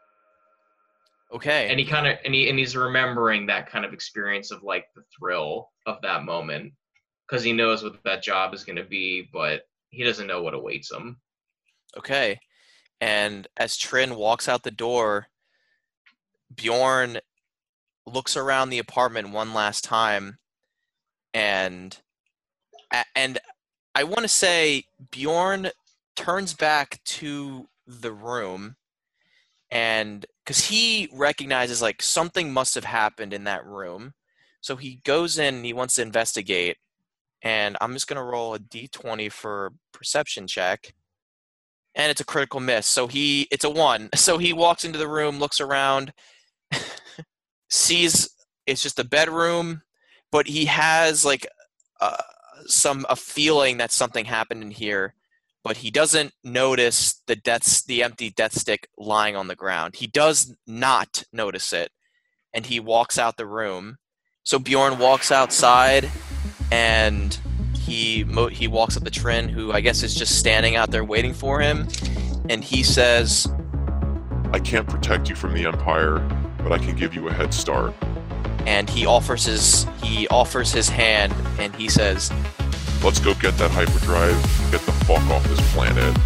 Okay. 1.35 1.69
And 1.69 1.81
he 1.81 1.85
kind 1.85 2.07
of, 2.07 2.17
and 2.25 2.33
he, 2.33 2.49
and 2.49 2.59
he's 2.59 2.77
remembering 2.77 3.47
that 3.47 3.69
kind 3.69 3.85
of 3.85 3.93
experience 3.93 4.53
of 4.53 4.63
like 4.63 4.87
the 4.95 5.03
thrill 5.19 5.71
of 5.87 6.01
that 6.03 6.23
moment, 6.23 6.73
because 7.35 7.43
he 7.43 7.53
knows 7.53 7.83
what 7.83 8.01
that 8.05 8.23
job 8.23 8.55
is 8.55 8.63
going 8.63 8.77
to 8.77 8.85
be, 8.85 9.29
but 9.33 9.63
he 9.91 10.05
doesn't 10.05 10.29
know 10.29 10.41
what 10.41 10.55
awaits 10.55 10.93
him. 10.93 11.17
Okay. 11.97 12.39
And 13.01 13.49
as 13.57 13.77
Trinn 13.77 14.15
walks 14.15 14.49
out 14.49 14.63
the 14.63 14.71
door, 14.71 15.27
Bjorn 16.55 17.19
looks 18.07 18.37
around 18.37 18.71
the 18.71 18.79
apartment 18.79 19.31
one 19.31 19.53
last 19.53 19.83
time 19.83 20.39
and 21.33 21.99
and 23.17 23.41
I 23.97 24.05
want 24.05 24.21
to 24.21 24.29
say 24.29 24.85
Bjorn 25.11 25.71
turns 26.15 26.55
back 26.55 27.03
to 27.05 27.69
the 27.85 28.13
room 28.13 28.77
and 29.73 30.25
cuz 30.47 30.69
he 30.69 31.09
recognizes 31.13 31.83
like 31.83 32.01
something 32.01 32.53
must 32.53 32.77
have 32.77 32.85
happened 32.85 33.33
in 33.33 33.43
that 33.45 33.67
room. 33.67 34.15
So 34.61 34.77
he 34.77 35.01
goes 35.05 35.37
in 35.37 35.57
and 35.57 35.65
he 35.65 35.73
wants 35.73 35.97
to 35.97 36.03
investigate. 36.03 36.77
And 37.45 37.77
I'm 37.81 37.93
just 37.93 38.09
gonna 38.09 38.25
roll 38.25 38.55
a 38.55 38.59
d20 38.59 39.31
for 39.31 39.73
perception 39.93 40.49
check. 40.49 40.95
And 41.95 42.11
it's 42.11 42.21
a 42.21 42.25
critical 42.25 42.59
miss. 42.59 42.89
So 42.89 43.07
he 43.07 43.47
it's 43.53 43.65
a 43.65 43.71
one. 43.71 44.09
So 44.17 44.39
he 44.39 44.53
walks 44.53 44.85
into 44.85 44.99
the 44.99 45.07
room, 45.07 45.39
looks 45.39 45.61
around, 45.61 46.13
sees 47.71 48.31
it's 48.67 48.83
just 48.83 48.99
a 48.99 49.05
bedroom, 49.05 49.83
but 50.33 50.47
he 50.47 50.65
has 50.65 51.25
like 51.25 51.47
uh, 52.01 52.17
some 52.67 53.07
a 53.09 53.17
feeling 53.17 53.79
that 53.79 53.93
something 53.93 54.25
happened 54.25 54.63
in 54.63 54.71
here, 54.71 55.15
but 55.63 55.79
he 55.79 55.91
doesn't 55.91 56.33
notice 56.43 57.21
the 57.27 57.37
death, 57.37 57.85
the 57.87 58.03
empty 58.03 58.31
death 58.31 58.55
stick 58.55 58.89
lying 58.99 59.37
on 59.37 59.49
the 59.49 59.57
ground. 59.57 59.97
He 59.97 60.07
does 60.07 60.57
not 60.67 61.25
notice 61.33 61.73
it, 61.73 61.91
and 62.53 62.67
he 62.67 62.81
walks 62.81 63.19
out 63.19 63.37
the 63.37 63.47
room. 63.47 63.99
So 64.45 64.59
Bjorn 64.59 64.99
walks 64.99 65.33
outside, 65.33 66.11
and 66.71 67.39
he 67.79 68.25
mo- 68.25 68.49
he 68.49 68.67
walks 68.69 68.97
up 68.97 69.05
to 69.05 69.11
Trinn, 69.11 69.49
who 69.49 69.73
I 69.73 69.81
guess 69.81 70.03
is 70.03 70.15
just 70.15 70.39
standing 70.39 70.77
out 70.77 70.91
there 70.91 71.05
waiting 71.05 71.35
for 71.35 71.61
him, 71.61 71.89
and 72.49 72.65
he 72.65 72.83
says, 72.83 73.47
I 74.53 74.59
can't 74.59 74.89
protect 74.89 75.29
you 75.29 75.37
from 75.37 75.53
the 75.55 75.67
Empire, 75.67 76.19
but 76.59 76.73
I 76.73 76.79
can 76.79 76.97
give 76.97 77.15
you 77.15 77.29
a 77.29 77.33
head 77.33 77.53
start. 77.53 77.93
and 78.67 78.89
he 78.89 79.05
offers 79.05 79.45
his 79.45 79.87
he 80.03 80.27
offers 80.29 80.73
his 80.73 80.89
hand, 80.89 81.35
and 81.59 81.75
he 81.77 81.89
says, 81.89 82.33
Let's 83.03 83.21
go 83.21 83.35
get 83.35 83.59
that 83.59 83.71
hyperdrive, 83.71 84.35
get 84.71 84.81
the 84.81 84.93
fuck 85.05 85.23
off 85.31 85.45
this 85.45 85.61
planet. 85.75 86.17